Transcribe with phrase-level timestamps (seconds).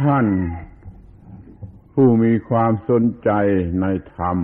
[0.00, 0.26] ท่าน
[1.92, 3.30] ผู้มีความสนใจ
[3.80, 4.38] ในธรรม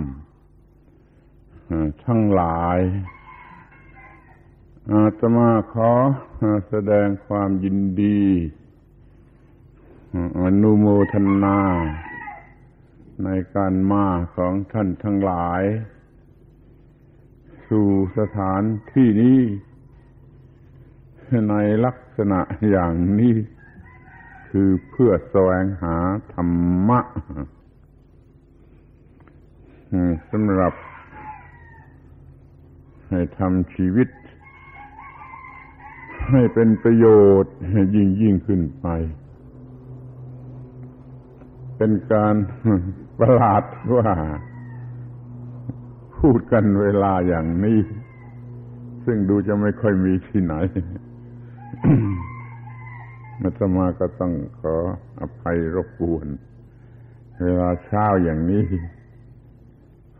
[2.05, 2.79] ทั้งหลาย
[4.91, 5.91] อาตมาขอ
[6.69, 8.21] แสดงความยินดี
[10.39, 11.59] อนุโมทนา
[13.23, 15.63] ในการมาของท่านทั้งหลาย
[17.69, 17.87] สู่
[18.17, 18.61] สถาน
[18.93, 19.39] ที่นี้
[21.49, 21.55] ใน
[21.85, 22.39] ลักษณะ
[22.71, 23.35] อย่างนี้
[24.49, 25.95] คือเพื่อแสวงหา
[26.33, 26.57] ธรร
[26.89, 26.99] มะ
[30.31, 30.73] สำหรับ
[33.09, 34.09] ให้ทำชีวิต
[36.31, 37.05] ให้เป็นประโย
[37.43, 37.53] ชน์
[37.95, 38.87] ยิ่งยิ่งขึ้นไป
[41.77, 42.35] เป็นการ
[43.19, 43.63] ประหลาด
[43.95, 44.09] ว่า
[46.17, 47.79] พูดกันเวลาอย่างนี้
[49.05, 50.55] ซึ่งดูจะไม่ค่อยมีที่ไหน
[53.41, 54.75] มัตมาก็ต้องขอ
[55.21, 56.27] อภัยรบกวน
[57.41, 58.65] เวลาเช้าอย่างนี้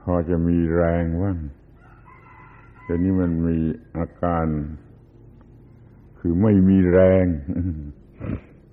[0.01, 1.39] พอจะมีแรงว่าง
[2.83, 3.57] แต่นี้มันมี
[3.97, 4.47] อาการ
[6.19, 7.25] คือไม่มีแรง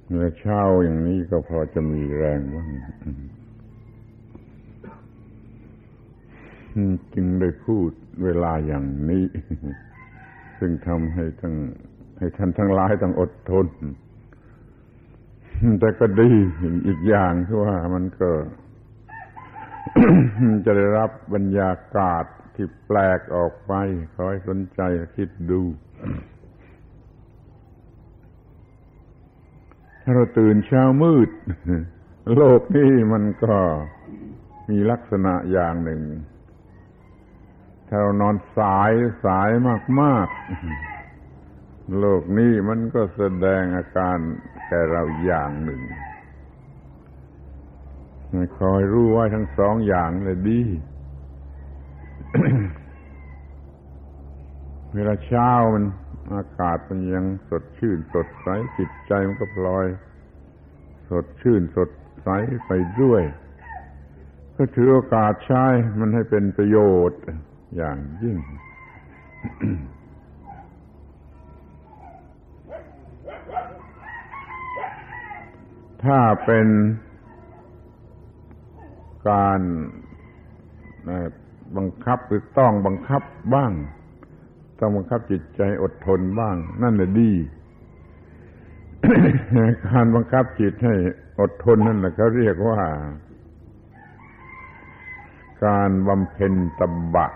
[0.09, 2.69] เมื่อเช้าอย่างนี้ก็พอจะมีแรงบ้าง
[7.15, 7.91] จึงได้พูด
[8.25, 9.25] เวลาอย่างนี้
[10.59, 11.55] ซึ่งทำให้ทั้ง
[12.19, 13.67] ให้ท่านทั้งหลายต้องอดทน
[15.81, 16.31] แต่ก็ดี
[16.87, 18.31] อีกอย่างคือว่ามันก็
[20.65, 23.73] จะได้รับบรรยากาศที่แปลกออกไป
[24.17, 24.81] คอยสนใจ
[25.17, 25.61] คิดดู
[30.03, 31.31] ถ้าเราตื่นเช้ามืด
[32.34, 33.56] โลกนี้มันก็
[34.71, 36.03] มีลักษณะอย่างหนึ่ง
[37.89, 38.93] ถ้าเรานอนสาย
[39.25, 39.51] สาย
[40.01, 40.94] มาก ๆ
[41.99, 44.19] โลกนี้มันก็แสดงอาการ
[44.67, 45.81] แก่เราอย่างหนึ่ง
[48.59, 50.62] คอยรู้ไว้ทั้งสองอย่างเลยดี
[54.94, 55.84] เวลาเช้ามัน
[56.37, 59.87] อากาศมันยังสดชื่นสดใสจิตใจมันก็พลอย
[61.09, 61.91] สดชื่นสด
[62.23, 62.28] ใส
[62.67, 63.23] ไปด้วย
[64.56, 65.65] ก็ถือโอกาสใช้
[66.00, 66.78] มันให้เป็นประโย
[67.09, 67.21] ชน์
[67.77, 68.37] อย่างยิ่ง
[76.06, 76.69] ถ้าเป็น
[79.31, 79.60] การ
[81.76, 83.22] บังคับหรือต้องบังคับ
[83.54, 83.72] บ้าง
[84.78, 87.32] ต้องบังคับจิตใจอดทนบ้าง นั่นแหละดี
[89.88, 90.94] การบังคับจิตให้
[91.41, 92.81] อดทนนั่นแหละเขาเรียกว่า
[95.66, 96.82] การบำเพ็ญต
[97.14, 97.26] บะ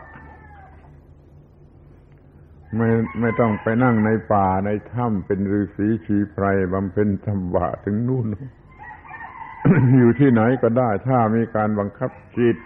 [2.76, 2.88] ไม่
[3.20, 8.26] ไม่ต้องไปนั่งในป่าในถ้ำเป็นฤาษีชีไพรบำเพ็ญตบะถึงนู่น
[9.98, 12.56] อยู่ที่ไหนก็ได้ ถ้ามีการบังคับจิต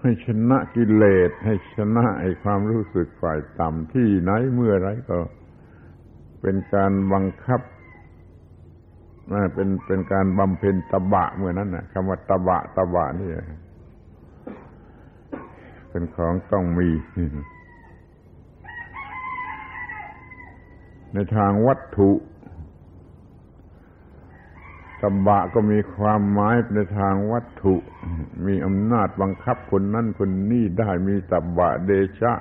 [0.00, 5.18] ให้ชนะกิเลส ให้ชนะไอ้ความรู้สึกฝ่ายต่ำที่ไหนเมื่อไรก็
[6.40, 7.60] เป็นการบังคับ
[9.54, 13.30] เป็นเป็นการบำเพ็ญตบะเมื่อนั้นนะคำว่าตบะตบะนี่
[15.90, 16.88] เป็นของต้องมี
[21.14, 22.10] ในทางวัตถุ
[25.02, 27.76] ตบะก็มีความหมายในทางวัตถุ
[28.46, 31.90] มีอำนาจบังคับคนนั้นคนนี้ได้มีตบะเด
[32.20, 32.32] ชะ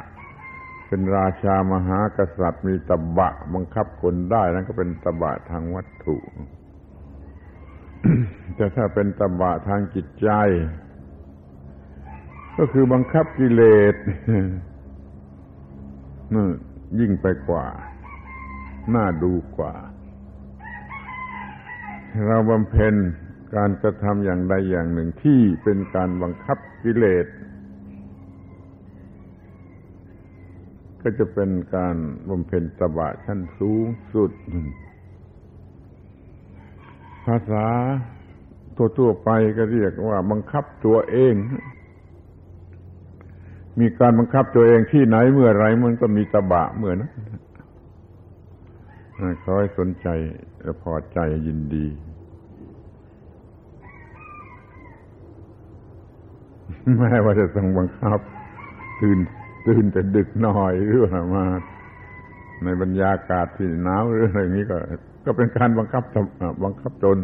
[0.88, 6.17] เป็นราชามหากษัตริย์ มีตบะบังคับคนได้นั่นก็เป็นตบะทางวัตถุ
[8.55, 10.29] แต่ถ้าเป็นตบะทางจิตใจ
[12.57, 13.61] ก็คือบังคับกิเล
[13.93, 13.95] ส
[16.33, 16.45] นั่
[16.99, 17.66] ยิ่งไปกว่า
[18.95, 19.73] น่าดูกว่า
[22.27, 22.95] เราบำเพ็ญ
[23.55, 27.25] การกระทำอย่างใดอย่างหนึ่งที่เป็นการบังคับกิเลส
[31.01, 31.95] ก็จะเป็นการ
[32.29, 34.31] บำเพ็ญตบะชั้นสูงสุด
[37.25, 37.67] ภาษา
[38.97, 41.34] ทั่วๆไปก็เรียกว่า บังคับตัวเอง
[43.79, 47.11] มีการบังคับตัวเองที่ไหนเมื่อไรมันก็มีตบะเมื่อนั้น
[49.43, 50.07] ขอให้สนใจ
[50.84, 51.17] พอใจ
[51.47, 51.85] ยินดี
[56.97, 58.19] แม้ว่าจะต้องบังคับ
[59.02, 59.19] ตื่น
[59.67, 61.46] ตื่นแต่ดึกหน่อยหรือว่ามา
[62.63, 64.78] ในบรรยากาศที่หนาวหรืออะไรอย่างนี้ก็
[65.25, 66.03] ก็เป็นการบังคับ
[66.64, 67.17] บังคับตน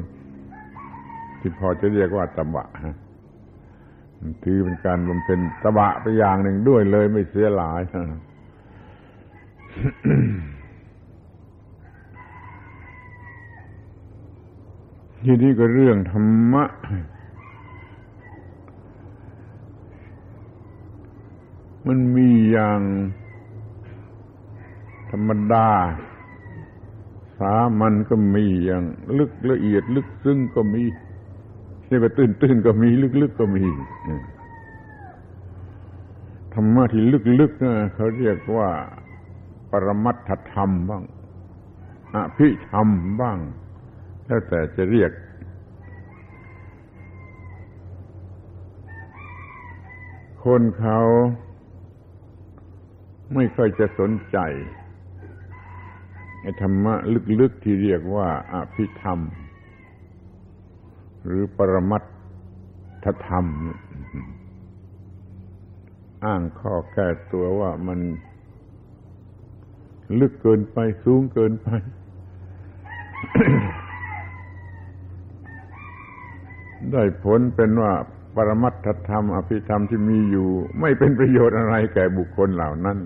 [1.40, 2.68] ที่พอจะเรียกว่าตบะ
[4.44, 7.81] ถือเป็นการบำเพ็ญตบะไปอย่างหนึ่งด้วยเลยไม่เสียหลาย
[15.30, 16.64] ทีนี้ก็เรื่องธรรมะ
[21.88, 22.82] มันมีอย่าง
[25.12, 25.70] ธรรมดา
[27.40, 28.84] สามันก็มีอย่าง
[29.18, 30.84] ลึกละเอียดลึกซึ้งก็มี
[31.88, 33.66] เรียกว่าตื้นตื้นก็มี ลึกลึกก็มี
[36.54, 38.70] ธรรมะที่ลึกลึกนะเขาเรียกว่า
[39.72, 41.04] ปรมัตถธรรมบ้าง
[42.14, 42.88] อภิธรรม
[43.22, 43.40] บ้าง
[44.28, 45.12] แล้วแต่จะเรียก
[50.44, 51.00] คนเขา
[53.34, 54.38] ไม่ค่อยจะสนใจ
[56.42, 56.94] ไอธรรมะ
[57.40, 59.20] ลึกๆที่เรียกว่าอภิธรรม
[61.26, 62.04] หรือปรมัต
[63.04, 63.46] ถธรรม
[66.26, 68.00] อ้างข้อแก้ตัวว่ามัน
[70.20, 71.70] ลึกเกินไปสูงเกินไป
[76.94, 77.94] ได้ผลเป็นว่า
[78.36, 80.50] ปรมัตถธรรมอภิธรรมที่มีอยู่
[80.81, 82.98] ไม่เป็นประโยชน์อะไรแก่บุคคลเหล่านั้น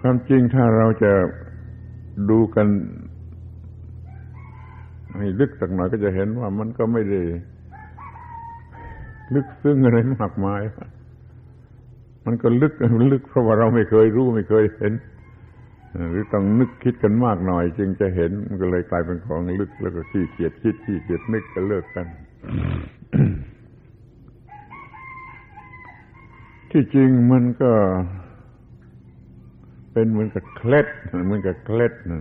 [0.00, 1.12] ความจริงถ้าเราจะ
[2.30, 2.66] ดูกัน
[5.16, 7.20] ให้ลึกสักหน่อยก็จะเห็นว่ามันก็ไม่ได้
[9.34, 10.62] ลึกซึ้งอะไรมากมาย
[12.26, 12.72] มันก็ลึก
[13.12, 14.92] ลึกเพราะว่าเราไม่เคยรู้ไม่เคยเห็น
[16.10, 22.06] หรือต้องนึกคิดกันมากหน่อย จึงจะเห็นมันก็เลยกลายเป็นของลึกแล้วก็ขี้เกียจคิดขี้เกียจนึกก็เลิกกัน
[26.70, 27.72] ที่จริงมันก็
[29.92, 30.88] เป็นเหมือนกับเคล็ด
[31.24, 32.20] เหมือนกับเคล็ดนะ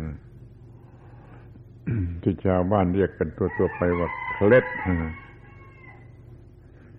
[2.21, 4.65] ที่ชาวบ้านเรียกกันตัวๆไปว่าเคล็ด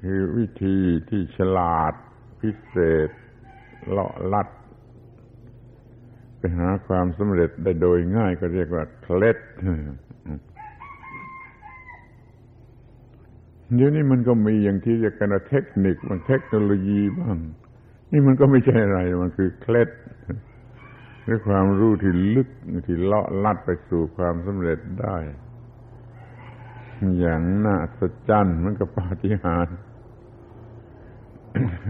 [0.04, 0.76] คือวิธี
[1.08, 1.94] ที่ฉลาด
[2.40, 2.76] พิเศ
[3.06, 3.08] ษ
[3.88, 4.48] เลาะลัด
[6.40, 9.38] ไปหาความสำเร็จได้โดยง่ายก็เรียกว่าเคล็ด
[13.74, 17.36] เดี๋ยวนี้มันก็มีอย่างที่เรียกกันเทคนิคบางเทคโนโลยีบ้าง
[18.12, 19.88] นี่มันก็ไม่ใช่อะไร มันคือเคล็ด
[21.28, 22.48] ด้วยความรู้ที่ลึก
[22.86, 25.16] ที่เลาะลัดไปสู่ความสำเร็จได้
[27.18, 28.32] อย่างน่าสะใจ
[28.64, 29.76] มันก็ปาฏิหาริย์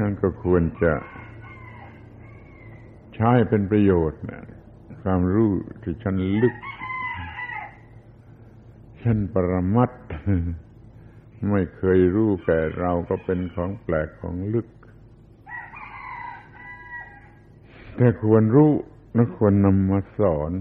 [0.00, 0.92] นั่นก็ควรจะ
[3.22, 4.20] ใช้เป็นประโยชน์
[5.02, 5.50] ความรู้
[5.82, 6.54] ที่ชั้นลึก
[9.02, 9.90] ชั้นปรมัต
[11.50, 14.68] ไม่เคยรู้แก่เราก็เป็นของแปลกของลึก
[17.96, 18.70] แต่ควรรู้
[19.14, 20.52] และควรนำมาสอน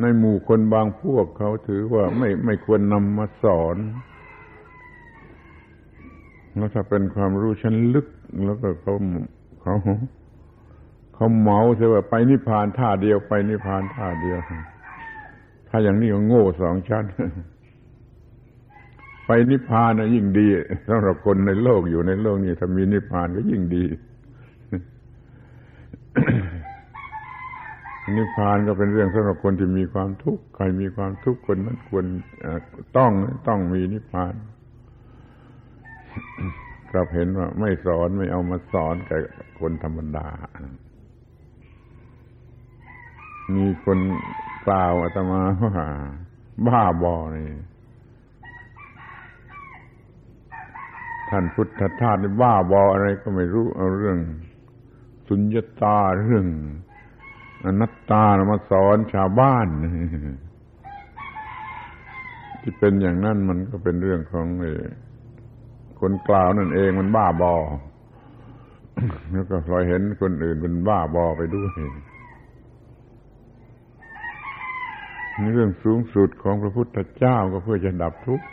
[0.00, 3.76] ในหมู่คนบางพวกเขาถือว่าไม่ไม่ควรนำมาสอน
[6.56, 8.06] แล้วถ้าเป็นความรู้ชั้นลึก
[8.44, 8.94] แล้วก็เขา
[9.62, 9.76] เขา
[11.16, 14.38] เขาเมาใช่ว่าไปนิพพานท่าเดียวไปนิพพานท่าเดียว
[15.68, 17.04] ถ้าอย่างนี้ก็โง่สองชั้น
[19.26, 20.46] ไปนิพพานนะยิ่งดี
[20.88, 23.84] สำหรับคนในโลกอยู่ในโลกนี้ถ้ามีนิพพานก็ยิ่งดี
[28.16, 32.04] นิพพานก็เป็นเรื่องสำหรับคนที่มีความทุกข์ใครมีความทุกข์คนนั้นควร
[32.96, 33.12] ต้อง
[33.48, 34.34] ต้องมีนิพพาน
[36.90, 39.18] กลับเห็นว่าไม่สอนไม่เอามาสอนแก่
[39.60, 40.28] คนธรรมดา
[43.54, 43.98] มีคน
[44.66, 45.74] กล่าวอาตมาว่า
[46.66, 47.48] บ้าบอนี่
[51.30, 54.18] ท่านพุทธทาสบ้าบออะไรก็ไม่รู้เอาเรื่อง
[55.28, 56.46] สุญญตาเรื่อง
[57.64, 59.66] อนัตตามาสอนชาวบ้าน
[62.60, 64.46] ที่เป็นอย่างนั้นมันก็เป็นเรื่องของ
[66.00, 67.54] คนกล่าวนั่นเองมันบ้าบอ
[69.32, 71.90] แล้วก็ลอยเห็นคนอื่นเป็นบ้าบอไปด้วยนี่
[75.52, 78.46] เรื่องสูงสุดของพระพุทธเจ้าก็เพื่อจะดับทุกข์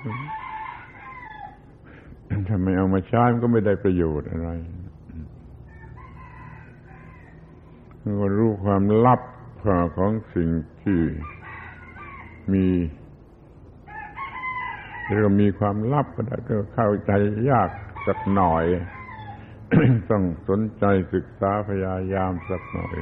[2.47, 4.49] ถ้าไม่เอามาใช้มันก็ไม่ได้ประโยชน์อะไร
[8.21, 9.21] ก็รู้ความลับ
[9.97, 10.49] ของสิ่ง
[10.83, 11.01] ที่
[12.53, 12.65] มี
[15.05, 17.11] เรียกว่ามีความลับก็ได้ก็เข้าใจ
[17.49, 17.69] ยาก
[18.05, 18.65] สักหน่อย
[20.09, 22.95] ต้องสนใจศึกษาพยายามสักหน่อย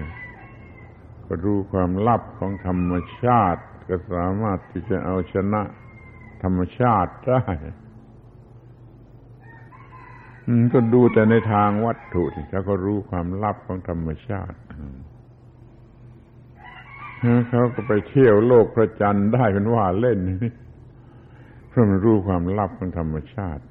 [1.25, 5.61] ก็รู้ความลับของธรรมชาติ ก็สามารถที่จะเอาชนะ
[6.43, 7.43] ธรรมชาติได้
[10.73, 14.57] ก็ดูแต่ในทางวัตถุที่ถ้าเขารู้ความลับของธรรมชาติ
[17.49, 20.19] เขาก็ไปเที่ยวโลกพระจันทร์ได้เป็นว่าเล่น
[21.67, 23.63] เพราะมันรู้ความลับของธรรมชาติ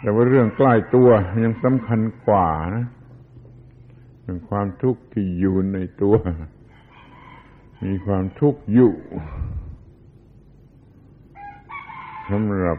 [0.00, 1.08] แต่ว่าเรื่องใกล้ตัว
[1.44, 2.86] ยังสำคัญกว่านะ
[4.22, 6.14] เป็นความทุกข์ที่อยู่ในตัว
[7.84, 8.92] มีความทุกข์อยู่
[12.30, 12.78] สำหรับ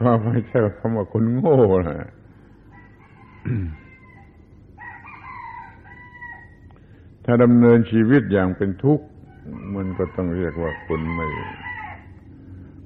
[0.00, 2.10] ก็ไม่ใช่คำว่าคนโง่นะ
[7.24, 9.06] ถ้าดำเนินชีวิตอย่างเป็นทุกข์
[9.74, 11.26] มันก็ต้องเรียกว่าคนไม่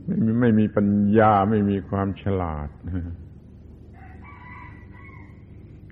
[0.07, 0.88] ไม่มีไม่มีปัญ
[1.19, 2.69] ญาไม่มีความฉลาด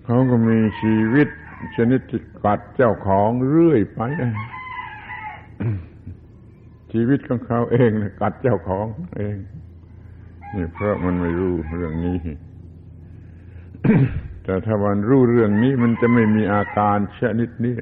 [0.04, 1.28] เขาก็มีชีวิต
[1.76, 4.00] ชนิดที่กัดเจ้าของเรื่อยไป
[6.92, 7.90] ชีวิตของเขาเอง
[8.20, 8.86] กัดเจ้าของ
[9.16, 9.36] เอง
[10.54, 12.18] นี่เพราะมันไม่รู้เรื่องนี้
[14.44, 17.76] แต่ถ้าวันรู้เรื่องนี้มันจะไม่มีอาการชนิดนี้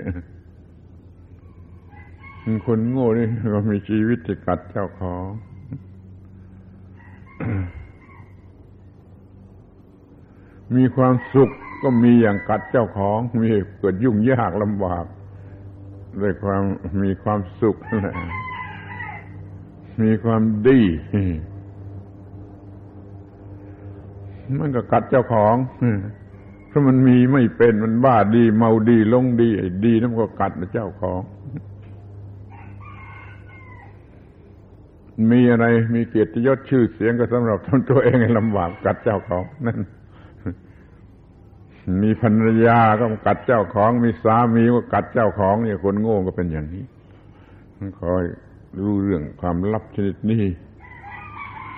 [2.66, 5.26] คนโง่นี่ก็มีชีวิตที่กัดเจ้าของ
[10.76, 11.50] มีความสุข
[11.82, 15.04] ก็มีอย่างกัดเจ้าของมีเกิดยุ่งยากลำบาก
[16.20, 16.62] ด้วยความ
[17.02, 17.76] มีความสุข
[20.02, 20.80] มีความดี
[24.58, 25.54] มันก็กัดเจ้าของ
[26.68, 31.20] เพราะมันมีไม่เป็นมันบ้าดี เมาดีลงดีไอ้ดีนั่นก็กัดเจ้าของ
[35.30, 39.78] มีอะไรมีเกียรติยศชื่อเสียงก็สำหรับทำตัวเองให้ลำบากกัดเจ้าของนั่น
[42.02, 46.84] มีภรรยาก็กัดเจ้าของ มีสามีก็กัดเจ้าของเนี่ยคนโง่ก็เป็นอย่างนี้
[48.00, 48.24] คอย
[48.82, 50.44] รู้เรื่องความลับชนิดนี้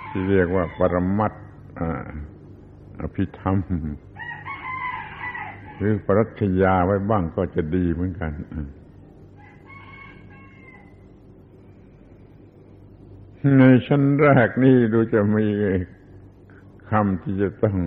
[0.09, 1.33] ที่เรียกว่าปรมัต
[3.01, 3.57] อภิธรรม
[5.77, 8.31] หรือปรัชญาไว้บ้างก็จะดีเหมือนกัน
[13.57, 15.47] ในชั้นแรกนี่ดูจะมี
[16.89, 17.77] คำที่จะต้อง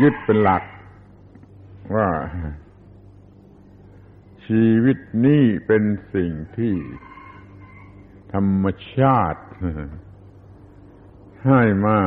[0.00, 0.62] ยึดเป็นหลัก
[1.94, 2.08] ว่า
[4.46, 5.82] ชีวิตนี้เป็น
[6.14, 6.74] สิ่งที่
[8.32, 8.64] ธรรม
[8.96, 9.42] ชาติ
[11.46, 11.98] ให้มา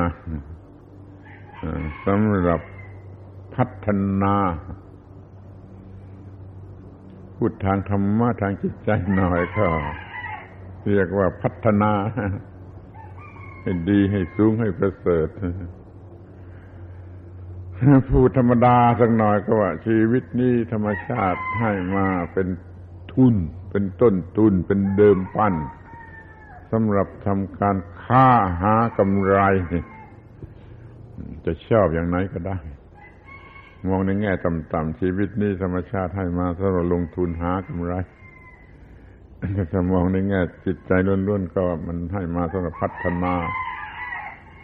[2.05, 2.61] สำหรับ
[3.55, 3.87] พัฒ
[4.21, 4.35] นา
[7.35, 9.67] พูดทางธรรมะทางจิตใจหน่อยก็
[10.89, 11.91] เรียกว่าพัฒนา
[13.61, 15.27] ให้ดีให้สูงให้ประเสริฐ
[18.09, 22.47] พูดธรรมดาสักหน่อยก็ว่า ชีวิตนี้ธรรมชาติให้มาเป็น
[23.13, 23.35] ทุน
[23.71, 25.55] เป็นต้นทุนเป็นเดิมปั้น
[26.71, 28.25] สำหรับทำการค้า
[28.61, 29.39] หากำไร
[31.45, 32.57] จะชอบอย่างไหนก็ได้
[33.87, 37.93] มองในแง่ต่ำๆชีวิตนี้ธรรมชาติให้มาสำหรับลงทุนหากำไร
[39.71, 40.91] ถ้ามองในแง่จิตใจ
[41.27, 43.33] ล้วนๆก็มันให้มาสำหรับพัฒนา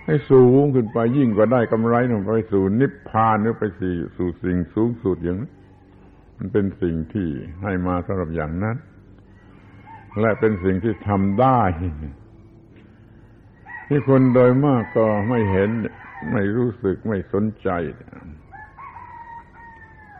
[0.05, 5.51] ให้สูงขึ้นไปยิ่งกว่าได้กำไรลงไปสู่นิพพานหรือไปสู่สู่สิ่งสูงสุดอย่างนั้น
[6.37, 7.27] มันเป็นสิ่งที่
[7.63, 8.77] ให้มาสำหรับอย่างนั้น
[10.19, 11.61] และเป็นสิ่งที่ทำได้
[13.87, 15.69] ที่คนโดยมากก็ไม่เห็น
[16.31, 17.69] ไม่รู้สึกไม่สนใจ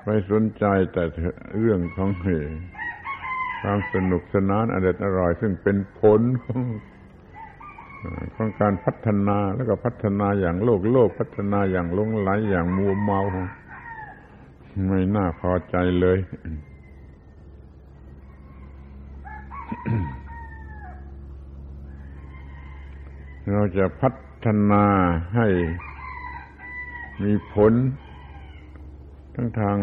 [0.05, 1.03] ไม่สนใจแต่
[1.59, 2.27] เรื่องของเห
[3.61, 6.61] ความสนุกสนานอร่อยอร่อยซึ่งเป็นผลของ
[8.35, 13.21] ของการพัฒนาแล้วก็พัฒนาอย่างโลกโลกพัฒนาอย่างลงไหลอย่างมัวเมา
[14.87, 16.17] ไม่น่าพอใจเลย
[23.51, 24.09] เราจะพั
[24.45, 24.85] ฒนา
[25.35, 25.47] ให้
[27.23, 27.73] มีผล
[29.35, 29.77] ทั้งทาง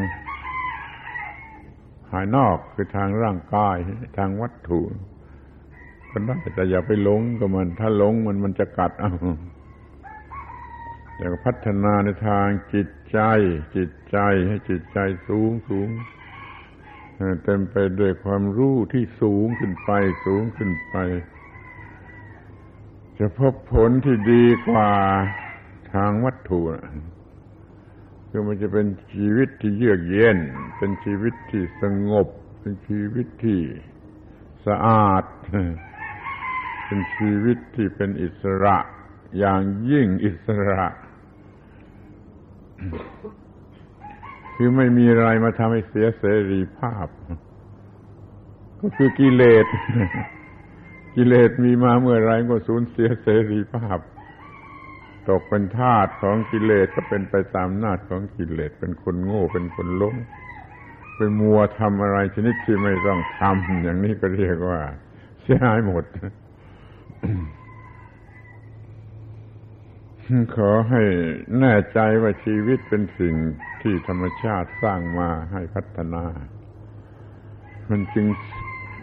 [2.09, 3.77] ภายนอกคือทางร่างกาย
[4.19, 4.81] ทางวัตถุ
[6.13, 9.13] ก็ได้ แต่อย่าไปหลงกับมัน ถ้าหลงมันมันจะกัดเอา
[11.19, 13.19] อยากพัฒนาในทางจิตใจ
[13.77, 15.89] จิตใจให้จิตใจสูงสูง
[17.45, 19.91] เต็มไปด้วยความรู้ที่สูงขึ้นไป
[20.27, 20.97] สูงขึ้นไป
[23.19, 24.91] จะพบผลที่ดีกว่า
[25.95, 26.61] ทางวัตถุ
[28.29, 30.39] คือมันจะเป็นชีวิตที่เยือกเย็น
[30.79, 32.29] เป็นชีวิตที่สงบ
[32.61, 33.61] เป็นชีวิตที่
[34.67, 35.25] สะอาด
[36.93, 38.77] เป็นชีวิตที่เป็นอิสระ
[39.39, 40.87] อย่างยิ่งอิสระ
[44.55, 47.07] คือไม่มีอะไรมาทำให้เสียเสรีภาพ
[48.81, 49.67] ก็คือกิเลส
[51.17, 53.99] กิเลสมีมาเมื่อไรก็สูญเสียเสรีภาพ
[55.29, 60.17] ตกเป็นทาสของกิเลสก็เป็นไปตามนาจของกิเลสเป็นคนโง่เป็นคนล้ม
[61.17, 64.81] ไปมัวทำอะไรชนิดที่ไม่ต้องทำอย่างนี้ก็เรียกว่า
[65.43, 66.05] เสียหายหมด
[70.57, 71.03] ขอให้
[71.61, 73.35] แน่ใจว่าชีวิตเป็นสิ่ง
[73.83, 76.25] ที่ธรรมชาติสร้างมาให้พัฒนา
[77.91, 78.27] มันจึง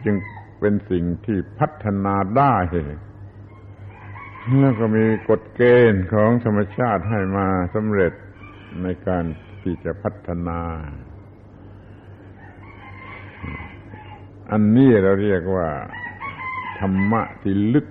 [0.05, 0.15] จึง
[0.59, 2.55] เป็นสิ่งที่พัฒนาได้
[4.59, 5.61] แล้วก็มีกฎเก
[5.91, 8.13] ณฑ์ของธรรมชาติให้มาสำเร็จ
[8.83, 9.23] ในการ
[9.61, 10.61] ที่จะพัฒนา
[14.51, 15.69] อันนี้เราเรียกว่า
[16.79, 17.87] ธรรมะที่ลึก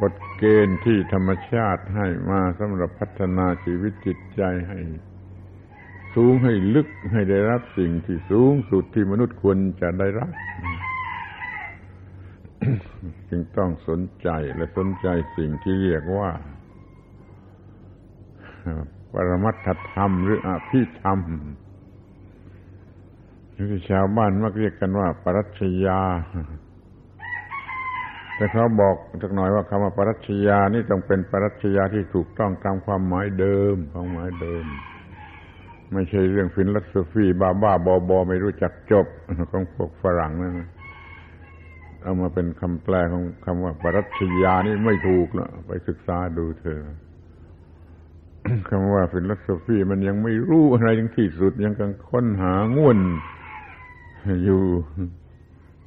[0.00, 4.80] กฎเกณฑ์ที่ธรรมชาติให้มาสำหรับพัฒนาชีวิตจิตใจให้
[6.14, 10.30] สูงให้ลึกให้ได้รับสิ่งที่สูงสุดที่มนุษย์ควรจะได้รับ
[13.28, 16.30] จึงต้องสนใจและสนใจสิ่งที่เรียกว่า
[19.12, 21.20] ปรมัตถธรรมหรืออภิธรรม
[23.54, 26.00] ที่ชาวบ้านมักเรียกกันว่าปรัชญา
[28.38, 34.64] แต่เขาบอกสักหน่อยว่าคำว่าปรัชญานี่ต้องเป็นปรัชญาที่ถูกต้องตามความหมายเดิมของหมายเดิม
[35.92, 39.06] ไม่ใช่เรื่อง philosophy บ้าบ้าบอบอไม่รู้จักจบ
[39.50, 40.54] ของพวกฝรั่งนั่น
[42.02, 46.80] เอามาเป็นคำแปลของคำว่า ปรัชญานี่ไม่ถูกนะไปศึกษาดูเถอะ
[48.68, 52.98] คำว่า philosophy มันยังไม่รู้อะไรยังที่สุดยังกำลังค้นหาง่วน
[54.44, 54.62] อยู่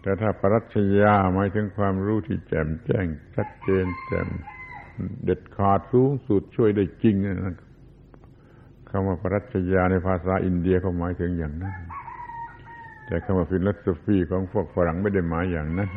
[0.01, 3.05] แต่ถ้าปรัชญาหมายถึงความรู้ที่แจ่มแจ้ง
[3.35, 4.27] ชัดเจนแจ่ม
[5.23, 7.55] เด็ดขาดสูงสุดช่วยได้จริงนะ
[8.89, 11.75] คำว่าปรัชญาในภาษาอินเดียเขาหมายถึงอย่างนั้น
[13.05, 15.89] แต่คำว่าฟิลโสฟีของพวกฝรั่งไม่ได้หมายอย่างนั้น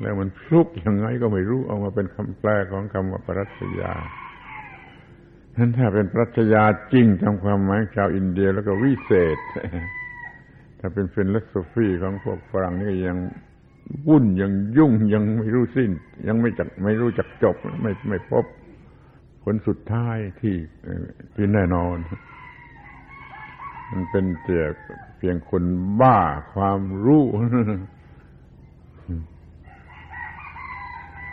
[0.00, 3.92] แล้วมันฟลุกยังไงก็ไม่รู้เอามาเป็นคำแปลของคำว่าปรัชญา
[5.56, 9.38] นั้นถ้าเป็นปรัชญาจริงตามความหมายชาวอินเดียแล้วก็วิเศษ
[10.78, 13.18] ถ้าเป็น philosophy ของพวกฝรั่งนี่ยัง
[14.08, 15.90] วุ่นยังยุ่งยังไม่รู้สิ้น
[16.28, 18.44] ยังไม่จักไม่รู้จักจบ ไม่ไม่พบ
[19.42, 20.56] ผลสุดท้ายที่
[21.34, 21.96] ที่แน่นอน
[23.90, 24.60] มันเป็นแต่
[25.18, 25.64] เพียงคน
[26.00, 26.18] บ้า
[26.54, 27.24] ความรู้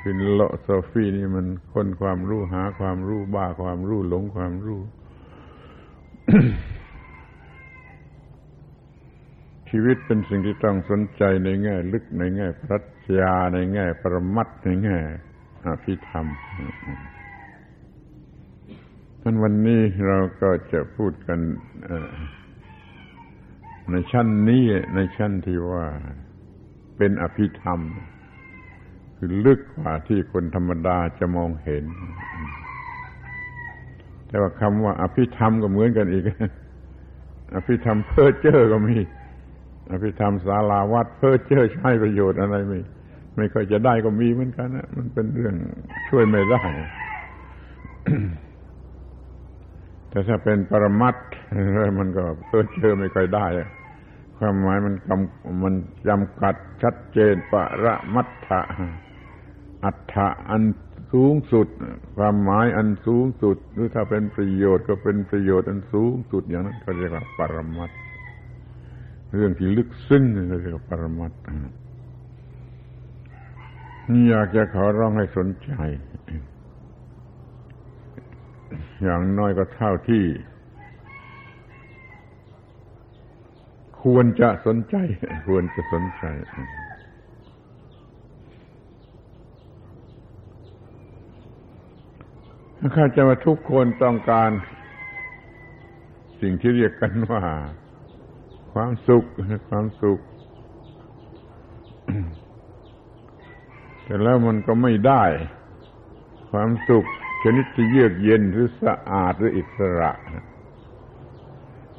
[0.01, 4.81] philosophy นี่มันคนความรู้หาความรู้บ้าความรู้หลงความรู้
[9.77, 14.97] ชีวิตเป็นสิ่งที่ต้องสนใจในแง่ ลึกในแง่ปรัชญาในแง่ปรมัตในแง่
[15.67, 16.25] อภิธรรม
[19.21, 21.39] ท่านวันนี้เราก็จะพูดกัน
[23.91, 24.63] ในชั้นนี้
[24.95, 25.85] ในชั้นที่ว่า
[26.97, 27.79] เป็นอภิธรรม
[29.17, 31.85] คือลึกกว่าที่คนธรรมดาจะมองเห็น
[34.27, 36.23] แต่ว่าคำว่า อภิธรรมก็เหมือนกันอีก
[37.55, 38.97] อภิธรรมเพ้อเจ้อก็มี
[40.03, 42.79] ภิธรรมสาราวัดเพ้อเจอใช้ประโยชน์อะไรไม่
[43.37, 45.55] ไม่ค่อยจะได้ก็มีเหมือนกันนะมันเป็นเรื่อง
[46.09, 46.61] ช่วยไม่ได้
[50.09, 51.15] แต่ถ้าเป็นปรมัต
[51.99, 53.45] มันก็เพ้อเจอไม่ค่อยได้
[54.37, 55.73] ความหมายมันกำมัน
[56.07, 58.61] จำกัดชัดเจนปรมัตถะ
[59.83, 60.63] อัฏฐะอัน
[61.13, 61.67] สูงสุด
[62.17, 67.91] ความหมายอันสูงสุด หรือถ้าเป็นประโยชน์ก็เป็นประโยชน์อันสูงสุดอย่างนั้นก็เรียกว่าปรมัต
[69.33, 71.33] เรื่องที่ลึกซึ้งเรียกว่าปรมัต
[74.11, 75.71] นี่อยากจะขอร้องให้สนใจ
[79.03, 80.23] อย่างน้อยก็เท่าที่
[84.03, 84.95] ควรจะสนใจ
[85.47, 86.25] ควรจะสนใจ
[92.95, 94.51] ข้าจะว่าทุกคนต้องการ
[96.41, 97.43] สิ่งที่เรียกกันว่า
[98.77, 99.25] ความสุข
[99.69, 100.19] ความสุข
[104.03, 105.23] แต่แล้วมันก็ไม่ได้
[106.51, 107.05] ความสุข
[107.43, 110.11] ชนิดที่เยือกเย็นหรือสะอาดหรืออิสระ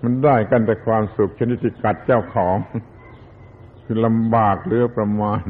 [0.03, 2.57] มันได้กันแต่ความสุข ชนิดที่กัดเจ้าของ
[3.85, 5.45] คือลำบากเหลือประมาณ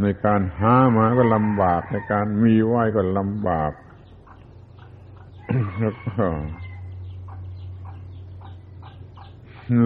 [0.00, 3.72] ในการหามาก็ลำบาก ในการมีไหวก็ลำบาก
[5.78, 6.24] แล้วก็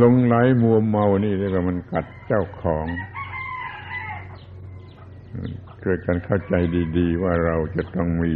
[0.03, 2.87] ลงไหลมัวเมานี่เรียกว่ามันกัดเจ้าของ
[5.83, 6.55] เกิดการเข้าใจ
[6.99, 8.35] ดีๆ ว่าเราจะต้องมี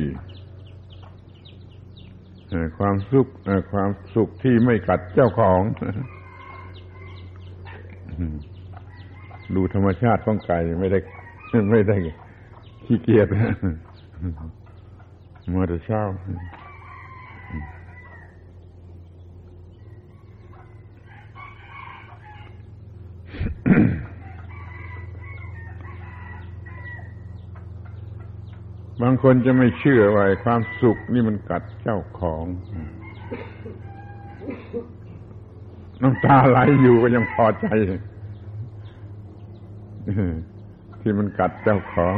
[2.79, 3.27] ความสุข
[3.73, 5.61] ความสุขที่ไม่กัดเจ้าของ
[9.55, 10.99] ดูธรรมชาติของไก่ไม่ได้
[11.71, 11.97] ไม่ได้
[12.85, 13.27] ขี้เกียจ
[15.55, 16.03] มาแต่เช้า
[29.03, 32.45] บางคนจะไม่เชื่อว่าความสุขนี่มันกัดเจ้าของ
[36.03, 37.67] น้ำตาไหลอยู่ก็ยังพอใจ
[41.01, 42.17] ที่มันกัดเจ้าของ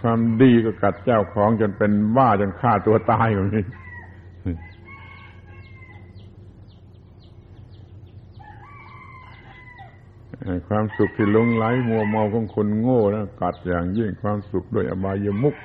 [0.00, 3.64] ความดีก็กัดเจ้าของจนเป็นบ้าจนฆ่าตัวตายอย่างนี้
[10.68, 15.56] ความสุขที่ลงไหลมัวเมาของคนโง่นะกัดอย่างยิ่งความสุขด้วยอบายมุก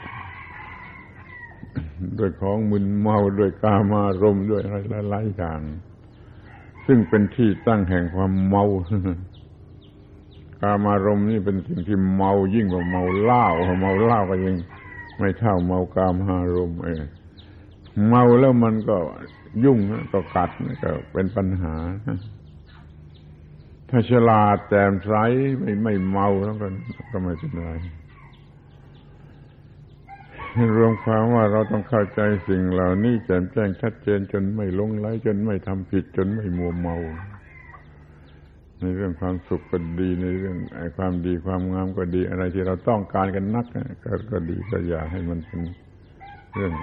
[2.20, 4.76] ด้วยของมึนเมาด้วยกามารมด้วยอะไร
[5.10, 5.60] หลายๆอย่าง
[6.86, 8.66] ซึ่งเป็นที่ตั้งแห่งความเมา
[10.62, 13.46] กามารมนี่เป็นสิ่งที่เมายิ่งกว่าเมาเหล้า
[13.82, 14.56] เมาเหล้าก็ยัง
[15.20, 17.04] ไม่เท่าเมากามารมเออ
[18.08, 18.98] เมาแล้วมันก็
[19.64, 19.78] ยุ่ง
[20.12, 20.50] ก็กัด
[20.84, 21.76] ก็เป็นปัญหา
[23.90, 25.14] ถ้าฉลาดแจ่มใส
[25.60, 26.68] ไม่ไม่เมาแล้วก็
[27.12, 27.72] ก็ไม่เป็นไร
[30.78, 36.98] รวมความว่าเราต้องเข้าใจสิ่งเหล่านี้แจ่มแจ้งชัดเจนจนไม่ลงไหลจนไม่ทำผิดจนไม่มัวเมา
[38.80, 43.66] ในเรื่องความสุขก็ดีในเรื่องไอ้ความดีความงามก็ดี อะไรที่เราต้องการกันนัก
[44.04, 45.62] ก็ก็ดีก็อย่าให้มันเป็น
[46.56, 46.74] เรื่อง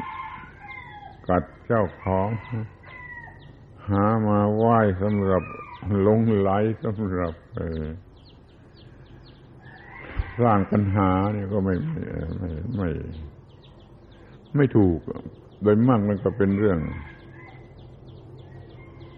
[1.28, 2.28] กัดเจ้าของ
[3.88, 5.42] หามาไหว้สำหรับ
[6.06, 6.50] ลงไหล
[6.82, 7.34] สำหรับ
[10.40, 12.02] สร้างปัญหาเนี่ยก็ไม่ไม่
[12.38, 12.88] ไม่ไม่
[14.56, 14.98] ไม่ถูก
[15.62, 16.78] โดยมากมันก็เป็นเรื่อง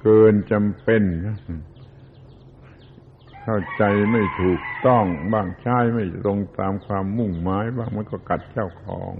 [0.03, 1.03] เกินจำเป็น
[3.43, 9.13] เข้าใจไม่ถูกต้องบ้างใช้ไม่ตรงตามความมุ่งหมายบ้างมันก็กัดเจ้าของ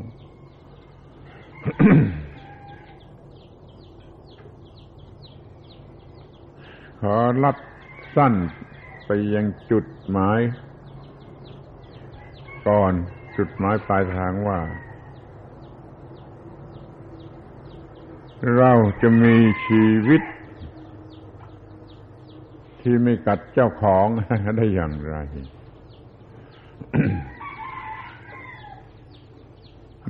[7.07, 7.57] ขอลัด
[8.17, 8.35] สั้น
[9.07, 10.41] ไปยังจุดหมาย
[12.69, 12.93] ก่อน
[13.37, 14.61] จุดหมายปลายทางว่า
[18.57, 19.37] เราจะมี
[19.67, 20.23] ชีวิต
[22.81, 24.07] ที่ไม่กัดเจ้าของ
[24.57, 25.17] ได้อย่างไร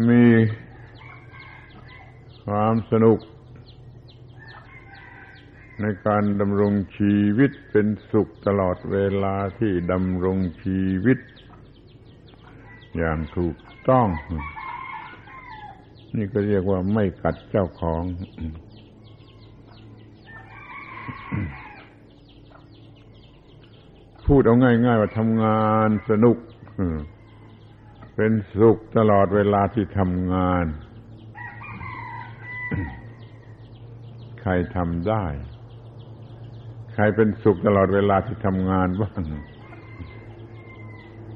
[0.09, 0.25] มี
[2.47, 3.19] ความสนุก
[5.83, 11.19] ในการดำรงชีวิตเป็นสุขตลอดเวลาที่ดำรงชีวิต
[12.97, 13.57] อย่างถูก
[13.89, 14.09] ต้อง
[16.17, 18.03] นี่ก็เรียกว่าไม่กัดเจ้าของ
[24.27, 26.37] พูดเอาง่าย ๆ ว่าทำงานสนุก
[28.17, 30.65] เป็นสุขตลอดเวลาที่ทำงาน
[34.41, 35.27] ใครทำได้
[36.95, 39.23] ใครเป็นสุขตลอดเวลาที่ทำงานบ้าง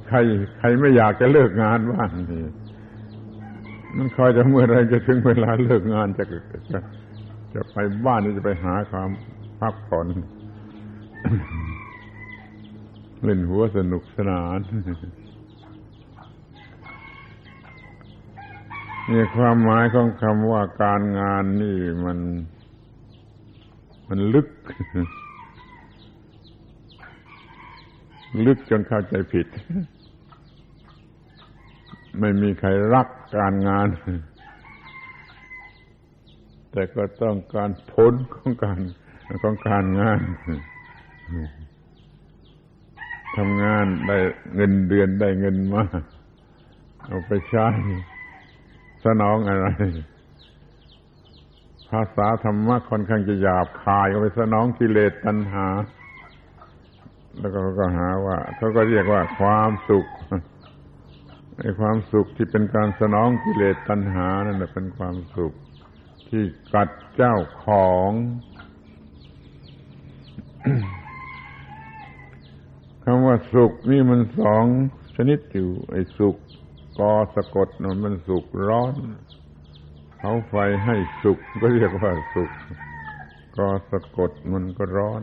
[0.09, 0.17] ใคร
[0.59, 2.45] ใครไม่อยากจะเลิกงานบ้างนี่
[3.97, 6.25] มันคอยจะเมื่อไรจะถึงเวลาเลิกงานจะ
[6.73, 6.81] จะ
[7.55, 9.11] จะไปบ้านจะไปหาความ
[9.61, 10.07] พักผ่อน
[13.25, 14.59] เล่นหัวสนุกสนาน
[19.11, 22.19] นี่ความหมายของคำว่าการงานนี่มัน
[24.09, 24.49] มันลึก
[28.45, 29.47] ลึกจนเข้าใจผิด
[32.21, 33.89] ไม่มีใครรักการงาน
[36.71, 38.79] แต่ก็ต้องการผลของการ
[39.43, 40.21] ของการงาน
[43.37, 44.19] ทำงานได้
[44.55, 45.85] เงินเดือนได้เงินมา
[47.05, 47.67] เอาไปใช้
[49.05, 49.69] สนองอะไร
[51.91, 55.67] ภาษาธรรมะค่อนข้างจะหยาบคายเอาไปสนองกิเลสตัณหา
[57.41, 60.07] แล้วก็ก็หาว่าเขาก็เรียกว่าความสุข
[61.59, 65.53] ในความสุขที่เป็นการสนองกิเลสตัณหานั่นแหละเป็นความสุข
[66.29, 66.43] ที่
[66.75, 68.11] กัดเจ้าของ
[73.05, 74.65] คำว่าสุขนี่มันสอง
[75.17, 76.37] ชนิดอยู่ ไอ้สุข
[76.99, 78.95] กอสะกดนมันสุขร้อน
[80.19, 82.51] เขาไฟให้สุขก็เรียกว่าสุข
[83.57, 85.23] กอสะกดมันก็ร้อน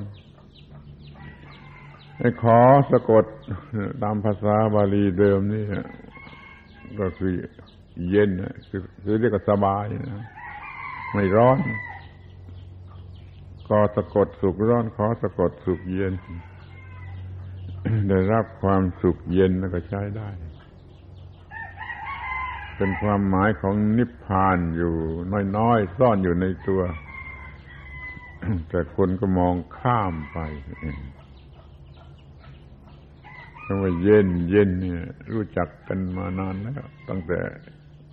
[2.41, 2.59] ขอ
[2.91, 3.25] สะกด
[4.03, 5.65] ตามภาษาบาลีเดิมนี่
[6.99, 7.33] ก็คือ
[8.09, 8.29] เย็น
[8.69, 8.81] คือ
[9.19, 10.23] เรียกว่าสบายนะ
[11.13, 11.57] ไม่ร้อน
[13.67, 16.13] กอสะกดสุขร้อน ขอสะกดสุขเย็น
[18.09, 20.29] ได้รับความสุขเย็นแล้วก็ใช้ได้
[22.77, 24.93] เป็นความหมายของนิพพานอยู่
[25.57, 26.81] น้อยๆซ่อนอยู่ในตัว
[28.69, 30.39] แต่คนก็มองข้ามไป
[33.65, 37.39] คำว่าเย็นเย็นเนี่ยรู้จักกันมานานแล้ว ตั้งแต่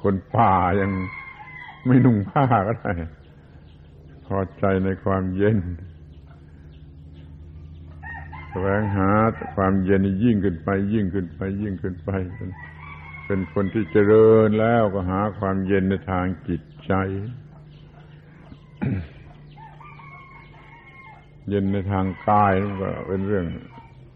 [0.03, 0.91] คนป่ายัง
[1.87, 2.93] ไม่นุ่งผ้าก็ได้
[4.27, 5.59] พอใจในความเย็น
[8.51, 9.11] แสวงหา
[9.57, 12.11] ความเย็นยิ่งขึ้นไป ยิ่งขึ้นไป ยิ่งขึ้นไป
[13.27, 16.93] เป็นคนที่เจริญแล้วก็หาความเย็นในทางจิตใจ
[21.49, 23.47] เย็นในทางกายก็เป็นเรื่อง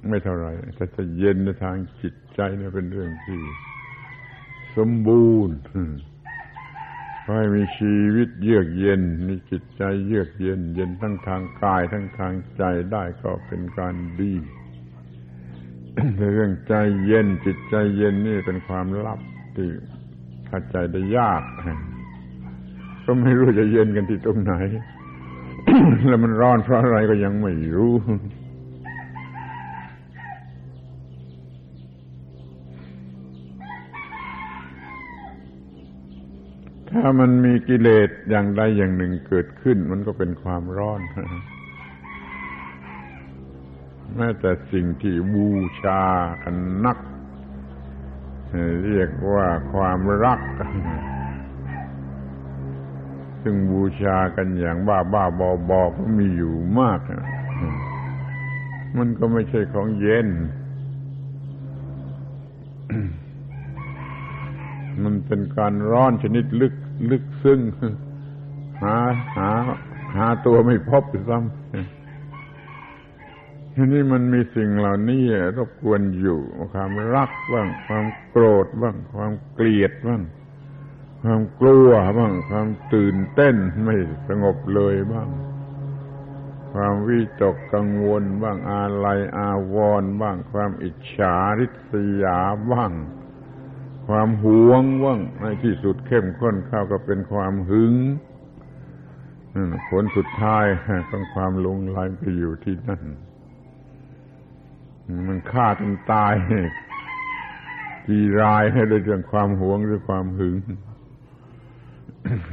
[0.09, 3.41] ไม่เท่าไรแต่จะเย็นในทางจิตใจนี่เป็นเรื่องที่
[4.77, 5.57] สมบูรณ์
[7.27, 12.63] ให้มีชีวิตเยือกเย็น มีจิตใจเยือกเย็น เย็นทั้งทางกายทั้งทางใจ
[12.93, 14.35] ได้ก็เป็นการดี
[16.17, 16.75] แต่เรื่องใจ
[17.07, 19.21] เย็น จิตใจเย็นนี่เป็นความลับ
[19.57, 19.69] ที่
[20.47, 21.43] เข้าใจได้ยาก
[23.05, 24.55] ก็ไม่รู้จะเย็นกันที่ตรงไหน
[26.09, 27.95] แล้วมันร้อนเพราะอะไรก็ยังไม่รู้
[36.95, 41.01] ถ้ามันมีกิเลสอย่างใดอย่างหนึ่งเกิดขึ้น มันก็เป็นความร้อน
[44.17, 45.49] แม้แต่สิ่งที่บู
[45.83, 46.03] ชา
[46.43, 46.99] กันนัก
[48.87, 50.41] เรียกว่าความรัก
[53.43, 57.01] ซึ่งบูชากันอย่างบ้าบ้าบอบอก็มีอยู่มาก
[58.99, 60.29] มันก็ไม่ใช่ของเย็น
[65.03, 66.75] มันเป็นการร้อนชนิดลึก
[67.11, 67.61] ลึกซึ้ง
[68.83, 68.97] หา
[69.37, 69.51] หา
[70.17, 71.49] หาตัวไม่พบซ้ำ
[73.75, 75.25] ทีนี้มันมีสิ่งเหล่านี้
[75.57, 76.41] รบกวนอยู่
[76.73, 80.23] ความรักบ้าง ความโกรธบ้าง ความเกลียดบ้าง
[81.23, 83.97] ความกลัวบ้าง ความตื่นเต้นไม่
[84.29, 85.29] สงบเลยบ้าง
[86.73, 92.39] ความวิตกกังวลบ้างอาลัยอาวรณ์บ้าง ความอิจฉาริษยา
[92.71, 92.93] บ้าง
[94.07, 97.95] ความหวงว่างในที่สุดเข้มข้นเข้าก็เป็นความหึง
[99.89, 100.65] ผลสุดท้าย
[101.09, 103.03] ของความลงลายไปอยู่ที่นั่น
[105.29, 106.35] มันฆ่าจนตาย
[108.07, 110.57] จีรายให้ด้วยเรื่องความหวงหรือความหึง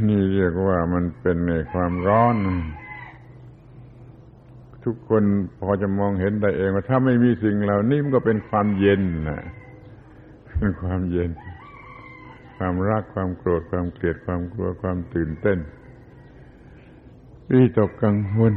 [0.08, 2.38] นี่เรียกว่ามันเป็นในความร้อน
[4.84, 5.24] ทุกคน
[5.62, 9.42] พอจะมองเห็นได้เองว่าถ้าไม่มีสิ่งเหล่านี้มันก็เป็นความเย็นนะ
[10.62, 11.32] เป็นความเย็น
[12.58, 15.60] ความรักความโกรธความเกลียดความกลัวความตื่นเต้น
[17.50, 18.54] วิตกกังวล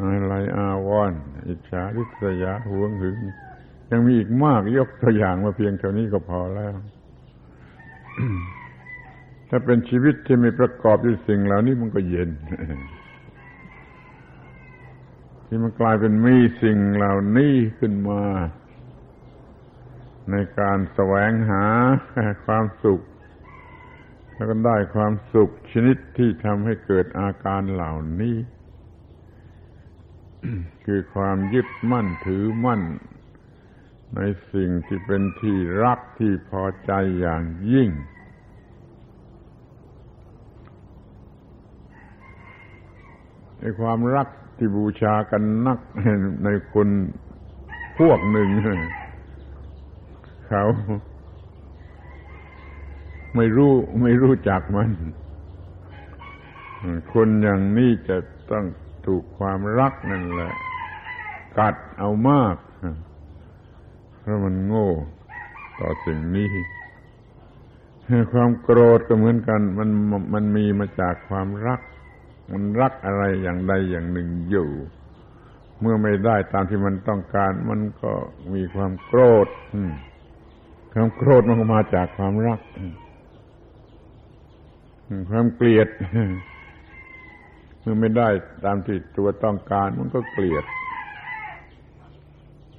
[0.00, 3.16] อะไรอาวรณ์อิจฉาริษยาหวงหึง
[3.90, 6.74] ยังมีอีกมากยกตัวอย่างมาเพียงเท่านี้ก็พอแล้ว
[9.48, 12.30] ถ้าเป็นชีวิตที่ไม่ประกอบด้วยสิ่งเหล่านี้มันก็เย็น
[15.46, 18.20] ที่มันกลายเป็นมีสิ่งเหล่านี้ขึ้นมา
[20.30, 21.64] ในการแสวงหา
[22.44, 23.00] ความสุข
[24.34, 28.36] แล้วก็ได้ความสุขชนิดที่ทำให้เกิดอาการเหล่านี้
[30.84, 32.82] คือความยึดมั่นถือมั่น
[34.16, 34.20] ใน
[34.52, 37.88] สิ่งที่เป็นที่รักที่พอใจอย่างยิ่ง
[43.58, 45.78] ในความรักที่บูชากันนัก
[46.44, 46.88] ในคน
[47.98, 48.48] พวกหนึ่ง
[50.54, 50.68] เขา
[53.36, 54.90] ไม่รู้ไม่รู้จักมัน
[57.12, 58.16] คนอย่างนี้จะ
[58.50, 58.64] ต้อง
[59.06, 60.52] ถูกความรักนั่นแหละ
[61.58, 62.56] กัดเอามาก
[64.20, 64.90] เพราะมันโง่
[65.80, 66.50] ต่อสิ่งนี้
[68.32, 69.88] ความโกรธก็เหมือนกัน มัน
[70.34, 71.80] มันมีมาจากความรัก
[72.52, 74.70] มันรักอะไรอย่างใดอย่างหนึ่งอยู่
[75.80, 78.12] เมื่อไม่ได้ตามที่มันต้องการ มันก็
[78.54, 79.48] มีความโกรธ
[80.96, 82.60] ความโกรธมันก็มาจากความรัก
[85.30, 85.88] ความเกลียด
[87.80, 88.28] เมื่อไม่ได้
[88.64, 90.64] ตามที่ตัวต้องการมันก็เกลียด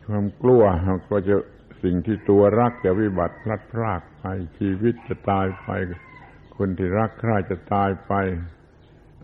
[0.08, 0.64] ความกลัว
[1.10, 1.36] ก็จะ
[1.84, 4.26] สิ่งที่ตัวรักจะวิบัติพลัดพรากไป
[4.60, 5.70] ชีวิตจะตายไป
[6.58, 8.14] คนที่รักใครจะตายไป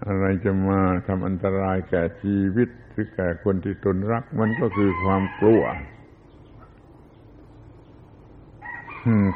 [0.05, 5.61] อะไรจะมาทำอันตรายแก่ชีวิตหรือแก่คนที่ตนรัก มันก็คือความกลัว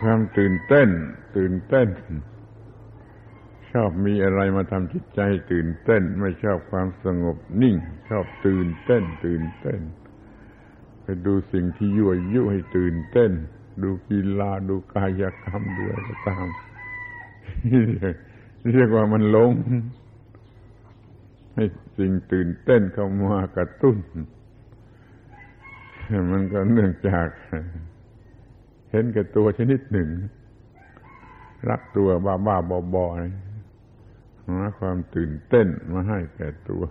[0.01, 0.89] ความตื่นเต้น
[1.35, 1.89] ตื่นเต้น
[3.71, 7.75] ชอบมีอะไรมาทำจิตใจ ตื่นเต้น ไม่ชอบความสงบนิ่ง
[8.09, 9.81] ชอบตื่นเต้น ตื่นเต้น
[11.03, 13.31] ไปดูสิ่งที่ยั่วยุให้ตื่นเต้น
[13.83, 16.47] ดูกีฬาดูกายกรรมดูอะไรก็ตาม
[18.71, 19.51] เรียกว่ามันลง
[21.55, 21.65] ให้
[21.97, 23.97] สิ่งตื่นเต้นเข้ามากระตุ้น
[26.31, 27.27] มันก็เนื่องจาก
[28.95, 30.09] ห็นแก่ตัวชนิดหนึ่ง
[31.69, 33.05] รักตัวบ้าบ้าบอบอ
[34.47, 36.83] หาความตื่นเต้นมาให้แก่ตัว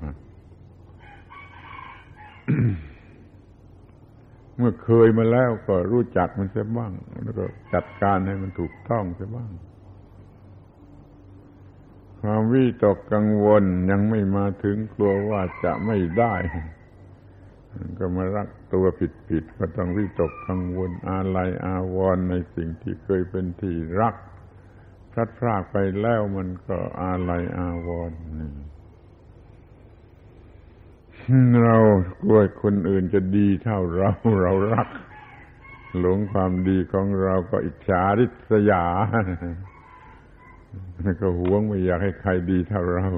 [4.57, 6.93] เมื่อเคยมาแล้วก็รู้จักมันเสียบ้าง
[7.25, 9.51] แล้วก็จัดการให้มันถูกต้องเสียบ้าง
[12.21, 16.35] ความวิตกกังวลยังไม่มาถึงกลัวว่าจะไม่ได้
[17.99, 24.15] ก็มารักตัวผิดผิดก็ต้องวิตกกังวลอาลัยอาวรณ์ในสิ่งที่เคยเป็นที่รัก
[25.13, 28.19] พลัดพรากไปแล้วมันก็อาลัยอาวรณ์
[31.63, 31.77] เรา
[32.23, 34.11] กลัวคนอื่นจะดีเท่าเรา
[34.41, 34.89] เรารัก
[35.99, 38.85] หลงความดีของเราก็อิจฉาริษยา
[41.21, 43.09] ก็หวงไม่อยากให้ใครดีเท่าเรา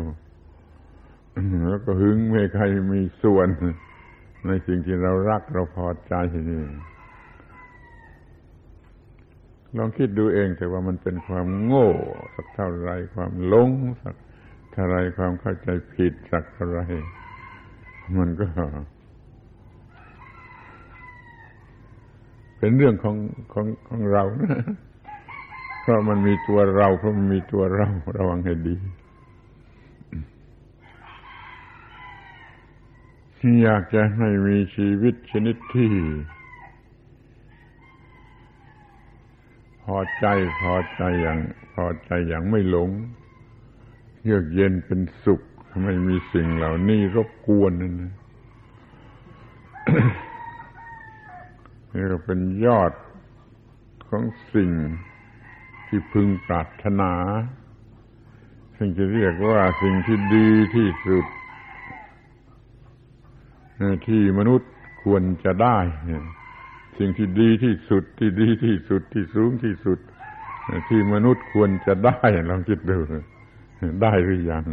[1.69, 3.49] แล้วก็หึงไม่ใครมีส่วน
[4.49, 6.15] ในสิ่งที่เรารักเราพอใจ
[6.51, 6.63] นี่
[9.77, 11.91] ลองคิดดูเองแต่ว่ามันเป็นความโง่
[12.35, 13.71] สักเท่าไรความหลง
[14.03, 14.17] สัก
[14.73, 16.81] เท่าไรความเข้าใจผิดสักเท่าไร
[18.19, 18.47] มันก็
[22.59, 23.17] เป็นเรื่องของ
[23.53, 24.61] ของของเรานะ
[25.81, 28.77] เพราะมันมีตัวเรา เพราะมันมีตัวเรา ระวังให้ดี
[33.63, 35.93] อยากจะให้มีชีวิตชนิดที่
[39.83, 40.27] พอใจ
[40.61, 41.39] พอใจอย่าง
[41.75, 42.91] พอใจอย่างไม่หลง
[44.25, 45.43] เยือกเย็นเป็นสุข
[45.85, 48.13] ไม่มีสิ่งเหล่านี้รบกวนนั่นนะ
[51.93, 52.93] นี่ก็เป็นยอด
[54.09, 54.23] ของ
[54.55, 54.71] สิ่ง
[55.87, 57.13] ที่พึงปรารถนา
[58.77, 61.27] ซึ่งจะเรียกว่าสิ่งที่ดีที่สุด
[64.07, 64.71] ที่มนุษย์
[65.05, 65.79] ควรจะได้
[66.99, 69.99] สิ่งที่ดีที่สุดที่ดีที่สุดที่สูงที่สุด
[70.89, 72.99] ที่มนุษย์ควรจะได้ลองคิดดู
[74.03, 74.65] ได้หรือยัง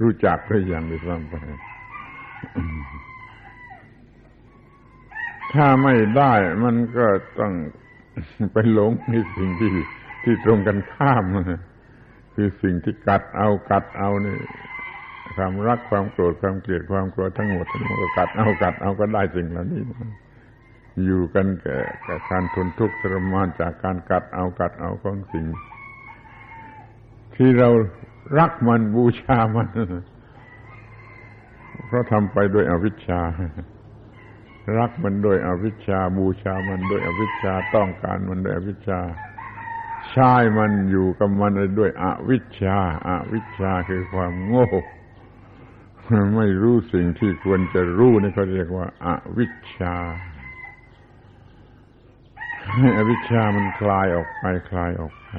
[0.00, 1.34] รู้จักหรือยังไปซ้ำไป
[5.52, 7.06] ถ้าไม่ได้มันก็
[7.38, 7.52] ต้อง
[8.52, 9.70] ไปหลงในสิ่งที่
[10.24, 11.24] ที่ตรงกันข้าม
[12.34, 14.36] คือสิ่งที่กัดเอากัดเอานี่
[15.36, 19.82] ความรักความโกรธความเกลียดความกลัวทั้งหมดทั้งหมดก็กัดเอากัดเอาก็ได้สิ่งเหล่านี้
[21.04, 21.78] อยู่กันแก่
[22.30, 25.46] การทนทุกข์ทรมานจากการกัดเอากัดเอาของสิ่ง
[27.34, 27.70] ที่เรา
[28.38, 29.68] รักมันบูชามัน
[31.86, 33.20] เพราะทำไปโดยอวิชชา
[34.78, 39.00] รักมันโดยอวิชชา บูชามันโดยอวิชชาต้องการมันโดยอวิชชา
[40.10, 44.66] ใช้มันอยู่กับมันด้วยอวิชชาอาวิชชาคือความโง่
[46.36, 49.96] ไม่รู้สิ่งที่ควรจะรู้นี่เขาเรียกว่าอาวิชชา
[52.76, 55.30] ให้อวิชชามันคลายออกไปคลายออกไป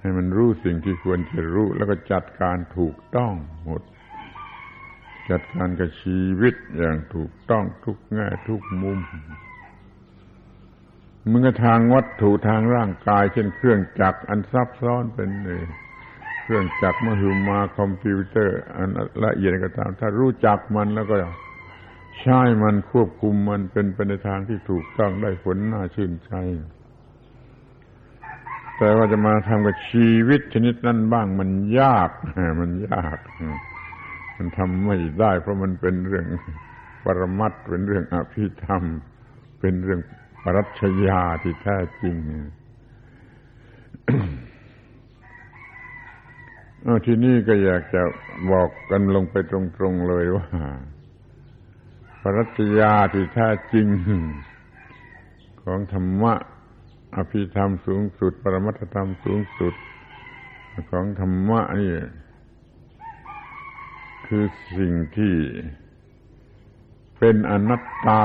[0.00, 3.32] ให้มันรู้สิ่งที่ควรจะรู้ แล้วก็จัดการถูกต้อง
[3.64, 3.82] หมด
[5.30, 8.98] จัดการกับชีวิตอย่างถูกต้องทุกแง่ทุกมุม
[11.30, 15.62] มันก็ทางวัตถุทางร่างกาย เช่นเครื่องจักรอันซับซ้อนเป็นเลย
[16.44, 18.88] เครื่องจักรมหึมาคอมพิวเตอร์ อัน
[19.24, 21.16] ละเอียดก็ตาม ถ้ารู้จักมันแล้วก็
[22.20, 26.32] ใช้มันควบคุมมันเป็นไปในทางที่ถูกต้องได้ผลน่าชื่นใจ
[28.78, 32.10] แต่ว่าจะมาทำกับชีวิตชนิดนั้นบ้างมันยาก
[32.60, 33.18] มันยาก
[34.36, 36.26] มันทำไม่ได้ เพราะมันเป็นเรื่อง
[37.04, 38.82] ปรมัตเป็นเรื่องอภิธรรม
[39.60, 40.00] เป็นเรื่อง
[40.42, 42.16] ปรัชญาที่แท้จริง
[47.06, 48.02] ที่นี่ก็อยากจะ
[48.50, 50.46] บอกกันลงไปตรงๆเลยว่า
[52.20, 53.86] ปรัชญาที่แท้จริง
[55.62, 56.34] ของธรรมะ
[57.16, 59.74] อภิธรรมสูงสุด ปรมัตธรรมสูงสุด
[60.90, 61.92] ของธรรมะนี่
[64.26, 64.44] คือ
[64.78, 65.34] สิ่งที่
[67.18, 68.22] เป็นอนัตตา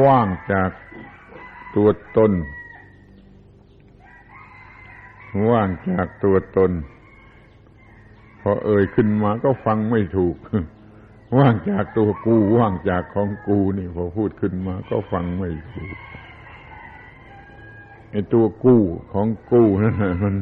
[0.00, 0.70] ว่างจาก
[1.76, 2.32] ตัวตน
[5.50, 6.70] ว่างจากตัวตน
[8.42, 10.36] พอเอ่ยขึ้นมาก็ฟังไม่ถูก
[11.38, 15.96] ว่างจากตัวกูว่างจากของกูนี่พอพูดขึ้นมาก็ฟังไม่ถูก
[18.10, 18.82] ไอ้ตัวกู้
[19.12, 20.36] ของกู้นั่นมัน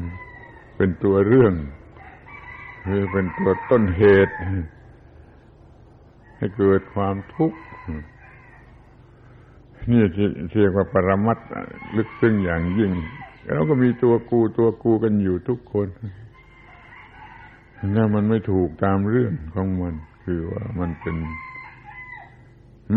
[0.77, 1.55] เป็นตัวเรื่อง
[2.87, 4.35] คือเป็นตัวต้นเหตุ
[6.37, 7.59] ให้เกิดความทุกข์
[9.91, 10.03] นี่
[10.53, 11.39] เรียกว่าปรมัต
[11.97, 12.93] ลึกซึ้งอย่างยิ่ง
[13.53, 15.89] เราก็มีตัวกูตัวกูกันอยู่ทุกคน
[17.97, 21.17] ถ้ามันไม่ถูกตามเรื่องของมัน คือว่ามันเป็น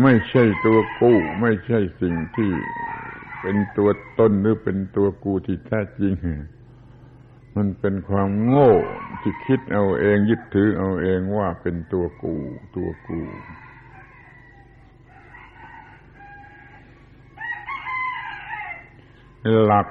[0.02, 2.50] ไม่ใช่ตัวกู้ ไม่ใช่สิ่งที่
[3.40, 6.14] เป็นตัวตนหรือเป็นตัวกูที่แท้จริง
[7.56, 8.72] มันเป็นความโง่
[9.20, 12.34] ที่คิดเอาเองยึดถือเอาเองว่าเป็นตัวกู
[12.76, 13.20] ตัวกู
[19.64, 19.88] หลัก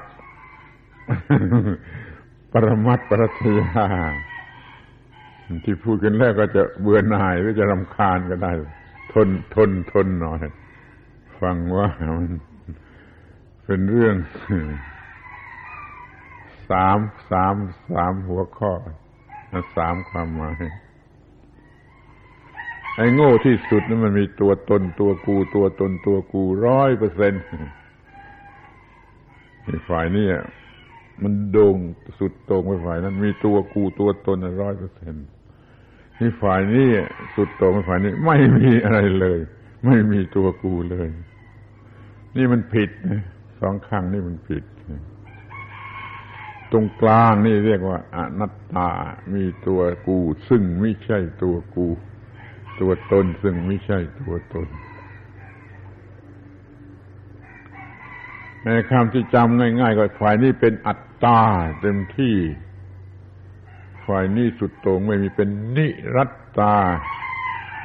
[2.51, 3.85] ปรมัตปรัชญา
[5.65, 8.51] ที่พูดกันแล้วก็จะเบื่อหน่ายหรือจะรำคาญก็ได้
[9.13, 10.39] ทนทนทนหน่อย
[11.39, 11.87] ฟังว่า
[12.17, 12.27] มัน
[13.65, 14.15] เป็นเรื่อง
[16.69, 16.97] สาม
[17.31, 17.55] สาม
[17.93, 18.71] สามหัวข้อ
[19.77, 20.55] สามความหมาย
[22.95, 27.43] ไอ้โง่ที่สุดนั้นมันมีตัวตนตัวกูตัวตนตัวกูร้อยเปอร์เซ็นต์
[29.89, 30.27] ฝ่ายนี้
[31.21, 31.77] มันโด่ง
[32.19, 35.27] สุดโต่งไปฝ่ายนั้น มีตัวกูตัวตนร้อยเปอร์เซ็นต์
[36.17, 36.87] ที่ฝ่ายนี้
[37.35, 39.39] สุดโต่งไปฝ่ายนี้ ไม่มีอะไรเลย
[39.85, 41.07] ไม่มีตัวกูเลย
[42.37, 42.89] นี่มันผิด
[43.59, 44.63] สองข้างนี่มันผิด
[46.71, 48.89] ตรงกลางนี่เรียกว่าอนัตตา
[49.33, 50.17] มีตัวกู
[50.49, 51.87] ซึ่งไม่ใช่ตัวกู
[52.81, 58.52] ตัวตนซึ่งไม่ใช่ตัวตนใน
[58.89, 61.39] คำที่จำง่าย ๆ ก็ฝ่ายนี้เป็นอัตตา
[61.81, 62.37] เต็มที่
[64.05, 66.75] ฝ่ายนี้สุดโต่งไม่มีเป็นนิรัตตา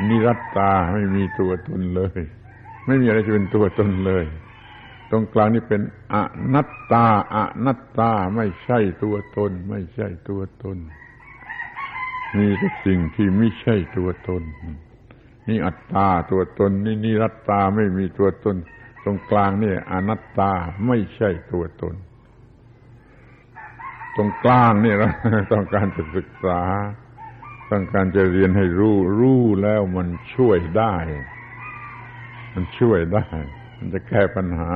[0.08, 2.20] นิรัตตาไม่มีตัวตนเลย
[2.86, 4.24] ไม่มีอะไรจะเป็นตัวตนเลย
[5.10, 5.82] ตรงกลางนี่เป็น
[6.14, 6.16] อ
[6.54, 10.78] นัตตาอนัตตาไม่ใช่ตัวตน ไม่ใช่ตัวตน
[12.36, 14.42] มีแต่สิ่งที่ไม่ใช่ตัวตน
[15.48, 18.56] นี่อัตตาตัวตน นี่นิรัตตาไม่มีตัวตน
[19.04, 20.52] ตรงกลางนี่อนัตตา
[20.86, 21.94] ไม่ใช่ตัวตน
[24.16, 25.08] ตรงกลางนี่เรา
[25.52, 26.62] ต้องการจะศึกษา
[27.70, 30.96] ต้องการจะเรียนให้รู้ รู้แล้วมันช่วยได้
[32.54, 33.26] มันช่วยได้
[33.78, 34.70] มันจะแก้ปัญหา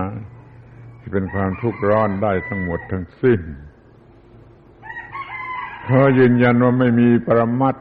[0.99, 3.41] ที่เป็นความทุกข์ร้อนได้ทั้งหมดทั้งสิ้น
[5.83, 7.77] เพรายืนยันว่าไม่มีปรมัต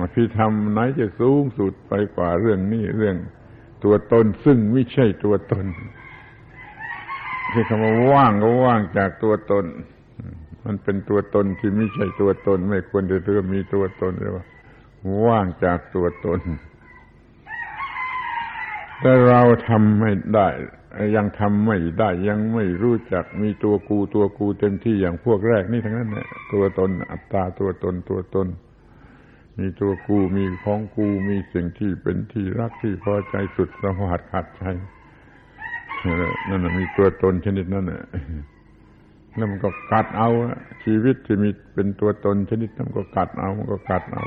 [0.00, 3.16] อภิธรรมไหนจะสูงสุดไปกว่าเรื่องนี้เรื่อง
[3.84, 5.64] ตัวตนซึ่งไม่ใช่ตัวตน
[7.52, 9.64] ที่คำว่าว่างก็ว่างจากตัวตน
[10.64, 14.44] มันเป็นตัวตนที่ไม่ใช่ตัวตน ไม่ควรจะเรื่อมีตัวตนเลยว่า
[15.26, 16.40] ว่างจากตัวตน
[19.00, 20.48] แต่เราทำไม่ได้
[21.16, 28.46] ยังทำไม่ได้ยังไม่รู้จักมีตัวกูตัวกูเต็มที่อย่างพวกแรกนี่ทั้งนั้นเนี่ยตัวตนอัตตาตัวตนตัวตน
[29.58, 34.62] มีตัวกูมีของกูมีสิ่งที่เป็นที่รักที่พอใจสุดสวัสดิ์ขัดใจ
[36.48, 38.04] นั่นมีตัวตนชนิดนั้นน่ะ
[39.34, 40.28] แล้วมันก็กัดเอา
[40.84, 44.26] ชีวิตที่มีเป็นตัวตนชนิดนั้นก็กัดเอา มันก็กัดเอา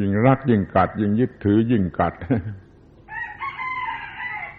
[0.00, 2.14] ยิ่งรักยิ่งกัด ยิ่งยึดถือยิ่งกัด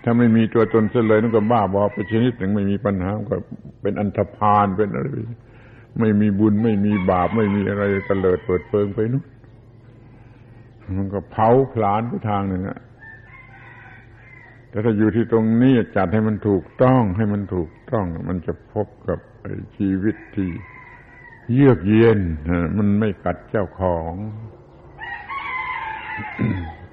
[0.03, 3.37] ถ้าไม่มีตัวตนเสียเลยนั่นก็บ้าบอไปชนิดหนึ่งไม่มีปัญหาก็
[3.81, 5.07] เป็นอันธพาลเป็นอะไร
[5.99, 9.25] ไม่มีบุญไม่มีบาปไม่มีอะไรเตลิดเปิดเปิงไปนู้น
[10.97, 12.79] มันก็เผาผลาญไปทางหนึ่งอะ
[14.69, 19.19] แต่ถ้าอยู่ที่ตรงนี้จัดให้มันถูกต้องให้มันถูกต้อง มันจะพบกับ
[19.77, 20.49] ชีวิตที่
[21.53, 22.19] เยือกเย็น
[22.77, 24.13] มันไม่กัดเจ้าของ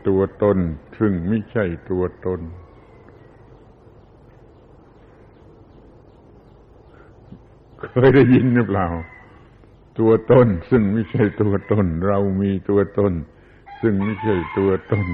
[0.09, 0.59] ตัวตน
[0.99, 2.41] ซึ่งไม่ใช่ตัวตน
[7.91, 8.87] เคยได้ยินหรือเปล่า
[9.99, 13.13] ตัวตนซึ่งไม่ใช่ตัวตน เรามีตัวตน
[13.81, 15.07] ซึ่งไม่ใช่ตัวตน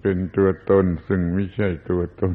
[0.00, 2.34] เป็นตัวตนซึ่งไม่ใช่ตัวตน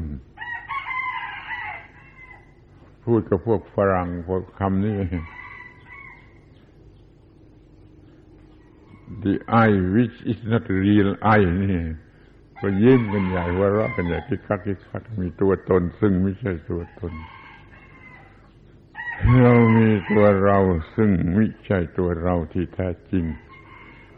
[3.04, 4.96] พูดกับพวกฝรั่งพวกคำนี้
[9.24, 9.34] the
[9.66, 11.80] I which is not real I นี่
[12.60, 17.12] ก็ยิ้มกันใหญ่ว่าเราะกันใหญ่คิกคักคิกคักมีตัวตน ซึ่งไม่ใช่ตัวตน
[19.42, 20.58] เรามีตัวเรา
[20.96, 23.24] ซึ่งไม่ใช่ตัวเราที่แท้จริง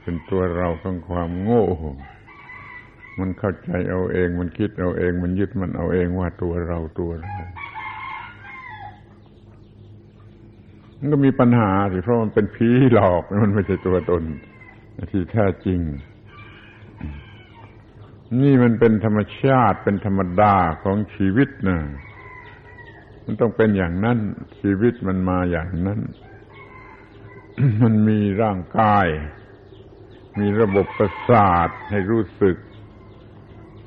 [0.02, 1.66] เป็นตัวเราของความโง่
[3.20, 7.34] มันเข้าใจเอาเอง มันคิดเอาเอง มันยึดมันเอาเองว่าตัวเราตัวเรา
[10.98, 14.22] มันก็มีปัญหาสิเพราะมันเป็นผีหลอกมันไม่ใช่ตัวตน
[15.12, 15.80] ที่แท้จริง
[18.40, 21.78] นี่มันเป็นธรรมชาติเป็นธรรมดาของชีวิตนะ
[23.24, 24.18] มันต้องเป็นอย่างนั้น
[24.60, 26.00] ชีวิตมันมาอย่างนั้น
[27.82, 29.06] มันมีร่างกาย
[30.40, 32.56] มีระบบประสาทให้รู้สึก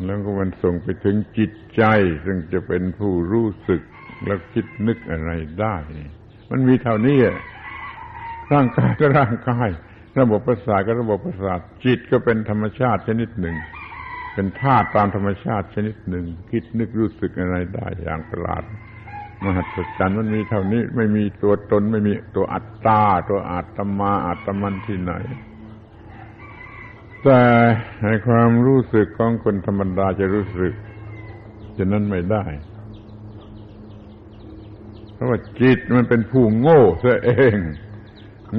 [0.05, 1.83] แล้วก็มันส่งไปถึงจิตใจ
[2.25, 3.81] ซึ่งจะเป็นผู้รู้สึก
[4.25, 5.75] แล้วคิดนึกอะไรได้
[6.51, 7.19] มันมีเท่านี้
[8.53, 9.69] ร่างกายก็ร่างกาย
[10.19, 13.55] ระบบประสาทก็ระบบประสาท จิตก็เป็นธรรมชาติชนิดหนึ่ง
[14.33, 18.63] เป็นธาตุตามธรรมชาติชนิดหนึ่ง คิดนึกรู้สึกอะไรได้อย่างประหลาด
[19.43, 25.13] มหัศจรรย์มันมีเท่านี้ไม่มีตัวตนไม่มีตัวอัตตาตัวอาตมาอาตมันที่ไหน
[27.23, 27.41] แต่
[28.03, 30.73] ในความรู้สึกของคนธรรมดาจะรู้สึก
[31.77, 32.43] จะนั้นไม่ได้
[35.13, 37.55] เพราะว่าจิตมันเป็นผู้โง่ซะเอง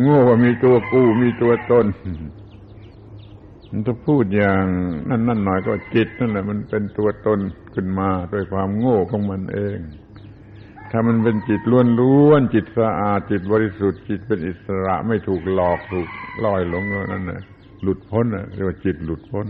[0.02, 1.86] โง่ว่ามีตัวกูมีตัวตน
[3.70, 4.64] มันจะพูดอย่าง
[5.08, 7.38] นั่นนั่นหน่อยก็จิตนั่นแหละมันเป็นตัวตน
[7.74, 9.78] ขึ้นมาด้วยความโง่ของมันเอง
[10.90, 16.08] ถ้ามันเป็นจิตล้วนล้วนจิตสะอาดจิตบริสุทธิ์จิตเป็นอิสระไม่ถูกหลอกถูก
[16.44, 17.40] ล่อยหลงนั่นแหละ
[17.82, 19.46] หลุดพ้นเรียกว่าจิตหลุดพ้น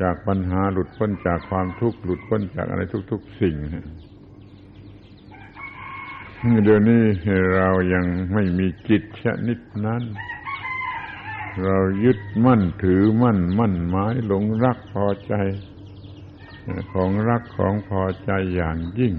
[0.00, 3.56] จากปัญหาหลุดพ้นจากความทุกข์หลุดพ้นจากอะไรทุก ๆ สิ่ง
[6.64, 7.02] เดี๋ยวนี้
[7.56, 10.02] เรายังไม่มีจิตชนิดนั้น
[11.64, 15.34] เรายึดมั่นถือมั่น มั่นหมายหลงรักพอใจ
[16.92, 19.14] ของรักของพอใจอย่างยิ่ง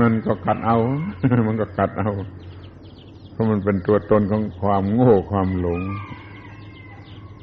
[0.00, 0.78] มันก็กัดเอา
[1.48, 2.10] มันก็กัดเอา
[3.32, 5.80] เพราะมันเป็นตัวตนของความโง่ความหลง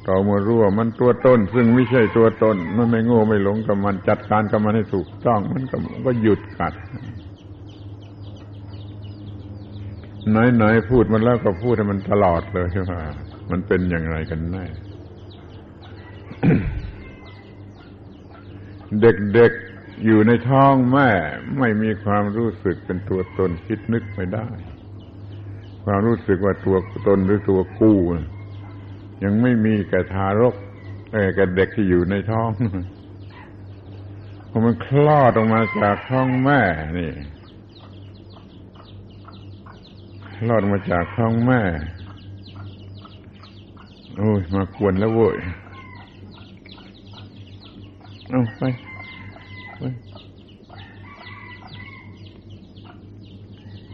[0.07, 6.74] ต่อมารู้ว่ามันตัวตน ซึ่งไม่ใช่ตัวตน มันไม่โง่ไม่หลงกับมันจัดการกับมันให้ถูกต้อง มันก็ก็หยุดกัด
[10.30, 12.93] ไหนๆพูดมันแล้วก็พูดให้มันตลอดเลยใช่ไหม
[13.51, 14.65] มันเป็นอย่างไรกันแน่
[19.01, 19.70] เด็กๆ
[20.06, 21.10] อยู่ในท้องแม่
[21.60, 24.47] ไม่มีความรู้สึกเป็นตัวตนคิดนึกไม่ได้
[25.86, 26.78] ความรู้สึกว่าตัว
[27.08, 27.99] ตนหรือตัวกู้
[29.24, 30.56] ยังไม่มีแก่ทารก
[31.36, 32.49] แก่เด็กที่อยู่ในท้อง
[34.49, 36.62] พอมันคลอดออกมาจากท้องแม่
[36.97, 37.12] นี่
[40.36, 41.62] คลอดมาจากท้องแม่
[44.18, 45.38] โอ้ยมาควรแล้วโว้ย
[48.30, 48.64] เอาไป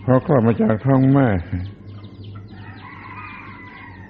[0.03, 1.27] พอคลอดมาจากท้องแม่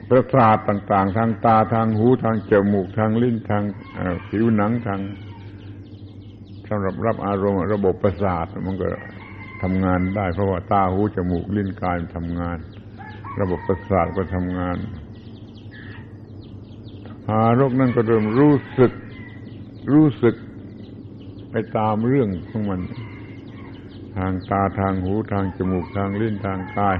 [0.09, 3.63] ประสาทต่าง ๆ ทางตาทางหูทางจมูกทางลิ้นทาง
[4.29, 4.99] ผิวหนังทาง
[6.69, 8.87] สำหรับรับอารมณ์ระบบประสาทมันก็
[9.63, 12.57] ทำงานได้ เพราะว่าตาหูจมูกลิ้นกายทำงาน
[13.39, 14.77] ระบบประสาทก็ทำงาน
[17.29, 18.91] หารกนั่นก็เริ่มรู้สึก
[19.93, 20.35] รู้สึก
[21.51, 22.81] ไปตามเรื่องของมัน
[24.17, 26.97] ทางตาทางหูทางจมูกทางลิ้นทางกาย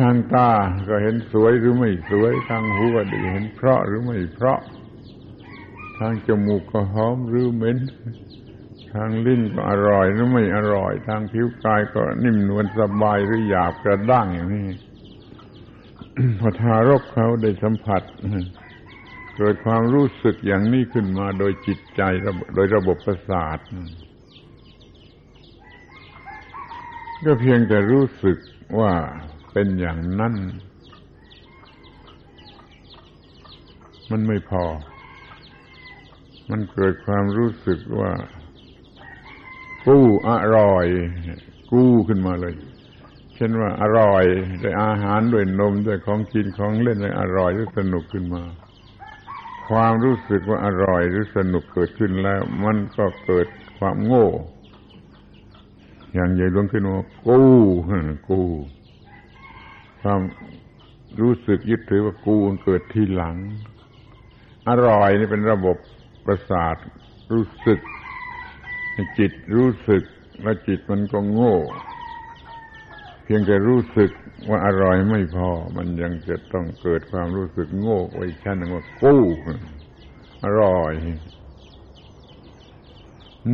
[0.00, 0.48] ทางตา
[0.88, 4.58] ก็เห็นสวยหรือไม่สวย ทางหูก็ดีเห็นเพราะหรือไม่เพราะ
[5.98, 7.78] ทางจมูกก็หอมหรือเหม็น
[8.94, 14.66] ทางลิ้นก็อร่อยหรือไม่อร่อย ทางผิวกายก็นิ่มนวลสบายหรือหยาบกระด้างอย่างนี้
[16.38, 18.02] พอทารกเขาได้สัมผัส
[19.36, 22.02] เกิดความรู้สึกอย่างนี้ขึ้นมาโดยจิตใจ
[22.54, 23.58] โดยระบบประสาท
[27.24, 28.38] ก็เพียงแต่รู้สึก
[28.78, 28.92] ว่า
[29.52, 30.34] เป็นอย่างนั้น
[34.10, 34.64] มันไม่พอ
[36.50, 38.12] มันเกิดความรู้สึกว่า
[39.86, 40.86] กู้อร่อย
[41.72, 42.54] กู้ขึ้นมาเลย
[43.34, 44.24] เช่นว่าอร่อย
[44.62, 48.42] ด้วยอาหารด้วยนมด้วยของกินของเล่นเลยอร่อยหรือสนุกขึ้นมา
[49.68, 53.46] ความรู้สึกว่าอร่อยหรือสนุกเกิดขึ้นแล้ว มันก็เกิด
[53.78, 54.28] ความโง่
[56.14, 57.40] อย่างใหญ่ลงขึ้นว่ากู
[58.28, 58.40] กู
[60.02, 60.20] ความ
[61.20, 63.36] รู้สึกยึดถือว่ากูเกิดทีหลัง
[64.68, 65.76] อร่อยนี่เป็นระบบ
[66.26, 66.76] ประสาท
[67.32, 67.80] รู้สึก
[69.18, 70.02] จิตรู้สึก
[70.42, 71.56] แล้วจิตมันก็โง่
[73.24, 74.10] เพียงแต่รู้สึก
[74.48, 79.22] ว่าอร่อยไม่พอ มันยังจะต้องเกิดความรู้สึกโง่ไว้ชั้นหนึ่งว่ากู้
[80.44, 80.92] อร่อย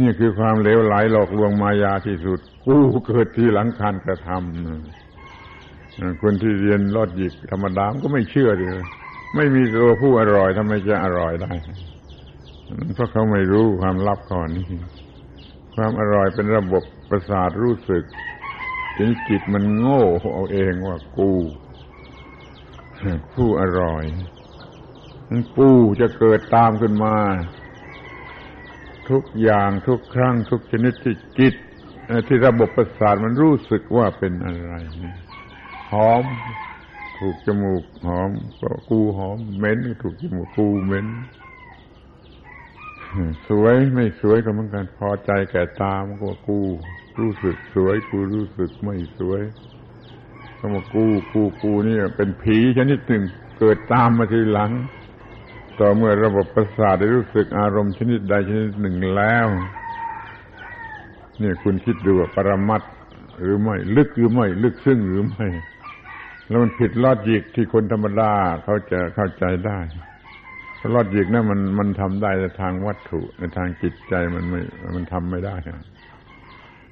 [0.00, 8.80] นี่คือความเลวไหลหลอกลวงมายาที่สุด กู้เกิดที่หลังการกระทำคนที่เรียนรอดหยิกธรรมดามก็ไม่เชื่อเลย
[9.36, 11.52] ไม่มีตัวผู้อร่อยทำไมจะอร่อยได้
[12.94, 14.66] เพราะเขาไม่รู้ความลับก่อนนี้
[15.74, 18.04] ความอร่อยเป็นระบบประสาทรู้สึก
[18.97, 20.03] ถึงจิตมันโง่
[20.34, 21.30] เอาเองว่ากู
[23.34, 24.05] ผู้อร่อย
[25.59, 25.70] กู
[26.01, 27.16] จะเกิดตามขึ้นมา
[29.11, 31.55] ทุกอย่างทุกครั้ง ทุกชนิดที่จิต
[32.26, 34.74] ที่ระบบประสาทมันรู้สึกว่าเป็นอะไร
[35.93, 36.24] หอม
[37.18, 38.30] ถูกจมูกหอม
[38.61, 41.07] ก็กูหอมเหม็นถูกจมูกกูเหม็น
[43.49, 46.61] สวยไม่สวยก็เหมือนกันพอใจแก่ตามันก็กู
[47.20, 49.42] รู้สึกสวย กูรู้สึกไม่สวย
[50.58, 53.22] ก็มากูกูกูนี่เป็นผีชนิดหนึ่ง
[53.58, 54.70] เกิดตามมาทีหลัง
[55.78, 59.46] ต่อเมื่อระบบประสาทได้รู้สึกอารมณ์ชนิดใดชนิดหนึ่งแล้ว
[61.42, 62.82] นี่คุณคิดดูว่าปรมัต
[63.40, 65.46] หรือไม่ลึกหรือไม่ ลึกซึ้งหรือไม่
[66.48, 68.32] แล้วมันผิดลอดยิกที่คนธรรมดา
[68.64, 69.78] เขาจะเข้าใจได้
[70.94, 74.60] ลอดยิกนะั่นมันมันทำได้ในทางวัตถุในทางจิตใจมันไม่
[74.96, 75.56] มันทำไม่ได้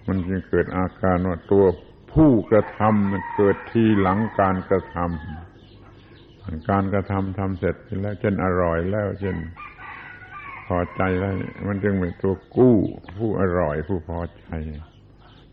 [0.06, 1.64] มันจึงเกิดอาการว่าตัว
[2.12, 9.36] ผู้กระทำมันเกิดทีหลังการกระทำการกระทำทำเสร็จแล้วเช่นอร่อยแล้วเช่น
[10.66, 11.34] พอใจแล้ว
[11.66, 12.76] มันจึงเป็นตัวกู้
[13.18, 14.46] ผู้อร่อยผู้พอใจ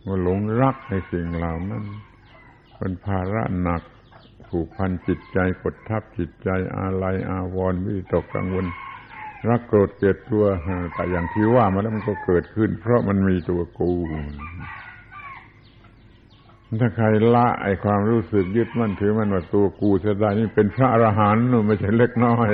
[0.06, 1.84] มันหลงรักในสิ่งเหล่านั้น
[2.78, 3.82] เป็นภาระหนัก
[4.50, 8.66] ผูกพันจิตใจกดทับจิตใจอาลัยอาวรณ์วิตกกังวล
[9.50, 10.46] รักโกรธเกลียดตัว
[10.94, 13.92] แต่อย่างที่ว่ามาแล้วมันก็เกิดขึ้น เพราะมันมีตัวกู
[16.82, 22.50] ถ้าใครละไอความรู้สึกยึดมั่นถือมันว่าตัวกูจะได้นี่เป็นพระอรหันต์ไม่ใช่เล็กน้อย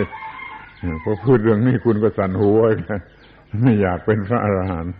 [1.03, 2.59] พอพูดเรื่องนี้คุณก็สั่นหัว
[3.61, 4.93] ไม่อยากเป็นพระอรหันต์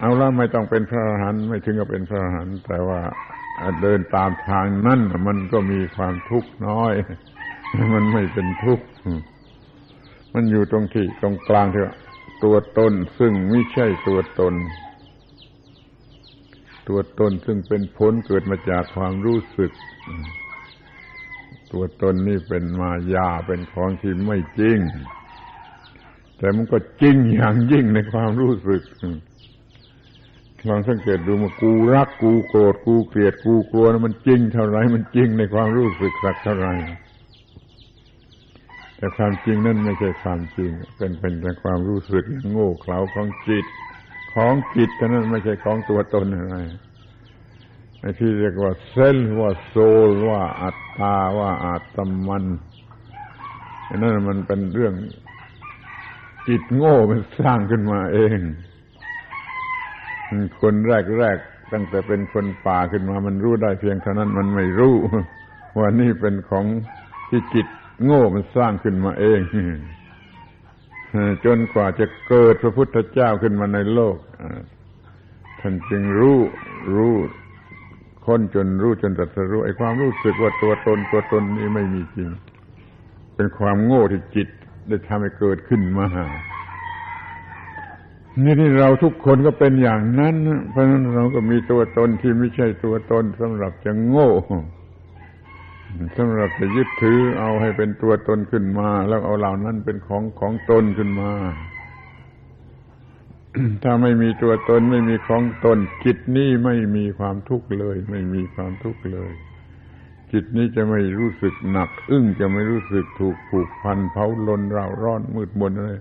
[0.00, 3.00] เอาละไม่ต้องเป็นพระอรหันต์ไม่ถึงกับเป็นพระอรหันต์แต่ว่า
[3.82, 6.92] เดินตามทางนั่นมันก็มีความทุกข์น้อย
[7.94, 8.86] มันไม่เป็นทุกข์
[10.34, 11.82] มันอยู่ตรงที่ตรงกลางที่
[12.44, 14.54] ตัวตนซึ่งไม่ใช่ตัวตน
[16.88, 19.72] ตัวตนซึ่งเป็นผลเกิดมาจากความรู้สึก
[21.72, 24.78] ตัวตนนี่เป็นมายาเป็นของที่ไม่จริง
[26.38, 28.82] แต่มันก็จริงอย่างยิ่งในความรู้สึก
[30.68, 36.68] ลองสังเกตดูมากูรักกูโกรธกูเกลียดกูกลัวนะมันจริงเท่าไรมันจริงในความรู้สึกสักเท่าไร
[39.02, 43.66] แต่ความจริงนั่นไม่ใช่ความจริง เป็นเป็นแต่ความรู้สึกโง่เขลาของจิต
[44.34, 46.56] ของจิตเท่านั้นไม่ใช่ของตัวตนอะไร
[48.00, 49.76] ไอ้ที่เรียกว่าเซลว่าโซ
[50.08, 52.44] ลว่าอัตตาว่าอาตมัน
[53.96, 54.94] นั่นมันเป็นเรื่อง
[56.48, 58.38] จิตโง่มันสร้างขึ้นมาเอง
[60.60, 64.94] คนแรกๆตั้งแต่เป็นคนป่าขึ้นมา มันรู้ได้เพียงเท่านั้นมันไม่รู้
[65.78, 66.64] ว่านี่เป็นของ
[67.30, 67.66] ที่จิต
[68.04, 69.40] โง่มันสร้างขึ้นมาเอง
[71.44, 74.16] จนกว่าจะเกิดพระพุทธเจ้าขึ้นมาในโลก
[75.60, 76.38] ท่านจึงรู้
[76.94, 77.14] รู้
[78.26, 82.28] คนจนรู้จนตรัสรู้ไอ้ความรู้สึกว่าตัวตนตัวตนนี้ไม่มีจริง
[83.34, 84.48] เป็นความโง่ที่จิต
[84.88, 86.06] ได้ทำให้เกิดขึ้นมา
[88.42, 90.34] นี่ที่เราทุกคนก็เป็นอย่างนั้น
[90.70, 94.30] เพราะฉะนั้นเราก็มีตัวตนที่ไม่ใช่ตัวตนสำหรับจะโง่
[96.16, 101.32] สำหรับจะยึดถือเอาให้เป็นตัวตนขึ้นมา แล้วเอาเหล่านั้นเป็นของของตนขึ้นมา
[103.82, 109.32] ถ้าไม่มีตัวตนไม่มีของตน จิตนี้ไม่มีความทุกข์เลย ไม่มีความทุกข์เลย
[110.32, 115.92] จิตนี้จะไม่รู้สึกหนัก อึ้งจะไม่รู้สึกถูกผูกพันเผาลนเราร้อนมืดมนอะไร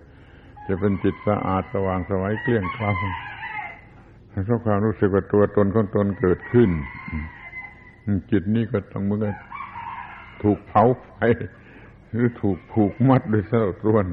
[0.67, 2.91] จะเป็นจิตสะอาดสว่างสวัยเกลี้ยงคลา
[4.45, 6.69] เพราะความรู้สึกว่าตัวตนของตนเกิดขึ้น
[8.31, 9.33] จิตนี้ก็ต้องเมื่อ
[10.43, 11.09] ถูกเผาไฟ
[12.09, 14.05] หรือถูกผูกมัดด้วยเส้าตรวน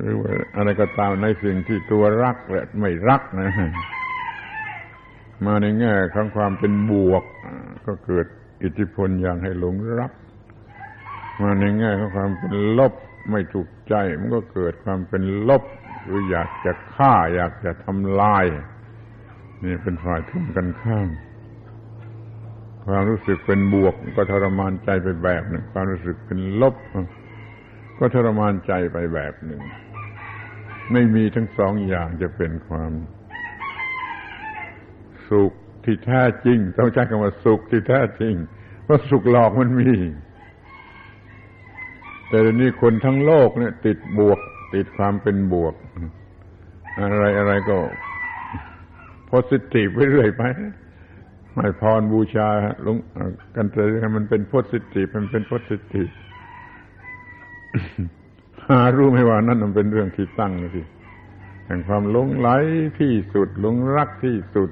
[0.00, 3.50] หรือว่าอะไรก็ตามในสิ่งที่ตัวรักและไม่รักนะ
[5.44, 7.24] มาในแง่ของความเป็นบวก
[7.86, 8.26] ก็เกิด
[8.62, 10.12] อิทธิพลอย่างให้หลงรัก
[11.42, 12.92] มาในแง่ของความเป็นลบ
[13.30, 15.62] ไม่ถูกใจมันก็เกิดความเป็นลบ
[16.04, 18.44] หรืออยากจะฆ่าอยากจะทำลาย
[19.64, 21.08] นี่เป็นฝ่ายทุ่มกันข้าม
[22.86, 26.74] ความรู้สึกเป็นบวก ก็ทรมานใจไปแบบหนึ่ง ความรู้สึกเป็นลบ
[27.98, 29.60] ก็ทรมานใจไปแบบหนึ่ง
[30.92, 32.92] ไม่มีทั้งสองอย่างจะเป็นความ
[35.30, 35.52] สุข
[35.84, 38.34] ที่แท้จริง ต้องใช้คำว่าสุขที่แท้จริง
[38.84, 39.92] เพราะสุขหลอกมันมี
[42.28, 44.38] แต่เดี๋ยวนี้คนทั้งโลกเนี่ย ติดบวก
[44.74, 45.74] ติดความเป็นบวก
[46.98, 47.76] อะไรอะไรก็
[49.26, 50.42] โพสิทีฟไปเรื่อยไป
[51.54, 52.48] ไม่พรบูชา
[52.86, 52.96] ลง
[53.56, 56.08] กันเตยมันเป็นโพสิทีฟมันเป็นโพสิทีฟ
[58.68, 60.82] หารู้ไหมว่านั่นมันเป็นเรื่องที่ตั้งสิ
[61.66, 62.48] แห่งความหลงไหล
[63.00, 64.70] ที่สุดหลงรักที่สุด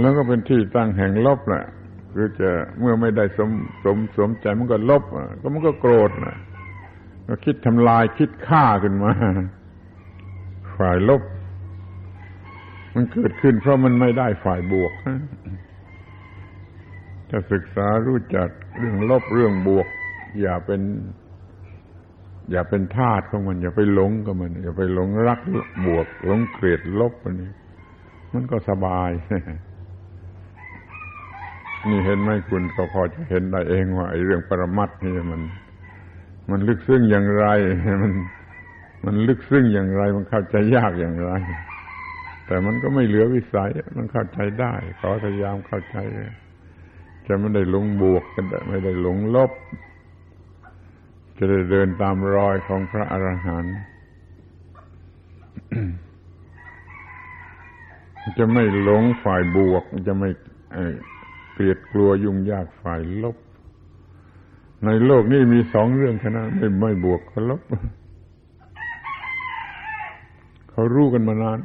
[0.00, 1.64] แล้วก็เป็นที่ตั้งแห่งลบแหละ
[2.14, 2.50] คือจะ
[2.80, 3.50] เมื่อไม่ได้สม
[3.84, 5.04] สมสมใจมันก็ลบ
[5.40, 6.36] ก็มันก็โกรธนะ
[7.28, 9.12] ก็คิดทำลายคิดฆ่าขึ้นมา
[10.76, 11.22] ฝ่ายลบ
[12.96, 14.92] มันเกิดขึ้น เพราะมันไม่ได้ฝ่ายบวก
[17.30, 19.86] จะศึกษารู้จักเรื่องลบเรื่องบวก
[20.40, 20.80] อย่าเป็น
[22.50, 25.40] อย่าเป็นทาสของมัน อย่าไปหลงกับมัน อย่าไปหลงรัก
[25.86, 27.50] บวกหลงเกลียดลบอันนี้
[28.32, 29.10] มันก็สบาย
[31.88, 35.40] นี่เห็นไหมคุณก็พอจะเห็นได้เองว่าไอ้เรื่องปรมัตนี่มัน
[36.50, 37.46] มันลึกซึ้งอย่างไร
[38.02, 38.12] มัน
[39.04, 41.32] มันลึกซึ้งอย่างไร มันเข้าใจยากอย่างไร
[42.46, 45.96] แต่มันก็ไม่เหลือวิสัย มันเข้าใจได้ ขอพยายามเข้าใจ
[47.26, 49.50] จะไม่ได้หลงบวกกันไม่ได้หลงลบ
[51.36, 53.78] จะได้เดินตามรอยของพระอรหันต์
[58.38, 60.30] จะไม่หลงฝ่ายบวก จะไม่
[61.52, 63.36] เกลียดกลัวยุ่งยากฝ่ายลบ
[64.84, 67.60] ในโลกนี้มีสองเรื่องแค่นั้นไม่ไม่บวกก็ลบ
[70.70, 71.58] เขารู้กันมานาน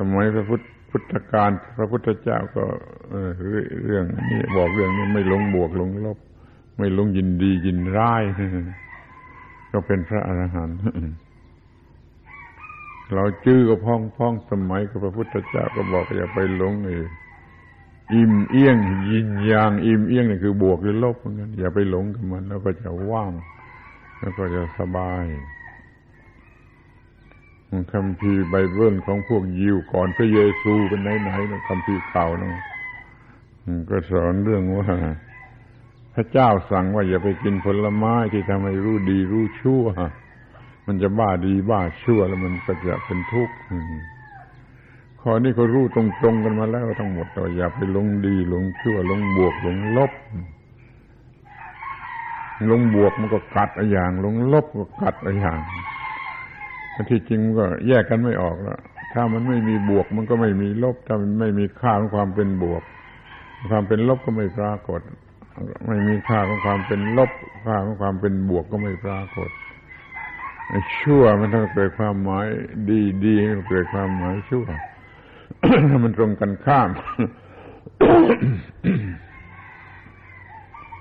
[0.00, 2.64] สมัยพระพุทธพุทธการพระพุทธเจ้าก็
[3.84, 6.18] เรื่องนี้บอกเรื่องนี้ไม่ลงบวกลงลบ
[6.78, 8.22] ไม่ลงยินดียินร้าย
[9.72, 10.78] ก็เป็นพระอรหันต์
[13.14, 16.92] เราจื้อก็พ้องพ้องสมัยกับพระพุทธเจ้าก็บอกอย่าไปหลงเอ
[18.14, 18.76] อิ่มเอี้ยง
[19.10, 23.32] ยินยาง อิ่มเอี้ยงนี่คือบวกหรือลบเหมือนกันอย่าไปหลงกับมัน แล้วก็จะว่าง
[24.20, 25.24] แล้วก็จะสบาย
[27.92, 32.52] คำพีไบเบิลของพวกยิวก่อนพระเยซูเป็นไหนๆนะคำพีเก่านะ
[33.90, 34.88] ก็สอนเรื่องว่า
[36.14, 39.84] พระเจ้าสั่งว่าอย่าไปกินผลไม้ที่ทำให้รู้ดีรู้ชั่ว
[40.86, 43.54] มันจะบ้าดีบ้าชั่วแล้วมันก็จะเป็นทุกข์
[45.20, 50.12] ข้อนี้เขารู้ตรงๆกันมาแล้วทั้งหมดแต่อย่าไปลงดีลงชั่วลงบวกลงลบ
[52.70, 55.58] ลงบวกมันก็กัดอย่าง ลงลบก็กัดอย่าง
[57.08, 58.80] ที่จริงก็แยกกันไม่ออกแล้ว
[59.12, 62.82] ถ้ามันไม่มีบวกมันก็ไม่มีลบ ถ้ามันไม่มีค่าของความเป็นบวก
[63.70, 65.00] ความเป็นลบก็ไม่ปรากฏ
[65.86, 67.30] ไม่มีค่าของความเป็นลบ
[67.66, 69.50] ค่าของความเป็นบวกก็ไม่ปรากฏ
[71.00, 72.46] ชั่วมันต้องเกิดความหมาย
[72.90, 73.34] ดีดี
[73.70, 74.66] เกิดความหมายชั่ว
[76.04, 76.88] มันตรงกันข้าม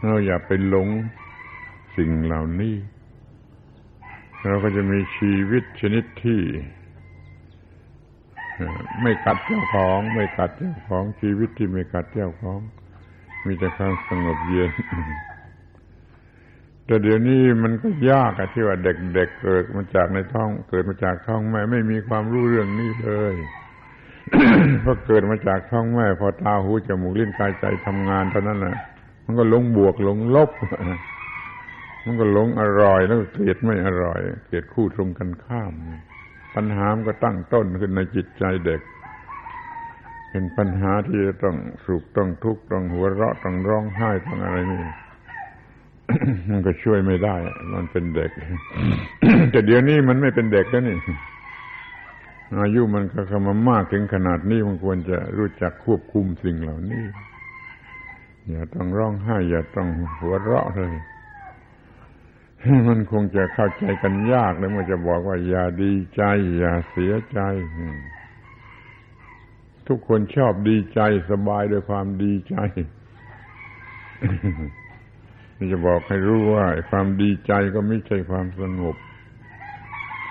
[0.02, 0.88] เราอย่าไปหลง
[1.98, 2.76] สิ่งเหล่านี้
[4.48, 6.42] เราก็จะมีชีวิตชนิดที่
[9.02, 12.60] ไม่กัดเจ้าของ ไม่กัดเจ้าของชีวิตที่ไม่กัดเจ้าของ
[13.46, 14.72] มีแต่ความสงบเย็น
[16.86, 23.36] แต่เดี๋ยวนี้มันก็ยากอะที่ว่าเด็กๆเเกิดมาจากในท้อง เกิดมาจากท้องแม่ไม่มีความรู้เรื่องนี้เลย
[24.84, 28.76] พราะเกิดมาจากท้องแม่ พอตาหูจมูกลิ้นกายใจทำงานเท่านั้นแหละ
[29.26, 30.50] มันก็ลงบวกลงลบ
[32.06, 35.74] มันก็หลงอร่อย แล้วเกลียดไม่อร่อย เกลียดคู่ตรงกันข้าม
[36.56, 38.82] ปัญหามันก็ตั้งต้นขึ้นในจิตใจเด็ก
[40.30, 44.82] เป็นปัญหาที่ต้องสุขต้องทุกข์ต้องหัวเราะต้องร้องไห้ต้องอะไรนี่
[46.50, 47.36] มันก็ช่วยไม่ได้
[47.74, 48.32] มันเป็นเด็ก
[49.52, 50.98] แต่เดี๋ยวนี้มันไม่เป็นเด็กแล้วนี่
[52.64, 57.04] อายุมันก็เข้ามามากถึงขนาดนี้มันควรจะรู้จักควบคุมสิ่งเหล่านี้
[58.50, 59.88] อย่าต้องร้องไห้ อย่าต้อง
[60.20, 60.94] หัวเราะเลย
[62.88, 66.24] มันคงจะเข้าใจกันยากเลยมันจะบอกว่าอย่าดีใจ
[66.58, 67.40] อย่าเสียใจ
[69.88, 71.02] ทุกคนชอบดีใจ
[71.32, 72.56] สบายด้วยความดีใจ
[75.72, 78.96] จะบอกให้รู้ว่า ความดีใจก็ไม่ใช่ความสงบ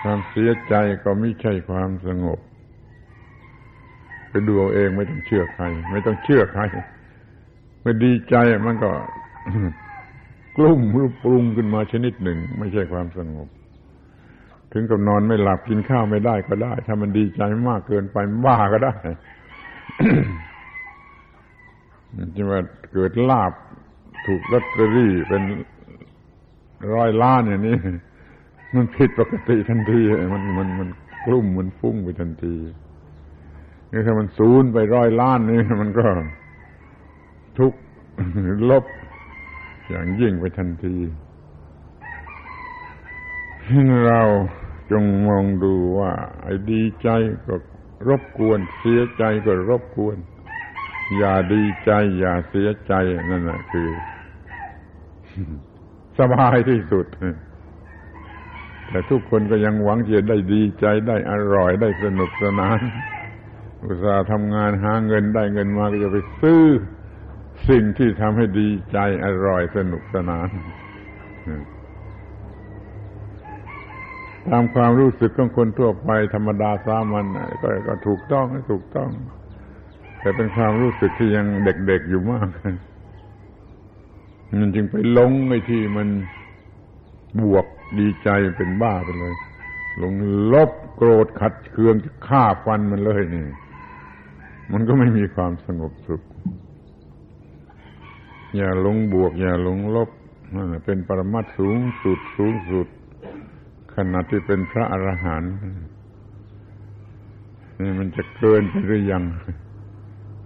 [0.01, 2.39] ความเสียใจก็ไม่ใช่ความสงบ
[4.29, 6.63] ไปดูเอาเองไม่ต้องเชื่อใคร ไม่ต้องเชื่อใคร
[7.81, 8.35] เมื่อดีใจ
[8.67, 8.91] มันก็
[10.57, 13.47] กลุ้มรูปปรุงขึ้นมาชนิดหนึ่ง ไม่ใช่ความสงบ
[14.73, 18.93] ถึงกับนอนไม่หลับกินข้าวไม่ได้ก็ได้ ถ้ามันดีใจมากเกินไปบ้าก็ได้
[22.35, 22.59] จะว่า
[22.93, 23.51] เกิดลาบ
[24.25, 25.41] ถูกลอตเตอรี่เป็น
[26.95, 27.77] ร้อยล้านอย่างนี้
[28.75, 30.01] มันผิดปกติทันที
[30.33, 30.89] มันมันมัน
[31.25, 32.55] กลุ่มมันฟุ้งไปทันที
[33.91, 36.05] นี่ถ้ามันศูนย์ไปร้อยล้านนี่มันก็
[37.59, 37.73] ทุก
[38.69, 38.85] ลบ
[39.89, 40.95] อย่างยิ่งไปทันที
[44.05, 44.21] เรา
[44.91, 46.11] จงมองดูว่า
[46.43, 47.09] ไอ้ดีใจ
[47.47, 47.55] ก็
[48.07, 50.17] รบกวน เสียใจก็รบกวน
[51.17, 52.93] อย่าดีใจ อย่าเสียใจ
[53.31, 53.89] นั่นแหละคือ
[56.19, 57.05] สบายที่สุด
[58.89, 62.79] แต่ทุกคนก็ยังหวังจะได้ดีใจได้อร่อยได้สนุกสนาน
[63.83, 66.63] อุตส่าห์ทำงานหาเงินได้เงินมาก็จะไปซื้อ
[67.69, 70.49] สิ่งที่ทำให้ดีใจอร่อยสนุกสนาน
[74.49, 77.25] ตามความรู้สึกของคนทั่วไปธรรมดาสามัญ
[77.61, 79.09] ก็ก็ถูกต้องถูกต้อง
[80.19, 82.47] แต่เป็นความรู้สึกที่ยังเด็กๆอยู่มาก
[84.61, 86.07] มันจึงไปลงไอ้ที่มัน
[87.41, 87.65] บวก
[87.99, 89.33] ดีใจเป็นบ้าไปเลย
[90.01, 90.13] ลง
[90.53, 91.95] ลบโกรธขัดเคือง
[92.27, 93.45] ฆ่าฟันมันเลยนี่
[94.71, 96.21] มันก็ไม่มีความสงบสุข
[98.55, 100.09] อย่าหลงบวก อย่าหลงลบ
[100.85, 102.87] เป็นปรมัตสูงสุดสูงสุด
[103.95, 105.53] ขนาดที่เป็นพระอรหันต์
[107.79, 109.23] นี่มันจะเกินไปหรือยัง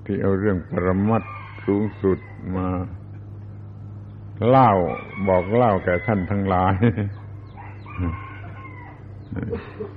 [0.05, 1.23] ที่เอาเรื่องปรมัต
[1.65, 2.19] สูงสุด
[2.55, 2.67] มา
[4.47, 4.71] เล่า
[5.27, 6.75] บอกเล่าแก่ท่านทั้งหลาย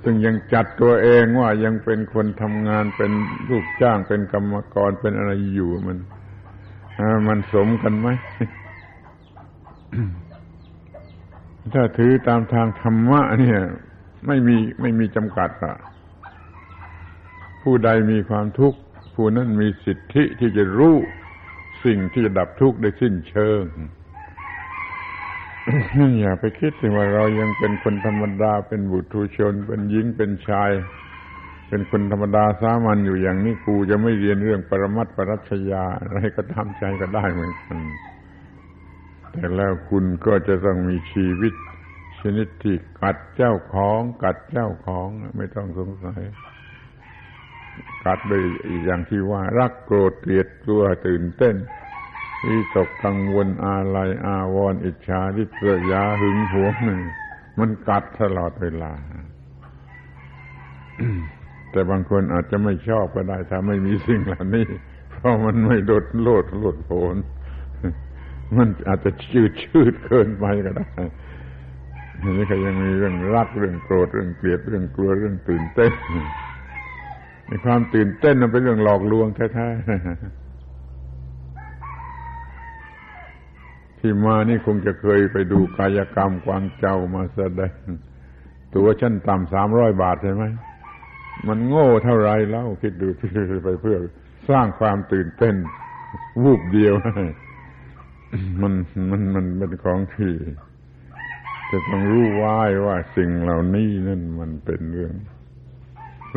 [0.03, 3.11] ซึ่งยังจัดตัวเองว่ายังเป็นคนทำงานเป็น
[3.49, 5.97] ลูกจ้างเป็นกรรมกรเป็นอะไรอยู่มัน
[7.27, 8.07] มันสมกันไหม
[11.73, 13.59] ถ้าถือตามทางธรรมะ เนี่ย
[14.27, 15.75] ไม่มีไม่มีจำกัดอะ
[17.63, 18.79] ผู้ใดมีความทุกข์
[19.15, 20.95] ผู้นั้นมีสิทธิที่จะรู้
[21.85, 23.63] สิ่งที่จะดับทุกข์ได้สิ้นเชิง
[26.21, 30.71] อย่าไปคิดถึงว่าเรายังเป็นคนธรรมดาเป็นบุตรชน เป็นหญิงเป็นชาย
[31.69, 37.77] เป็นคนธรรมดาสามัญอยู่อย่างนี้กูจะไม่เรียนเรื่องปรมัตปรัชญาอะไรก็ทำใจก็ได้เหมือนกัน
[39.31, 41.53] แต่แล้วคุณก็จะต้องมีชีวิต
[42.19, 45.07] ชนิดที่กัดเจ้าของ กัดเจ้าของ
[45.37, 46.21] ไม่ต้องสงสัย
[48.05, 48.43] กัดโดย
[48.85, 51.55] อย่างที่ว่า รักโกรธเกลียดกลัวตื่นเต้น
[52.47, 55.49] วิตกกังวลอาลัยอาวรอิจฉาริษ
[55.91, 57.01] ยาหึงหวงหนึ่ง
[57.59, 58.93] มันกัดตลอดเวลา
[61.71, 64.65] แต่บางคนอาจจะไม่ชอบก็ได้ถ้าไม่มีสิ่งเหล่านี้
[65.11, 67.15] เพราะมันไม่โดดโลดโลดโผน
[68.57, 70.87] มันอาจจะชืดชืดเกินไปก็ได้
[72.37, 75.91] นี่ก็ยังมีเรื่องรักเรื่องโกรธเรื่องเกลียดเรื่องกลัวเรื่องตื่นเต้น
[77.47, 79.77] ในความตื่นเต้นมันเป็นเรื่องหลอกลวงแท้ๆ
[83.99, 87.73] ที่มานี่คงจะเคยไปดูกายกรรมกวางเจ้ามาแสดง
[88.75, 90.43] ตัวชั้นต่ำสามร้อยบาทใช่ไหม
[91.47, 93.29] มันโง่เท่าไรแล้ว คิดดูที่
[93.63, 93.97] ไปเพื่อ
[94.49, 95.55] สร้างความตื่นเต้น
[96.43, 96.93] วูบเดียว
[98.61, 98.73] มัน
[99.11, 100.33] มันมันเป็นของที่
[101.71, 105.13] จะต้องรู้ไว้ว่าสิ่งเหล่านี้นั่นมันเป็นเรื่อง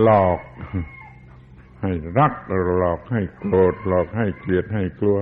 [0.03, 0.40] หลอก
[1.82, 2.32] ให้รัก
[2.78, 5.18] หลอกให้โกรธหลอกให้เกลียดให้กลัว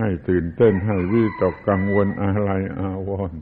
[0.00, 2.50] ให้ตื่นเต้นให้วิตกกังวลอะไร
[2.80, 3.40] อาวรณ์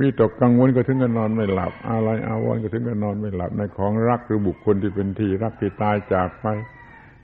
[0.00, 6.46] วิตกกังวลก็ถึงกับนอนไม่หลับ อะไรอาวรณ์ก็ถึงกับนอนไม่หลับ ในของรักหรือบุคคลที่เป็นที่รักที่ตายจากไป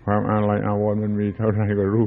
[0.05, 2.07] ความอะไรอาวรณ์มันมีเท่าไรก็รู้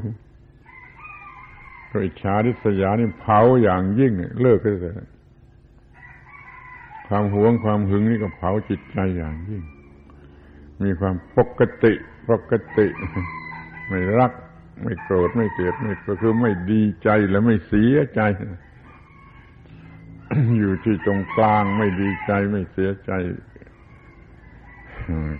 [1.91, 4.95] ก็อิจฉาริษยานี่เผาอย่างยิ่งเลิกเลย
[7.07, 9.63] ความหวงความหึงนี่ก็เผาจิตใจอย่างยิ่ง
[10.83, 11.93] มีความปกติ
[12.29, 12.87] ปกติ
[13.87, 14.31] ไม่รัก
[14.83, 18.21] ไม่โกรธไม่เกลียดไม่ก็คือไม่ดีใจและไม่เสียใจ
[20.57, 23.11] อยู่ที่ตรงกลางไม่ดีใจไม่เสียใจ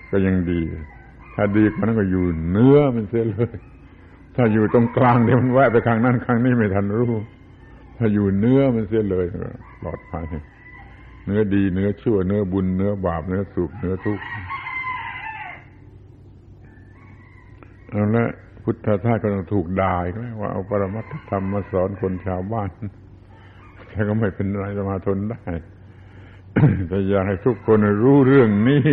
[0.10, 0.62] ก็ยังดี
[1.36, 3.56] ถ้าดีกว่านั้นก็อยู่เนื้อมันเสียเลย
[4.36, 7.14] ถ้าอยู่ตรงกลางเดี๋ยวมันแวะไปข้างนั้นข้างนี้ไม่ทันรู้
[7.98, 9.26] ถ้าอยู่เนื้อมันเสียเลย
[9.82, 10.26] ปลอดภัย
[11.26, 14.26] เนื้อดีเนื้อชั่วเนื้อบุญเนื้อบาปเนื้อสุขเนื้อทุกข์
[17.90, 18.26] เอาละ
[18.64, 19.96] พุทธทาสก็ต้องถูกด่า
[20.40, 22.70] ว่าเอาปรมัตธรรมมาสอนคนชาวบ้าน
[23.94, 25.44] แต่ก็ไม่เป็นไรจะมาทนได้
[26.88, 28.88] แต่อยากให้ทุกคนรู้เรื่องนี้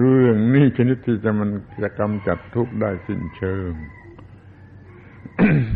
[0.00, 1.50] รู้เรื่องนี้ชนิดที่จะมัน
[1.82, 3.72] จะกำจัดทุกข์ได้สิ้นเชิง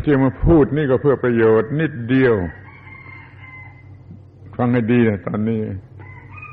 [0.03, 2.35] ที่มาพูดนี่ก็เพื่อประโยชน์นิดเดียว
[4.55, 5.61] ฟังให้ดีนะตอนนี้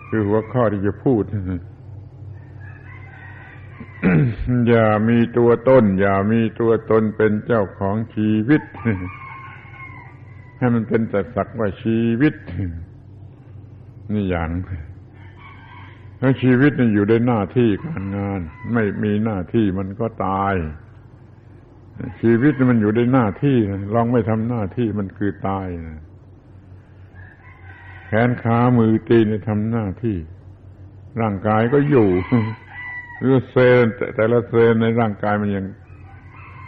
[0.08, 1.22] คือหัวข้อที่จะพูด
[4.68, 8.62] อย่ามีตัวตน อย่ามีตัวตนเป็นเจ้าของชีวิต
[10.58, 12.34] ให้มันเป็นแต่สักว่าชีวิต
[14.12, 14.50] นี่อย่าง
[16.18, 18.40] แล้วชีวิตนี่อยู่ในหน้าที่การงาน
[18.72, 20.54] ไม่มีหน้าที่มันก็ตาย
[22.20, 23.58] ชีวิตมันอยู่ในหน้าที่
[23.94, 26.00] ลองไม่ทำหน้าที่มันคือตายนะ
[28.06, 30.16] แขนขามือตีนทำหน้าที่
[31.20, 32.08] ร่างกายก็อยู่
[33.20, 35.64] หรือเซลล์แต่ละเซลล์ในร่างกายมันยัง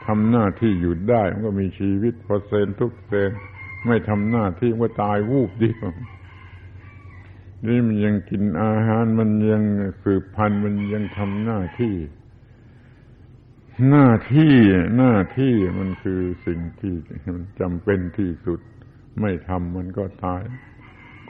[0.07, 3.39] ทำหน้าที่อยู่ได้ มันก็มีชีวิตพอเซลล์ทุกเซลล์
[3.87, 5.87] ไม่ทำหน้าที่มันตายวูบเดียว
[7.67, 9.63] นี่มันยังกินอาหารมันยัง
[10.03, 11.95] สืบพันธุ์มันยังทำหน้าที่
[13.91, 14.55] หน้าที่
[14.99, 16.95] หน้าที่มันคือสิ่งที่
[17.35, 18.61] มันจำเป็นที่สุด
[19.21, 20.43] ไม่ทำมันก็ตาย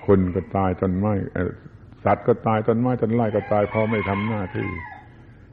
[0.06, 1.12] คนก็ตายต้นไม้
[2.04, 4.68] สัตว์ก็ตายต้นไม้ต้นไร่ก็ตายเพราะไม่ทำหน้าที่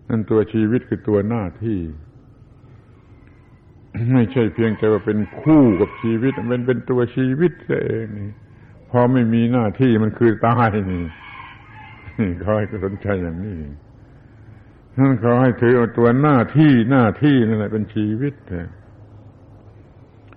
[0.10, 1.80] นั่นตัวชีวิตคือตัวหน้าที่
[4.14, 8.30] ไม่ใช่เพียงแต่ว่าเป็นคู่กับชีวิต มันเป็นตัวชีวิตเองนี่
[8.90, 11.06] พอไม่มีหน้าที่มันคือตายนี่
[12.20, 13.60] นี่ขอให้สนใจอย่างนี้
[14.98, 18.36] นั่นเขาให้ถือเอาตัวหน้าที่หน้าที่นั่นแหละเป็นชีวิต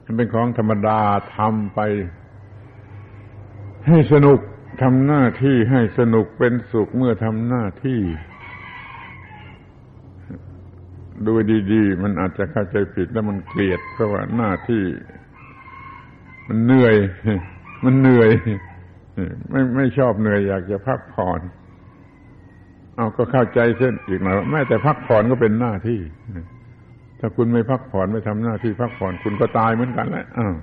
[0.05, 1.01] มันเป็นของธรรมดา
[1.37, 1.81] ทำไป
[3.89, 4.39] ให้สนุก
[4.83, 8.01] ทำหน้าที่ให้สนุกเป็นสุขเมื่อทำหน้าที่
[11.27, 11.33] ดู
[11.73, 14.85] ดีๆ มันอาจจะเข้าใจผิดแล้วมันเกลียด เพราะว่าหน้าที่
[16.49, 16.95] มันเหนื่อย
[17.85, 18.31] มันเหนื่อย
[19.51, 21.41] ไม่ไม่ชอบเหนื่อยอยากจะพักผ่อน
[22.97, 26.01] เอาก็เข้าใจเส้นอีกหน่อยแม้แต่พักผ่อนก็เป็นหน้าที่
[27.21, 30.55] ถ้าคุณไม่พักผ่อนไม่ทำหน้าที่พักผ่อนคุณก็ตายเหมือนกันแหละอ้าว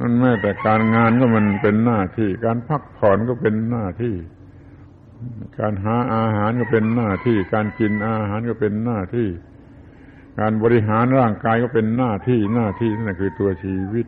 [0.00, 4.14] มันแม้แต่การงานก็มันเป็นหน้าที่ การพักผ่อนก็เป็นหน้าที่
[5.58, 9.28] การหาอาหารก็เป็นหน้าที่ การกินอาหารก็เป็นหน้าที่
[10.40, 14.06] การบริหารร่างกายก็เป็นหน้าที่หน้าที่นั่นคือตัวชีวิต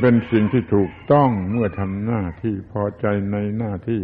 [0.00, 4.02] เป็นสิ่งที่ถูกต้องเมื่อทำหน้าที่พอใจในหน้าที่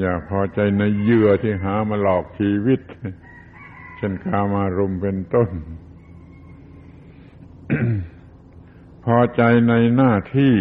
[0.00, 2.80] อย่าพอใจในเหยื่อที่หามาหลอกชีวิต
[3.96, 5.50] เช่นกามารมเป็นต้น
[9.04, 10.54] พอใจในหน้าที่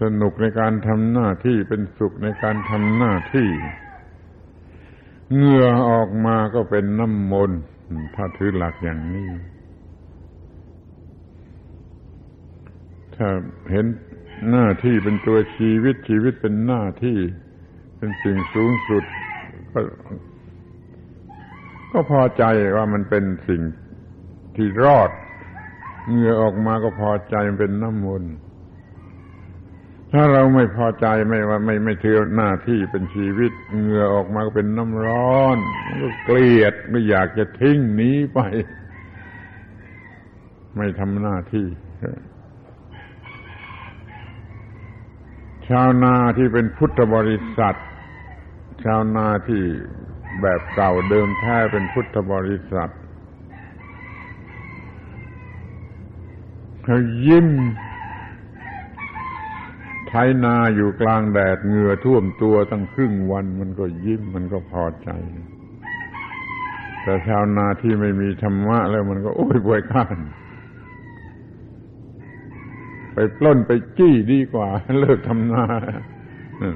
[0.00, 3.48] สนุกในการทำหน้าที่เป็นสุขในการทำหน้าที่
[5.34, 7.60] เหงื่อออกมาก็เป็นน้ำมนต์
[8.14, 9.28] ถ้าถือหลักอย่างนี้
[13.14, 13.28] ถ้า
[13.70, 13.86] เห็น
[14.50, 17.18] หน้าที่เป็นตัวชีวิตชีวิตเป็นหน้าที่
[17.96, 19.04] เป็นสิ่งสูงสุด
[19.72, 19.80] ก็
[21.92, 22.44] ก็พอใจ
[22.76, 23.62] ว่ามันเป็นสิ่ง
[24.56, 25.10] ที่รอด
[26.08, 28.32] เหงื่อออกมาก็พอใจมันเป็นน้ำมนต์
[30.14, 35.56] ถ้าเราไม่พอใจไม่ว่าไม่ไม่ถือหน้าที่เป็นชีวิตเหงื่อออกมาก็เป็นน้ำร้อน
[36.02, 38.40] ก็เกลียดไม่อยากจะทิ้งหนีไป
[40.76, 41.66] ไม่ทำหน้าที่
[45.68, 47.76] ชาวนาที่เป็นพุทธบริษัท
[48.84, 49.62] ชาวนาที่
[50.42, 52.90] แบบเก่าเดิมแท้เป็นพุทธบริษัท
[56.84, 57.48] เขายิ้ม
[60.14, 65.08] ไถนาอยู่กลางแดดเหงื่อท่วมตัวตั้งครึ่งวันมันก็ยิ้มมันก็พอใจ
[67.02, 70.18] แต่ชาวนาที่ไม่มีธรรมะแล้วมันก็โอ้ยบวยข้าน
[73.14, 74.68] ไปปล้นไปจี้ดีกว่า
[75.00, 75.64] เลิกทำนา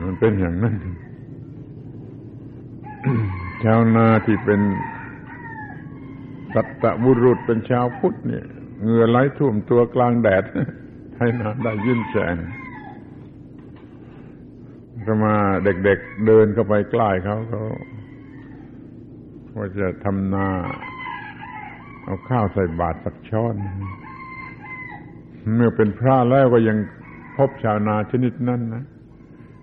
[0.04, 0.76] มันเป็นอย่างนั้น
[3.64, 4.60] ชาวนาที่เป็น
[6.54, 8.46] สัตบุรุษเป็นชาวพุทธเนี่ย
[8.82, 10.44] เหงื่อไหลท่วมตัวกลางแดด
[11.18, 12.36] ให้นาได้ยิ้มแฉง
[15.06, 15.34] ก็มา
[15.64, 17.62] เด็กๆเดินเข้าไปใกล้เขาเขา
[19.56, 20.48] ว่าจะทำนา
[22.04, 23.54] เอาข้าวใส่บาตรสักช้อน
[25.54, 26.76] เมื่อเป็นพระแล้วก็ยัง
[27.36, 28.84] พบชาวนาชนิดนั้นนะ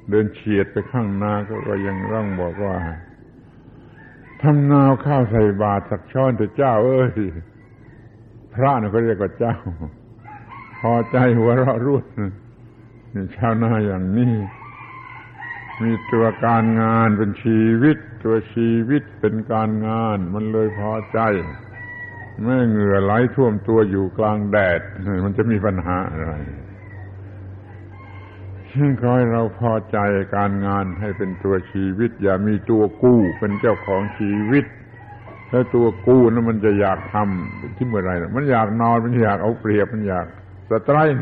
[0.10, 1.34] เดินเฉียดไปข้างนา
[1.70, 2.76] ก็ยังร่องบอกว่า
[4.42, 7.12] ทำนาข้าวใส่บาตรสักช้อนแต่เจ้า เอ้ย
[8.54, 9.56] พระนี่เขาเรียกว่าเจ้า
[10.80, 12.06] พอใจหัวเราะรุ่น
[13.36, 14.34] ชาวนาอย่างนี้
[15.82, 21.20] มีตัวการงานเป็นชีวิต ตัวชีวิตเป็นการงาน มันเลยพอใจ
[22.44, 24.82] แม่เหงื่อไหลท่วมตัวอยู่กลางแดด
[25.26, 26.34] มันจะมีปัญหาอะไร
[29.02, 29.98] ขอให้เราพอใจ
[30.36, 34.66] การงานให้เป็นตัวชีวิต อย่ามีตัวกู้เป็นเจ้าของชีวิต
[35.52, 40.26] ถ้าตัวกู้นั้นมันจะอยากทำที่เมื่อไรมันอยากนอนมันอยากเอาเปรียบมันอยาก
[40.70, 41.16] สไตร์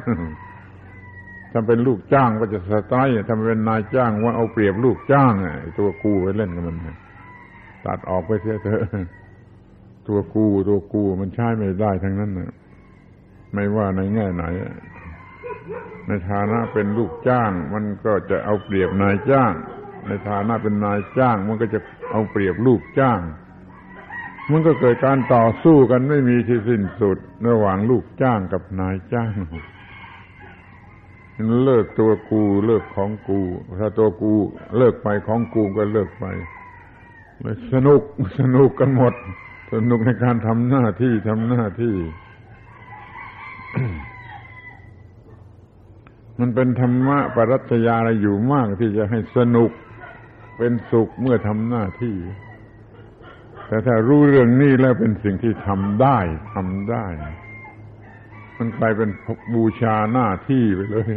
[1.52, 6.78] ถ้าเป็นลูกจ้างก็จะสไตร์ถ้าเป็นนายจ้างว่าเอาเปรียบลูกจ้างไอ้ตัวกูไปเล่นกับมัน
[7.86, 8.82] ตัดออกไปเสียเถอะ
[10.08, 12.54] ตัวกูตัวกูมันใช้ไม่ได้ทั้งนั้นนะ
[13.54, 14.44] ไม่ว่าในแง่ไหน
[16.08, 19.54] ในฐานะเป็นลูกจ้าง มันก็จะเอาเปรียบนายจ้าง
[20.08, 21.80] ในฐานะเป็นนายจ้าง มันก็จะ
[22.12, 23.20] เอาเปรียบลูกจ้าง
[24.52, 27.18] มันก็เกิดการต่อสู้กันไม่มีที่สิ้นสุด
[27.50, 29.34] ระหว่างลูกจ้างกับนายจ้าง
[31.64, 33.40] เลิกตัวกู เลิกของกู
[33.80, 34.34] ถ้าตัวกู
[34.78, 36.26] เลิกไปของกูก็เลิกไป
[37.74, 38.02] สนุก
[38.40, 39.14] สนุกกันหมด
[39.74, 41.96] สนุกในการทำหน้าที่ทำหน้าที่
[46.40, 49.72] มันเป็นธรรมะปรัชญาอะไรอยู่มากที่จะให้สนุก
[50.58, 52.16] เป็นสุขเมื่อทำหน้าที่
[53.68, 56.20] แต่ถ้ารู้เรื่องนี้แล้วเป็นสิ่งที่ทำได้
[56.54, 57.06] ทำได้
[58.58, 59.10] มันกลายเป็น
[59.54, 61.14] บูชาหน้าที่ไปเลย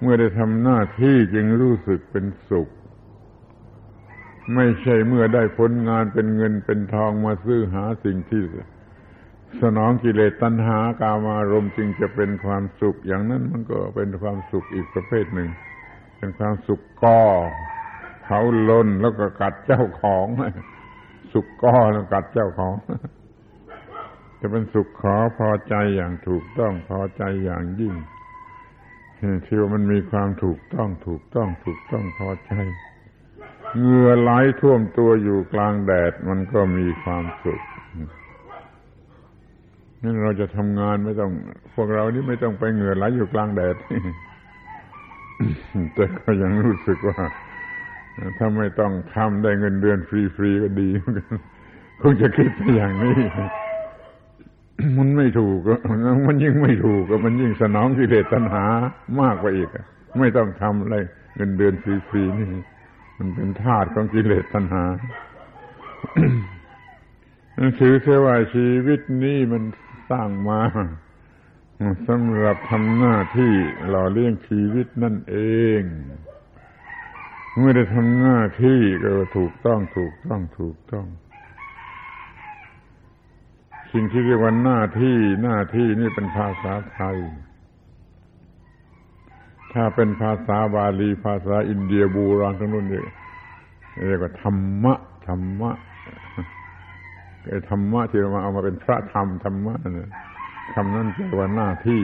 [0.00, 2.68] เมื่อได้ทำหน้าที่จึงรู้สึกเป็นสุข
[4.54, 8.42] ไม่ใช่เมื่อได้ผลงานเป็นเงินเป็นทองมาซื้อหาสิ่งที่
[9.62, 15.50] สนองกิเลสตัณหากามารมจึงจะเป็นความสุข อย่างนั้นมันก็เป็นความสุขอีกประเภทหนึ่ง
[16.18, 17.22] เป็นความสุขก่อ
[18.26, 18.40] เขา
[18.70, 20.26] ลนแล้วก็กัดเจ้าของ
[21.32, 22.74] สุกก้อแล้วกัดเจ้าของ
[24.40, 27.94] จะเป็นสุขขอพอใจอย่างถูกต้องพอใจอย่างยิ่ง
[29.44, 32.52] ที่ว่ามันมีความถูกต้องถูกต้องถูกต้องพอใจ
[33.78, 37.60] เหงื่อไหลท่วมตัวอยู่กลางแดดมันก็มีความสุข
[40.02, 41.30] นั่นเราจะทำงานไม่ต้อง
[41.74, 43.76] พวกเรานี่ไม่ต้องไปเหงื่อไหลอยู่กลางแดด
[45.94, 47.20] แต่ก็ยังรู้สึกว่า
[48.38, 50.10] ถ้าไม่ต้องทำได้เงินเดือนฟ
[50.42, 50.88] รีๆก็ดี
[52.00, 53.16] คงจะคิดไปอย่างนี้
[54.98, 55.58] มันไม่ถูก
[56.26, 58.64] มันยิ่งไม่ถูกก็มันยิ่งสนองกิเลสตัณหา
[59.20, 59.68] มากกว่าอีก
[60.18, 60.96] ไม่ต้องทำอะไร
[61.36, 62.46] เงินเดือนฟรีๆนี่
[63.18, 64.84] มันเป็นธาตุของกิเลสตัณหา
[67.78, 69.62] ถือเสียว่าชีวิตนี้มัน
[70.10, 70.60] สร้างมา
[72.08, 73.52] สำหรับทำหน้าที่
[73.88, 75.36] หล่อเลี้ยงชีวิตนั่นเอ
[75.80, 75.82] ง
[77.56, 81.06] เมื่อได้ทำหน้าที่ก็ถูกต้องถูกต้องถูกต้อง
[83.96, 87.16] สิ่งที่เรียกว่าหน้าที่หน้าที่นี่เป็นภาษาไทย
[89.72, 94.94] ถ้าเป็นภาษาบาลีภาษาอินเดียบูราณทั้งนู้นเรียกว่าธรรมะ
[95.26, 95.70] ธรรมะ
[97.48, 100.10] ไอ้ธรรมะที่เรามาเอามาเป็นพระธรรมธรรมะเนี่ย
[100.74, 102.00] คำนั้นแปลว่าหน้าที่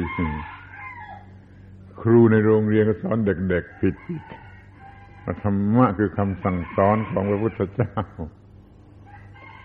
[2.01, 4.23] ครูในโรงเรียนก็สอนเด็กๆผิดผิด
[5.43, 7.95] ธรรมะคือคำสั่งสอนของพระพุทธเจ้า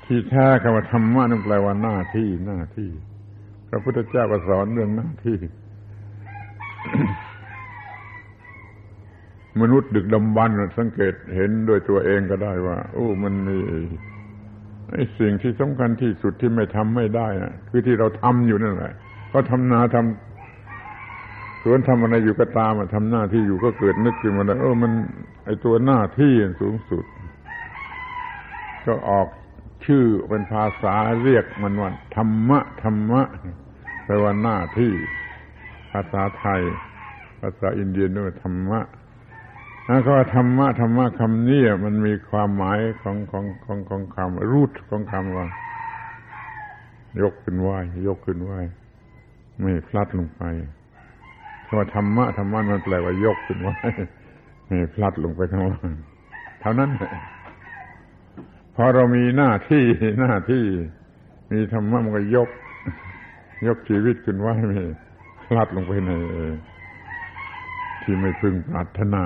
[0.07, 2.89] ที่แท้คำว่าธรรมะนั่นแปลว่าหน้าที่หน้าที่
[3.69, 5.37] พระพุทธเจ้าก็สอนเรื่องหน้าที่
[9.61, 13.57] มนุษย์ดึกดำบรรสังเกตเห็นด้วยตัวเองก็ได้ว่า โอ้ มันมี
[14.91, 18.93] ไอ้สิ่งที่สำคัญที่สุดที่ไม่ทำไม่ได้นะคือที่เราทำอยู่นั่นแหละ
[19.33, 24.91] ก็ทำนาทำสวนทำอะไรอยู่ก็ตามทำหน้าที่อยู่ก็เกิดนึกขึ้นมาแล้วเออมัน
[25.45, 27.05] ไอ้ตัวหน้าที่สูงสุด
[28.85, 29.27] ก็ออก
[29.85, 33.21] ชื่อเป็นภาษาเรียกมันว่าธรรมะธรรมะ
[34.05, 34.91] แปลว่าหน้าที่
[35.91, 36.61] ภาษาไทย
[37.41, 38.79] ภาษาอินเดียเรียกว่ธรรมะ
[39.87, 45.47] แล้วก็ธรรมะธรรมะคำนี้มันมีความหมายของของของของคำรูทของคำว่า
[47.21, 47.69] ยกขึ้นไหว
[48.07, 48.51] ยกขึ้นไหว
[49.61, 50.43] ไม่พลัดลงไป
[51.65, 53.69] คำว่าธรรมะธรรมะมันแปลว่ายกขึ้นไหว
[54.67, 55.91] ไม่พลัดลงไปข้างล่าง
[56.61, 56.89] เท่านั้น
[58.79, 59.85] พอเรามีหน้าที่
[60.19, 60.65] หน้าที่
[61.51, 62.49] มีธรรมะมันก็ยก
[63.67, 64.79] ยกชีวิตขึ้นไว้ไม่
[65.45, 66.11] พลัดลงไปใน
[68.03, 69.25] ที่ไม่พึงปรารถนา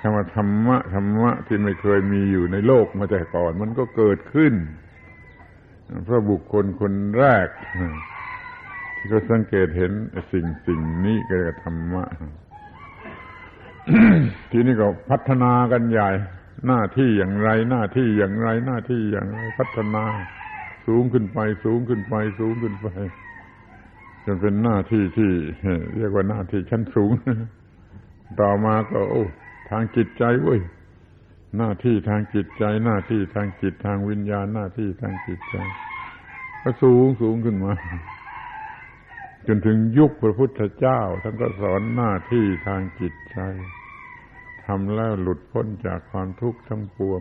[0.00, 4.54] คำว่าธรรมะธรรมะที่ไม่เคยมีอยู่ในโลกมาแต่ก่อน มันก็เกิดขึ้น
[6.04, 7.48] เพราะบุคคลคนแรก
[8.96, 9.92] ที่เขาสังเกตเห็น
[10.32, 12.04] สิ่งสิ่งนี้ก็ธรรมะ
[14.50, 16.10] ทีนี้ก็พัฒนากันใหญ่
[16.66, 20.04] หน้าที่อย่างไร หน้าที่อย่างไร หน้าที่อย่างไร พัฒนา
[20.86, 22.88] สูงขึ้นไป สูงขึ้นไป สูงขึ้นไป
[24.24, 25.30] จนเป็นหน้าที่ที่
[25.96, 27.10] เรียกว่าหน้าที่ชั้นสูง
[28.40, 29.24] ต่อมาก็ โอ้
[29.70, 30.60] ทางจิตใจเว้ย
[31.58, 35.56] หน้าที่ทางจิตใจ หน้าที่ทางจิตทางวิญญาณหน้าที่ทางจิตใจ
[36.62, 37.72] ก็สูงสูงขึ้นมา
[39.46, 43.38] จนถึงยุคพระพุทธเจ้าท่านก็สอนหน้าที่ทางจิตใจ
[44.66, 47.20] ทำแล้วหลุดพ้นจากความทุกข์ทั้งปวง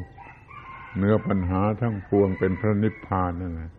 [0.98, 3.72] เนื้อปัญหาทั้งปวงเป็นพระนิพพานนั่นแหละ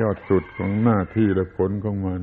[0.00, 2.22] ยอดสุดของหน้าที่และผลของมัน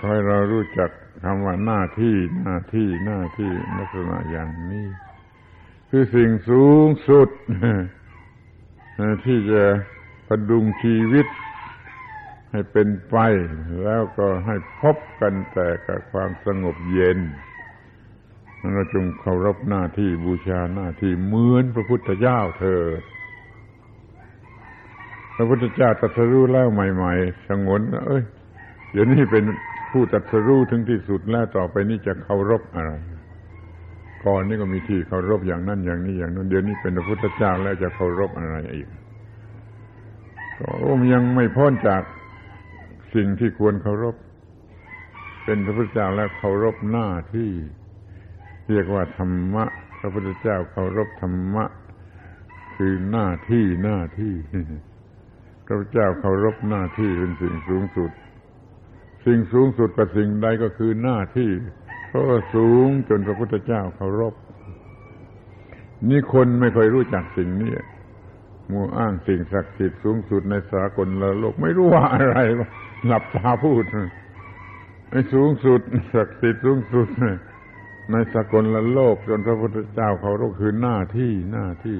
[0.00, 0.90] คอยเรารู้จัก
[1.24, 4.86] คำว่าหน้าที่หน้าที่หน้าที่ลักษณะอย่างนี้
[5.90, 7.28] คือสิ่งสูงสุด
[9.24, 9.64] ที่จะ
[10.26, 11.26] ประดุงชีวิต
[12.50, 13.16] ให้เป็นไป
[13.84, 17.18] แล้วก็ให้พบกันแต่กับความสงบเย็น
[18.74, 23.02] เราจงเคารพหน้าที่บูชาหน้าที่เหมือนพระพุทธเจ้าเถิด
[25.36, 28.24] พระพุทธเจ้าตรัสรู้แล้วใหม่ ๆ สงวนเอ้ย
[28.92, 29.44] เดี๋ยวนี้เป็น
[29.92, 32.92] ผู้ตรัสรู้ถึงที่สุดแล้วต่อไปนี้จะเคารพอะไร
[34.24, 38.88] ก่อนนี้ก็มีที่เคารพอย่างนั้นอย่างนี้อย่างนั้นเดี๋ยวนี้เป็นพระพุทธเจ้าแล้วจะเคารพอะไรอีก
[40.58, 40.68] ก็
[41.12, 42.02] ยังไม่พ้นจาก
[43.14, 44.16] สิ่งที่ควรเคารพ
[45.44, 47.50] เป็นพระพุทธเจ้าแล้วเคารพหน้าที่
[48.70, 49.64] เรียกว่าธรรมะ
[49.98, 51.64] พระพุทธเจ้าเคารพธรรมะ
[52.76, 54.34] คือหน้าที่หน้าที่
[55.66, 58.10] พระพุทธเจ้าเคารพหน้าที่เป็นสิ่งสูงสุด
[59.26, 61.50] สิ่งสูงสุดกับสิ่งใดก็คือหน้าที่
[62.08, 62.24] เพราะ
[62.54, 64.34] สูงจนพระพุทธเจ้าเคารพ
[66.08, 67.72] นี่คนไม่เคยรู้จักสิ่งนี้
[68.70, 71.08] มัวอ้างสิ่งศักดิ์สิทธิ์สูงสุดในสากล
[71.40, 72.38] โลกไม่รู้ว่าอะไร
[73.06, 73.84] หลับตาพูด
[75.10, 75.80] ไอ้สูงสุด
[76.14, 77.08] ศักดิ์สิทธิ์สูงสุด
[78.10, 81.98] ในสกลละโลกจนพระพุทธเจ้าเคารพคือหน้าที่หน้าที่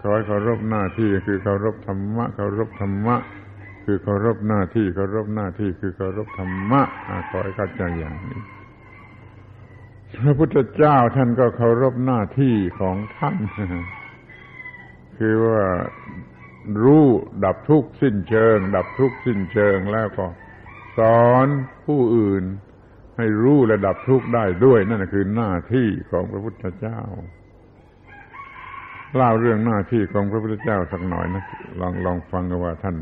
[0.00, 3.16] ขอให้เคารพหน้าที่คือเคารพธรรมะเคารพธรรมะ
[3.84, 6.82] คือเคารพหน้าที่เคารพหน้าที่คือเคารพธรรมะ
[7.30, 8.40] ขอให้เข้าใจอย่างนี้
[10.22, 13.36] พระพุทธเจ้าท่านก็เคารพหน้าที่ของท่าน
[15.18, 15.62] คือว่า
[16.84, 17.06] รู้
[17.44, 20.26] ดับทุกข์สิ้นเชิง ดับทุกข์สิ้นเชิงแล้วก็
[20.98, 21.46] สอน
[21.86, 22.44] ผู้อื่น
[23.16, 27.00] ให้รู้และดับทุกข์ได้ด้วย นั่นคือหน้าที่ของพระพุทธเจ้า
[29.16, 31.44] เล่าเรื่องหน้าที่ของพระพุทธเจ้าสักหน่อยนะ
[31.80, 32.96] ลองลองฟังกันว่าท่าน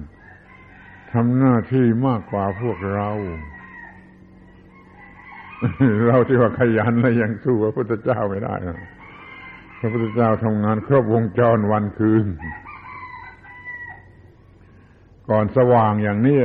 [1.13, 3.11] ทำหน้าที่มากกว่าพวกเรา
[6.07, 8.55] เราที่ว่าขยันแล้วยังสู้พระพุทธเจ้าไม่ได้
[9.81, 12.27] พระพุทธเจ้าทำงานครบวงจรวันคืน
[15.29, 16.41] ก่อนสว่างอย่างนี้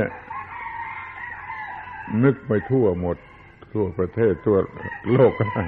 [2.24, 3.16] นึกไปทั่วหมด
[3.78, 4.58] ทั่วประเทศทั่ว
[5.12, 5.64] โลกก็ได้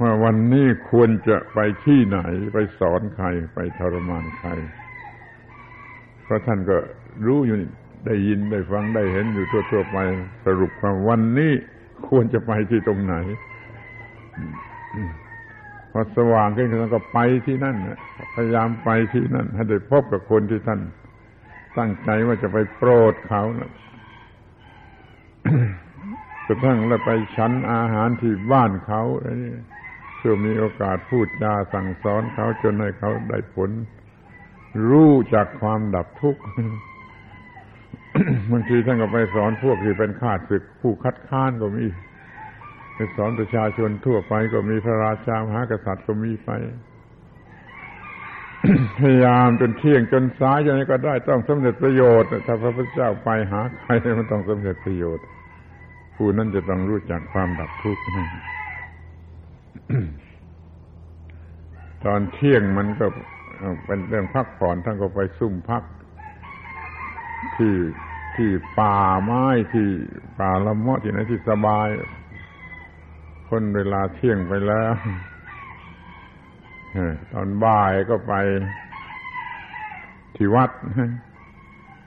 [0.00, 2.18] ว่าวันนี้ควรจะไปที่ไหน
[2.54, 4.50] ไปสอนใคร ไปทรมานใคร
[6.24, 6.76] เพราะท่านก็
[7.26, 7.56] รู้อยู่
[8.06, 9.98] ได้ยินได้ฟังได้เห็นอยู่ทั่วๆไป
[10.46, 11.52] สรุปความวันนี้
[12.08, 13.14] ควรจะไปที่ตรงไหน
[15.92, 17.76] พอสว่างขึ้นท่านก็ไปที่นั่น
[18.34, 20.80] พยายามไปที่นั่นให้ได้พบกับคนที่ท่าน
[21.78, 23.70] ตั้งใจว่าจะไปโปรดเขานะ
[26.46, 29.54] กระทั่งแล้วไปชั้นอาหารที่บ้านเขาอะไรนี่
[30.16, 33.70] เพื่อมีโอกาสพูดจาสั่งสอนเขาจนให้เขาได้ผล
[34.88, 36.42] รู้จากความดับทุกข์
[38.50, 41.86] บางทีท่านก็ไปสอนพวกที่เป็นข้าศึกผู้คัดค้านก็มี
[42.94, 46.50] ไปสอนประชาชนทั่วไปก็มีพระราชามหากษัตริย์ก็มีไป
[48.98, 55.24] พยายามจนเที่ยงจนสายย่างนี้ก็ได้ต้องสำเร็จประโยชน์ ถ้าพระพุทธเจ้าไปหาใครมันต้องสำเร็จประโยชน์
[56.16, 58.02] ผู้นั้นจะต้องรู้จักความดับทุกข์
[62.04, 63.06] ตอนเที่ยงมันก็
[63.84, 65.82] เป็นเรื่องพักผ่อนท่านก็ไปซุ่มพัก
[67.56, 67.74] ที่
[68.36, 69.44] ที่ป่าไม้
[69.74, 69.88] ที่
[70.40, 71.88] ป่าละมะที่ไหนที่สบาย
[73.48, 74.92] คนเวลาเที่ยงไปแล้ว
[77.32, 78.34] ตอนบ่ายก็ไป
[80.36, 80.70] ที่วัด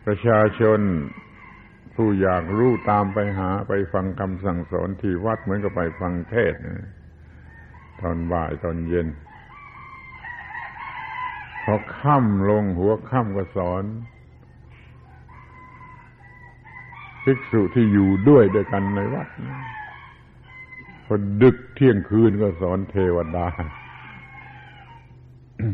[0.06, 0.80] ประชาชน
[2.02, 6.54] ผู้อยากรู้ตามไปหาไปฟังคำสั่งสอนที่วัดเหมือนกับไปฟังเทศ
[8.02, 9.08] ตอนบ่ายตอนเย็น
[11.64, 13.84] พอค่ำลงหัวค่ำก็สอน
[17.24, 19.28] ภิกษุที่อยู่ด้วยด้วยกันในวัด
[21.06, 23.48] พอดึกเที่ยงคืนก็สอนเทวดา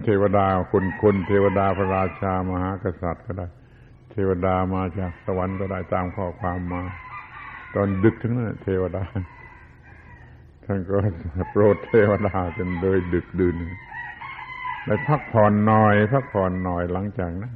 [0.04, 3.48] เทวดาคนคนเทวดาพระราชามหากษัตริย์ก็ได้
[4.18, 6.82] เทวดามาจากสวรรค์ก็ได้ตามข้อความมา
[7.74, 9.04] ตอนดึกทั้งนั้นเทวดา
[10.66, 10.96] ท่านก็
[11.52, 13.58] โปรดเทวดาจนโดยดึกดื่น
[14.86, 17.56] ได้พักผ่อนหน่อย พักผ่อนหน่อยหลังจากนั้น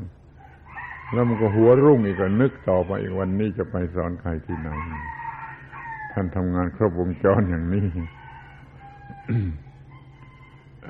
[1.13, 4.69] แล้วมันก็หัวรุ่งอีกก็นึกต่อไปอีกวันนี้จะไปสอนใครที่ไหน
[6.11, 7.85] ท่านทำงานครบวงจรอย่างนี้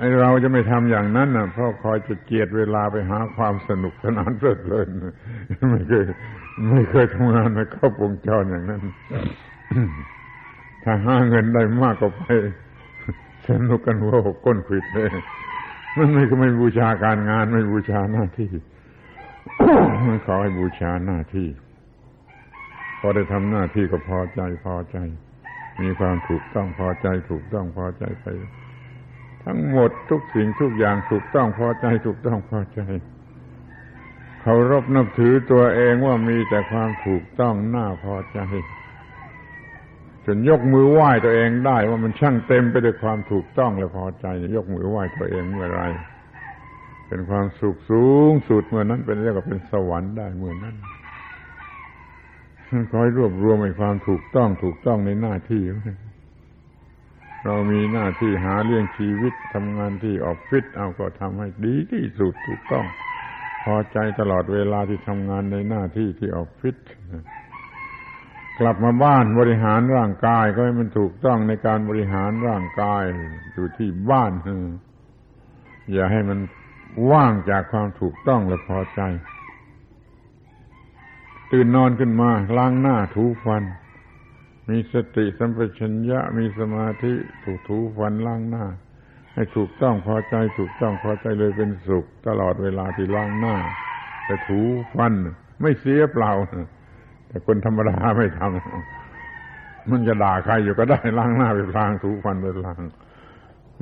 [0.00, 4.88] ไอเราจะไม่ทำอย่างนั้นนะเพราะคอยจะเกียดเวลาไปหาความสนุกสนานเพลิดเพลิน
[5.70, 6.04] ไม่เคย
[6.70, 8.82] ไม่เคยทำงานในครอบวงจรอย่างนั้น
[10.84, 12.22] ถ้าหาเงินได้มากก็ไป
[13.48, 15.08] สนุกกันหัวหกก้นขิดเลย
[15.96, 18.50] มันไม่ก็ไม่บูชาการงานไม่บูชาหน้าที่
[20.06, 21.48] มันขอให้บูชาหน้าที่
[23.00, 24.96] พอได้ทำหน้าที่ก็พอใจพอใจ
[25.82, 28.26] มีความถูกต้องพอใจถูกต้องพอใจไป
[29.44, 32.80] ทั้งหมดทุกสิ่งทุกอย่างถูกต้องพอใจถูกต้องพอใจ
[34.40, 38.40] เคารพนับถือตัวเองว่ามีแต่ความถูกต้องน่าพอใจ
[40.26, 44.26] จนยกมือไหว้ตัวเองได้ว่ามันช่างเต็มไปด้วยความถูกต้องและพอใจ
[44.56, 45.82] ยกมือไหว้ตัวเองเมื่อไร
[47.08, 50.76] เป็นความสุขสูงสุดเมื่อนั้นเป็นเรียกว่าเป็นสวรรค์ได้เมื่อนั้น
[52.92, 55.62] คอยรวบรวมในความถูกต้องถูกต้องในหน้าที่
[57.44, 62.86] เรามีหน้าที่หาเลี้ยงชีวิตทำงานที่ออฟฟิศเอาก็ทำให้ดีที่สุดถูกต้อง
[63.64, 66.76] พอใจตลอดเวลาที่ทำงานในหน้าที่ที่ออฟฟิศ
[68.58, 73.02] กลับมาบ้านบริหารร่างกายก็ให้มันถูกต้องในการบริหารร่างกาย
[73.52, 74.32] อยู่ที่บ้าน
[75.92, 76.38] อย่าให้มัน
[77.12, 79.00] ว่างจากความถูกต้องและพอใจ
[81.50, 83.62] ตื่นนอนขึ้นมาล้างหน้าถูฟัน
[84.70, 87.12] มีสติสัมปชัญญะมีสมาธิ
[87.44, 88.64] ถูกถูฟันล้างหน้า
[89.34, 93.56] ให้ถูกต้องพอใจถูกต้องพอใจเลยเป็นสุข ตลอดเวลาที่ล้างหน้า
[94.24, 94.60] แต่ถู
[94.94, 95.12] ฟัน
[95.62, 96.32] ไม่เสียเปล่า
[97.28, 102.80] แต่คนธรรมดาไม่ทำมันจะด่าใครอยู่ก็ได้ล้างหน้าไปพลางถูฟันไปพลาง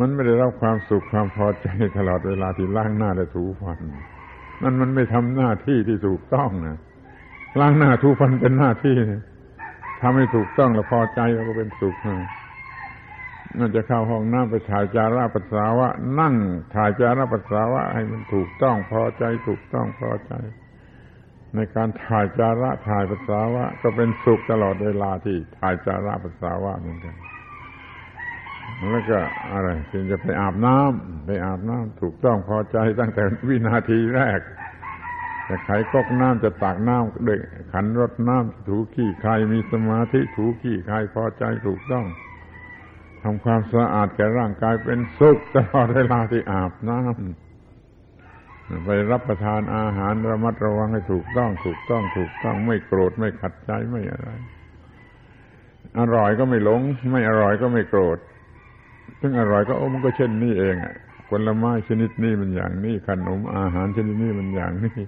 [0.01, 1.66] มันไม่ได้รับความสุขความพอใจ
[1.98, 3.78] ตลอดเวลาที่ล้างหน้าและถูฟัน
[4.62, 6.78] นั่นมันไม่ทำหน้าที่ที่ถูกต้องนะ
[7.60, 8.97] ล้างหน้าถูฟันเป็นหน้าที่
[10.01, 11.97] ทำให้ถูกต้องแล้วพอใจแล้วก็เป็นสุข
[13.59, 15.89] มันจะเข้าห้องน้ำไปถ่ายจาระปัสสาวะ
[16.20, 16.35] นั่ง
[16.75, 20.33] ถ่ายจาระปัสสาวะ ให้มันถูกต้องพอใจ ถูกต้องพอใจ
[21.55, 27.15] ในการถ่ายจาระถ่ายปัสสาวะ ก็เป็นสุขตลอดเวลาที่ถ่ายจาระปัสสาวะเหมือนกัน
[28.91, 29.19] แล้วก็
[29.53, 34.41] อะไรจึงจะไปอาบน้ำไปอาบน้ำถูกต้องพอใจตั้งแต่วินาทีแรก
[35.49, 37.41] จะไขก๊อกน้ำจะตักน้ำเด็ก
[37.73, 42.07] ขันรดน้ำถูขี้ใครมีสมาธิถูขี้ใครพอใจถูกต้อง
[43.23, 54.31] ทำความสะอาดแก่ร่างกายเป็นสุขตลอดเวลาที่อาบน้ำไปรับประทานอาหารระมัดระวังให้ถูกต้องถูกต้องถูกต้องไม่โกรธไม่ขัดใจไม่อะไร
[55.99, 56.81] อร่อยก็ไม่หลง
[57.12, 58.19] ไม่อร่อยก็ไม่โกรธ
[59.20, 60.95] ซึ่งอร่อยก็โอ้มันก็เช่นนี้เองอะ
[61.29, 64.99] ผลไม้ชนิดนี้มันอย่างนี้ขนมอาหารชนิดนี้มันอย่างนี้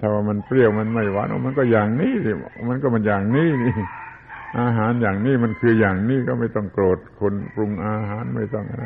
[0.00, 2.32] ถ้าว่ามันเปรี้ยวมันไม่หวานมันก็อย่างนี้สิ
[2.68, 3.74] มันก็มันอย่างนี้นี่
[4.60, 8.84] อาหารอย่างนี้มันคืออย่างนี้ก็ไม่ต้องโกรธคนปรุงอาหารไม่ต้องอะไร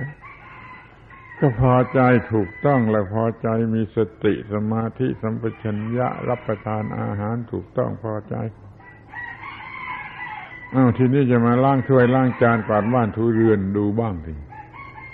[1.39, 2.01] ก็พอใจ
[2.33, 8.37] ถูกต้องและพอใจมีสติสมาธิสัมปชัญญะรับประทานอาหารถูกต้องพอใจ
[10.75, 14.33] อ้าวทีนี้จะมาล้างถ้วยล้างจานกวาดบ้านถูเรือนดูบ้างที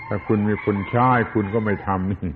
[0.07, 2.31] ถ้าคุณมีคนใช้คุณก็ไม่ทำนี่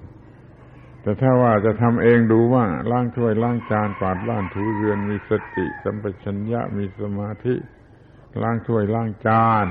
[1.05, 7.55] แต่ถ้าว่าจะทำเองดูว่าล้างถ้วยล้างจานกวาดบ้านถูเรือนมีสติสัมปชัญญะมีสมาธิ
[8.41, 9.67] ล้างถ้วยล้างจาน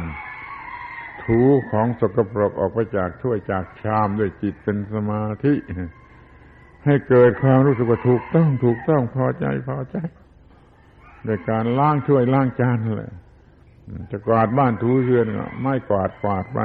[1.24, 1.40] ถู
[1.70, 5.55] ของสกปรกออกไปจากถ้วยจากชามด้วยจิตเป็นสมาธิ
[6.85, 9.97] ให้เกิดความรู้สึกว่าถูกต้องถูกต้องพอใจพอใจ
[11.24, 13.12] โดยการล้างถ้วยล้างจานเลย
[14.11, 16.61] จะกวาดบ้านถูเรือนก็ไม่กวาดกวาดไป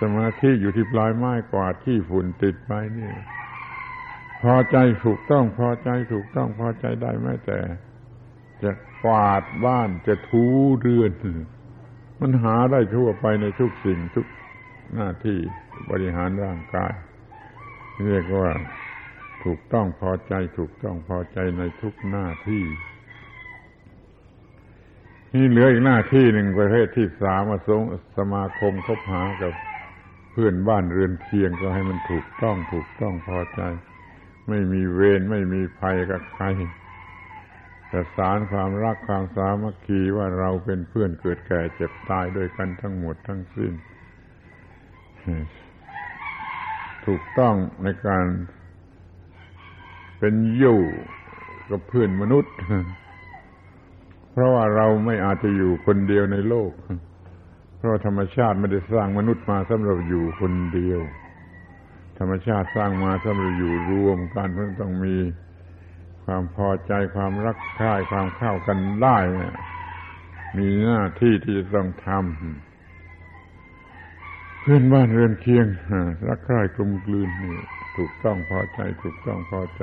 [0.00, 3.10] สมาธิอยู่ที่ปลายไม้กวาดที่ฝุ่นติดไปนี่
[4.44, 7.58] พอใจถูกต้องพอใจถูกต้องพอใจได้แม้แต่
[8.62, 8.72] จะ
[9.04, 10.44] กวาดบ้านจะถู
[10.80, 11.12] เรือน
[12.20, 14.26] มันหาได้ทั่วไปในทุกสิ่งทุก
[14.94, 15.38] หน้าที่
[15.90, 16.92] บริหารร่างกาย
[18.04, 18.50] เรียกว่า
[19.44, 22.64] ถูกต้องพอใจถูกต้องพอใจในทุกหน้าที่
[25.34, 27.82] นี่เหลืออีกหน้าที่หนึ่งประเภทที่สามมาสง
[28.18, 29.52] สมาคมคบหากับ
[30.32, 33.62] เพื่อนบ้านเรือนเคียงก็ให้มันถูกต้องถูกต้องพอใจ
[34.48, 36.44] ไม่มีเวรไม่มีภัยกับใคร
[37.88, 43.72] แต่สารความรักความสามัคคีว่าเราเป็นเพื่อนเกิดแก่เจ็บตายด้วยกันทั้งหมดทั้งสิ้น
[47.06, 48.26] ถูกต้องในการ
[50.18, 50.80] เป็นอยู่
[51.70, 52.54] กับเพื่อนมนุษย์
[54.32, 56.72] เพราะว่าเราไม่อาจจะอยู่คนเดียวในโลก
[57.78, 61.00] เพราะธรรมชาติไม่ได้สร้างมนุษย์มาสำหรับอยู่คนเดียว
[62.18, 65.16] ธรรมชาติสร้างมาสำหรับอยู่รวมกันเพื่อต้องมี
[66.24, 69.18] ความพอใจความรักใคร่ความเข้ากันได้
[70.58, 75.66] มีหน้าที่ที่จะต้องทำเพื่อนบ้านเรือนเคียง
[76.28, 77.56] รักใคร่กลมกลืนนี่
[77.96, 79.82] ถูกต้องพอใจ ถูกต้องพอใจ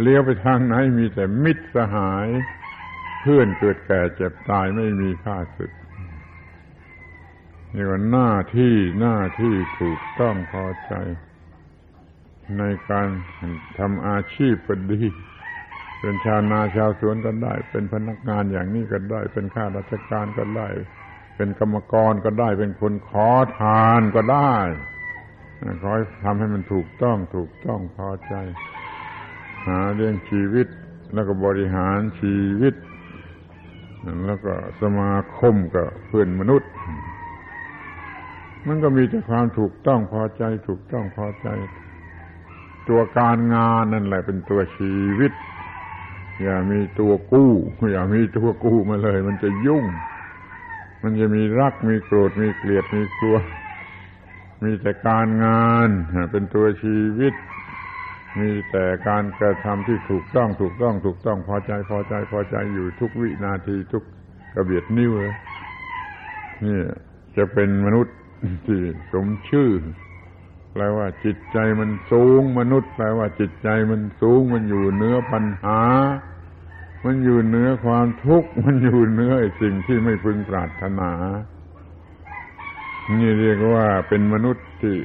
[0.00, 2.26] เลี้ยวไปทางไหนมีแต่มิตรสหาย
[3.20, 5.72] เพื่อนเกิดแก่เจ็บตายไม่มีค่าศึก
[7.74, 10.94] นี่ว่าหน้าที่หน้าที่ถูกต้องพอใจ
[12.58, 13.08] ในการ
[13.78, 15.02] ทำอาชีพก็ดี
[16.00, 20.68] เป็นชาวนาชาวสวนก็ได้ เป็นพนักงานอย่างนี้ก็ได้ เป็นข้าราชการก็ได้
[21.36, 23.28] เป็นกรรมกรก็ได้ เป็นคนขอ
[23.60, 24.54] ทานก็ได้
[25.82, 28.34] ขอให้ทำให้มันถูกต้องถูกต้องพอใจ
[29.66, 30.68] หาเรื่องชีวิต
[31.14, 32.74] แล้วก็บริหารชีวิต
[34.26, 36.70] แล้วก็สมาคมกับเพื่อนมนุษย์
[38.66, 41.48] มันก็มีแต่ความถูกต้องพอใจ ถูกต้องพอใจ
[42.88, 45.32] ตัวการงานนั่นแหละเป็นตัวชีวิต
[46.42, 47.52] อย่ามีตัวกู้
[47.92, 49.84] อย่ามีตัวกู้มาเลย มันจะยุ่ง
[51.02, 53.36] มันจะมีรักมีโกรธมีเกลียดมีกลัว
[54.64, 55.88] มีแต่การงาน
[56.32, 57.34] เป็นตัวชีวิต
[58.40, 64.02] มีแต่การกระทำที่ถูกต้องถูกต้องถูกต้องพอใจพอใจพอใจอยู่ทุกวินาทีทุก
[64.54, 65.34] กระเบียดนิ้วเลย
[66.64, 66.80] นี่
[67.36, 68.16] จะเป็นมนุษย์
[68.66, 68.80] ที่
[69.12, 69.70] สมชื่อ
[70.76, 75.80] แปลว่าจิตใจมันสูง มนุษย์แปลว่าจิตใจมันสูง มันอยู่เนื้อปัญหา
[77.04, 79.32] มันอยู่เนื้อความทุกข์ มันอยู่เนื้อ
[79.62, 81.10] สิ่งที่ไม่พึงปรารถนา
[83.20, 84.96] นี่เรียกว่าเป็นมนุษย์ที่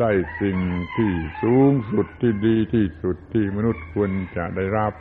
[0.00, 0.58] ได้สิ่ง
[0.96, 1.12] ที่
[1.42, 4.92] สูงสุดที่ดีที่สุดที่มนุษย์ควรจะได้รับ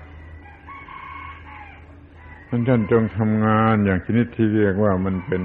[2.48, 5.44] ท่านท่านจงทำงานอย่างชนิดที่เรียกว่ามันเป็น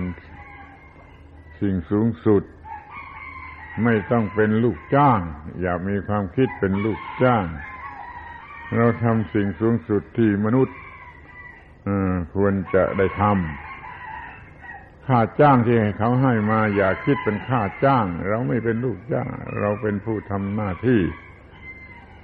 [1.60, 2.42] สิ่งสูงสุด
[3.82, 5.20] ไม่ต้องเป็นลูกจ้าง
[5.60, 7.44] อย่ามีความคิดเป็นลูกจ้าง
[8.76, 10.76] เราทำสิ่งสูงสุดที่มนุษย์
[12.34, 19.28] ควรจะได้ทำค่าจ้างที่เขาให้มาอย่าคิดเป็นค่าจ้าง เราไม่เป็นลูกจ้าง
[19.58, 21.00] เราเป็นผู้ทำหน้าที่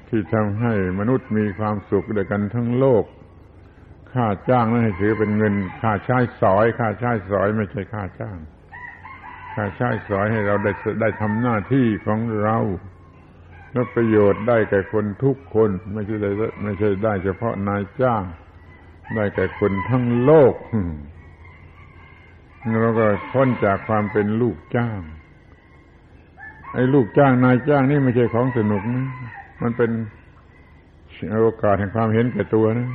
[0.09, 3.05] ที่ทำให้มนุษย์มีความสุขด้วยกันทั้งโลก
[4.13, 8.39] ค่าจ้างนั้นให้ถือเป็นเงิน ค่าใช้สอย ค่าใช้สอยไม่ใช่ค่าจ้าง
[9.77, 12.59] ใช้สอยให้เราได้ได้ทำหน้าที่ของเรา
[13.73, 16.31] แล้วประโยชน์ได้แก่คนทุกคน ไม่ใช่ได้
[16.63, 18.23] ไม่ใช่ได้เฉพาะนายจ้าง
[19.15, 20.55] ได้แก่คนทั้งโลก
[22.83, 25.01] เราก็พ้นจากความเป็นลูกจ้าง
[26.75, 29.07] ไอ้ลูกจ้างนายจ้างนี่ไม่ใช่ของสนุกนะ
[29.63, 29.91] มันเป็น
[31.43, 32.91] โอกาสแห่งความเห็นแก่ตัวนะ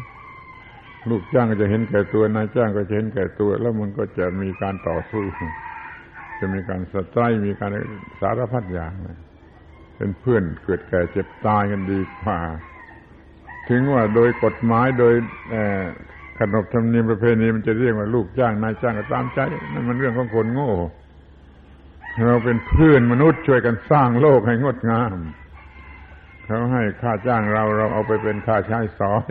[1.10, 5.23] ลูกจ้างก็จะเห็นแก่ตัวนายจ้างก็จะเห็นแก่ตัว แล้วมันก็จะมีการต่อสู้
[6.40, 7.72] จะมีการสตรายมีการ
[8.22, 8.94] สารพัดอย่าง
[9.98, 12.40] เป็นเพื่อนเกิดแก่เจ็บตายกันดีกว่า
[13.70, 15.14] ถึงว่าโดยกฎหมายโดย
[16.40, 19.40] ขนบธรรมเนียมประเพณีมันจะเรียกว่าลูกจ้างนายจ้างก็ตามใจ
[19.74, 20.72] นั่นมันเรื่องของคนโง่
[22.28, 25.16] เราเป็นเพื่อนมนุษย์ช่วยกันสร้างโลกให้งดงาม
[26.45, 29.28] เขาให้ค่าจ้างเราเราเอาไปเป็นค่าใช้สอย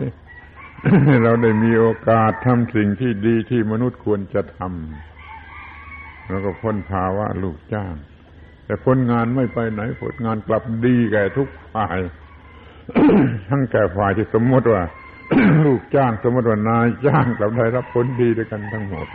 [1.23, 5.14] เราได้มีโอกาสทำสิ่งที่ดีที่มนุษย์ควรจะทำ
[6.29, 7.93] แล้วก็พ้นภาวะลูกจ้าง
[8.65, 11.99] แต่ผลงานไม่ไปไหนผลงานกลับดีแก่ทุกฝ่าย
[13.49, 14.81] ทั้งแก่ฝ่ายที่สมมติว่า
[15.65, 19.07] ลูกจ้างสมมติว่านายจ้างกลับได้รับผลดีด้วยกันทั้งหมด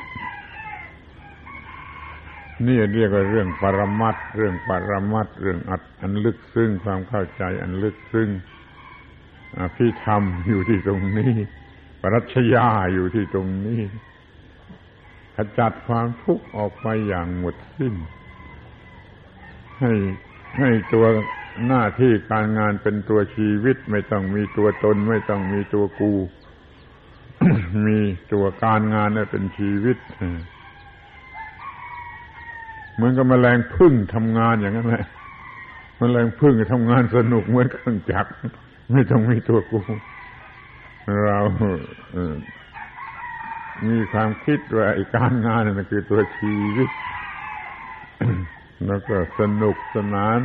[2.67, 8.29] นี่เรียกว่าเรื่องปรมัตเรื่องปรมัตเรื่องอัดอันลึกซึ้งความเข้าใจอันลึกซึ้ง
[9.77, 11.33] พี่ธรรมอยู่ที่ตรงนี้
[12.03, 13.81] ปรัชญาอยู่ที่ตรงนี้
[15.59, 17.95] จัดความทุกข์ออกไปอย่างหมดสิ้น
[19.81, 19.93] ให้
[20.59, 21.07] ให้ตัว
[21.69, 26.13] หน้าที่การงานเป็นตัวชีวิตไม่ต้องมีตัวตน ไม่ต้องมีตัวกู
[27.87, 27.99] มี
[28.33, 29.97] ตัวการงานนั่เป็นชีวิต
[32.95, 35.05] เหมือนกับแมลงพึ่งทำงานอย่างนั้นแหละ
[36.01, 38.31] มแมลงพึ่งทำงานสนุกเหมือนเครื่องจักร
[38.93, 39.81] ไม่ต้องมีตัวกู
[41.25, 41.39] เรา
[43.89, 46.91] มีความคิดว่าไอ้การงานนั่นคือตัวชีวิต
[48.87, 50.41] แล้วก็สนุกสนาน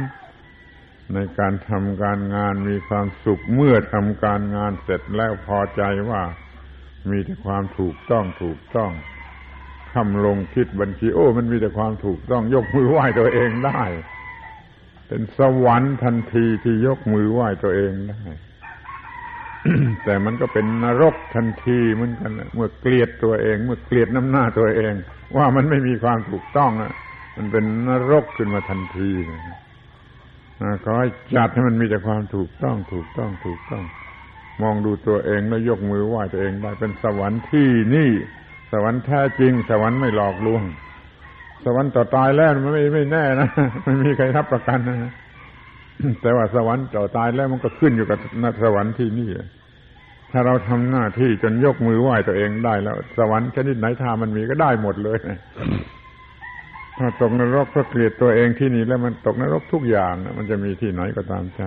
[1.14, 6.22] ในการทำการงานมีความสุขเมื่อทำการงานเสร็จแล้วพอใจว่า
[7.10, 8.92] มีแต่ความถูกต้องถูกต้อง
[9.94, 13.84] คำลงคิดบัญชีโอ้ มันมีแต่ความถูกต้องยกมือไหว้ตัวเองได้
[15.08, 18.24] เป็นสวรรค์ทันทีที่ยกมือไหว้ตัวเองได้
[20.04, 24.94] แต่มันก็เป็นนรกทันทีเหมือนกันเมื่อเกลียดตัวเอง เมื่อเกลียดน้ำหน้าตัวเอง
[25.38, 26.94] ว่ามันไม่มีความถูกต้องนะ
[27.38, 33.84] มันเป็นนรกขึ้นมาทันทีนะขอให้จัดให้มันมีแต่ความถูกต้องถูกต้องถูกต้อง
[34.62, 38.12] มองดูตัวเองแล้วยกมือไหว้ตัวเองได้เป็นสวรรค์ที่นี่
[38.72, 40.64] สวรรค์แท้จริง สวรรค์ไม่หลอกลวง
[41.66, 43.50] สวรรค์ต่อตายแล้วมันไม่ไม่แน่นะ
[43.84, 45.14] ไม่มีใครรับประกันนะ
[46.22, 49.30] แต่ว่าสวรรค์ต่อตายแล้วมันก็ขึ้นอยู่กับนสวรรค์ที่นี่
[50.32, 55.18] ถ้าเราทำหน้าที่จนยกมือไหว้ตัวเองได้แล้ว สวรรค์ชนิดไหนถ้ามันมีก็ได้หมดเลย
[56.98, 61.62] ถ้าตกนรกเพราะเกลียดตัวเองที่นี่แล้วมันตกนรกทุกอย่างมันจะมีที่ไหนก็ตามใจ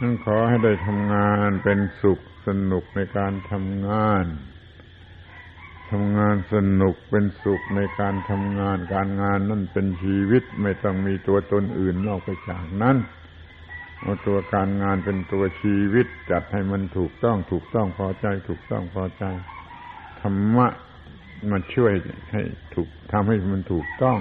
[0.00, 4.24] นั่นขอให้ได้ทำงานเป็นสุขสนุกในการทำงาน
[5.90, 12.96] ทำงานสนุกเป็นสุขในการทำงานการงานนั่นเป็นชีวิตไม่ต้องมีตัวตนอื่นนอกไปจากนั้น
[14.00, 19.24] เอาตัวการงานเป็นตัวชีวิตจัดให้มันถูกต้องถูกต้องพอใจ ถูกต้องพอใจ
[20.20, 20.66] ธรรมะ
[21.50, 21.92] มาช่วย
[22.32, 22.42] ให้
[22.74, 24.18] ถูกทำให้มันถูกต้อง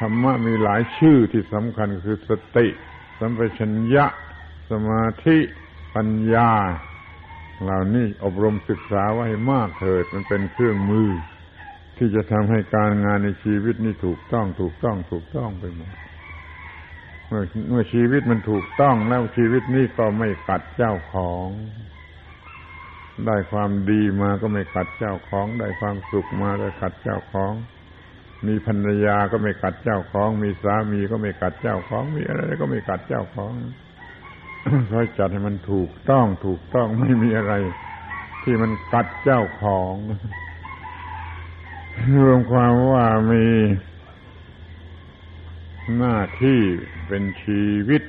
[0.00, 2.66] ธรรมะมีหลายชื่อที่สำคัญคือสติ
[3.18, 4.06] สัมปชัญญะ
[4.70, 5.38] สมาธิ
[5.94, 6.50] ปัญญา
[7.62, 11.10] เหล่านี้อบรมศึกษาไว้มากเถิดมันเป็นเครื่องมือ
[11.96, 15.94] ที่จะทำให้การงานในชีวิตนี้ถูกต้องถูกต้องถูกต้องไปหมด
[17.28, 21.48] เมื่อเมื่อชีวิตมันถูกต้องแล้วชีวิตนี้ก็ไม่กัดเจ้าของ
[23.26, 27.52] ได้ความดีมาก็ไม่ขัดเจ้าของ ได้ความสุขมาได้ขัดเจ้าของ
[28.46, 33.52] มีภรรยาก็ไม่ขัดเจ้าของ มีสามีก็ไม่ขัดเจ้าของ มีอะไรก็ไม่ขัดเจ้าของ
[34.90, 37.54] คอยจัดให้มันถูกต้องถูกต้องไม่มีอะไร
[38.42, 39.94] ที่มันกัดเจ้าของ
[42.22, 43.46] รวมความว่ามี
[45.96, 46.60] หน้าที่
[47.06, 48.02] เป็นชีวิต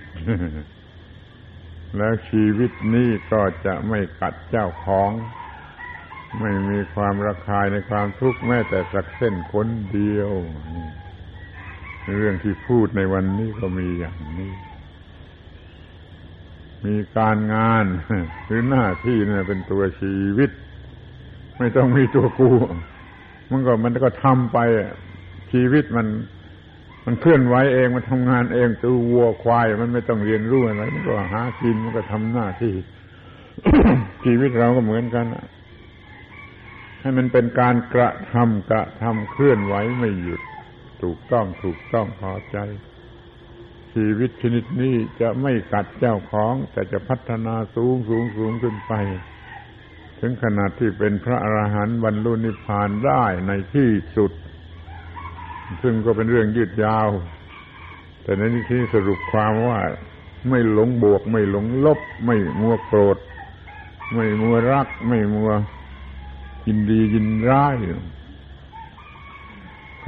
[1.97, 5.11] แล้วชีวิตนี้ก็จะไม่กัดเจ้าของ
[6.41, 10.31] ไม่มีความระคายในความทุกข์แม้แต่สักเส้นคนเดียว
[12.17, 14.53] เรื่องที่พูดในวันนี้ก็มีอย่างนี้
[16.85, 17.85] มีการงาน
[18.45, 20.51] หรือหน้าที่เนี่ยเป็นตัวชีวิต
[21.57, 22.49] ไม่ต้องมีตัวกู
[23.51, 24.57] มันก็มันก็ทำไป
[25.51, 26.07] ชีวิตมัน
[27.05, 32.73] มันเคลื่อนไหวเองมันทำงานเองตัววัวควาย มันไม่ต้องเรียนรู้อะไรมันก็หากินมันก็ทำหน้าที่
[34.23, 35.25] ชีวิตเราก็เหมือนกัน
[37.01, 40.41] ให้มันเป็นการกระทำกระทำเคลื่อนไหวไม่หยุด
[41.03, 42.57] ถูกต้องถูกต้องพอใจ
[43.95, 48.93] ชีวิตชนิดนี้จะไม่กัดเจ้าของ แต่จะพัฒนาสูงสูงสูงขึ้นไป
[50.19, 54.31] ถึงขนาดที่เป็นพระอรหันต์บรรลุนิพพานได้ในที่สุด
[55.81, 57.09] ซึ่งก็เป็นเรื่องยืดยาว
[58.23, 58.41] แต่ใน
[58.71, 59.79] ที่สรุปความว่า
[60.49, 63.17] ไม่หลงบวก ไม่หลงลบ ไม่มัวโกรธ
[64.13, 65.51] ไม่มัวรัก ไม่มัว
[66.67, 67.75] ยินดียินร้าย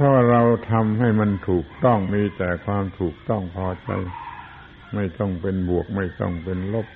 [0.00, 3.90] พราะเราทำให้มันถูกต้องมีแต่ความถูกต้องพอใจ
[4.94, 6.86] ไม่ต้องเป็นบวก ไม่ต้องเป็นลบ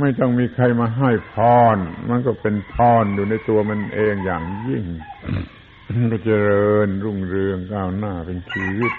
[0.00, 1.34] ไม่ต้องมีใครมาให้พ
[1.74, 1.76] ร
[2.10, 4.84] มันก็เป็นพรอยู่ในตัวมันเองอย่างยิ่ง
[6.10, 8.92] ก็เจริญรุ่งเรืองก้าวหน้าเป็นชีวิต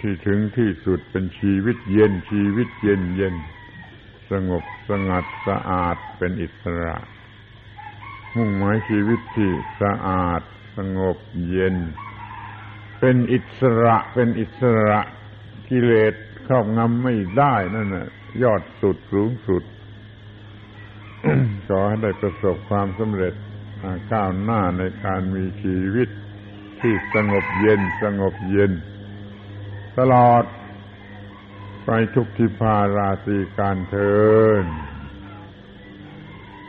[0.00, 3.34] ที่ถึงที่สุดเป็นชีวิตเย็นชีวิตเย็นเย็น
[4.30, 6.96] สงบสงัดสะอาดเป็นอิสระ
[8.36, 9.50] มุ่งหมายชีวิตที่
[9.82, 10.42] สะอาด
[10.76, 11.16] สงบ
[11.48, 11.76] เย็น
[13.00, 15.00] เป็นอิสระเป็นอิสระ
[15.68, 16.14] กิเลส
[16.46, 18.08] ครอบงำไม่ได้นั่นน่ะ
[18.42, 19.62] ยอดสุดสูงสุด
[21.68, 23.34] ขอให้ได้ประสบความสำเร็จ
[24.12, 26.08] ก้าวหน้าในการมีชีวิต
[26.80, 28.72] ที่สงบเย็นสงบเย็น
[29.98, 30.44] ตลอด
[31.84, 34.14] ไปทุกทิพาราศีการเทิ
[34.62, 34.64] น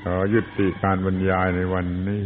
[0.03, 2.23] ขอยุติการบรรยายในวันนี้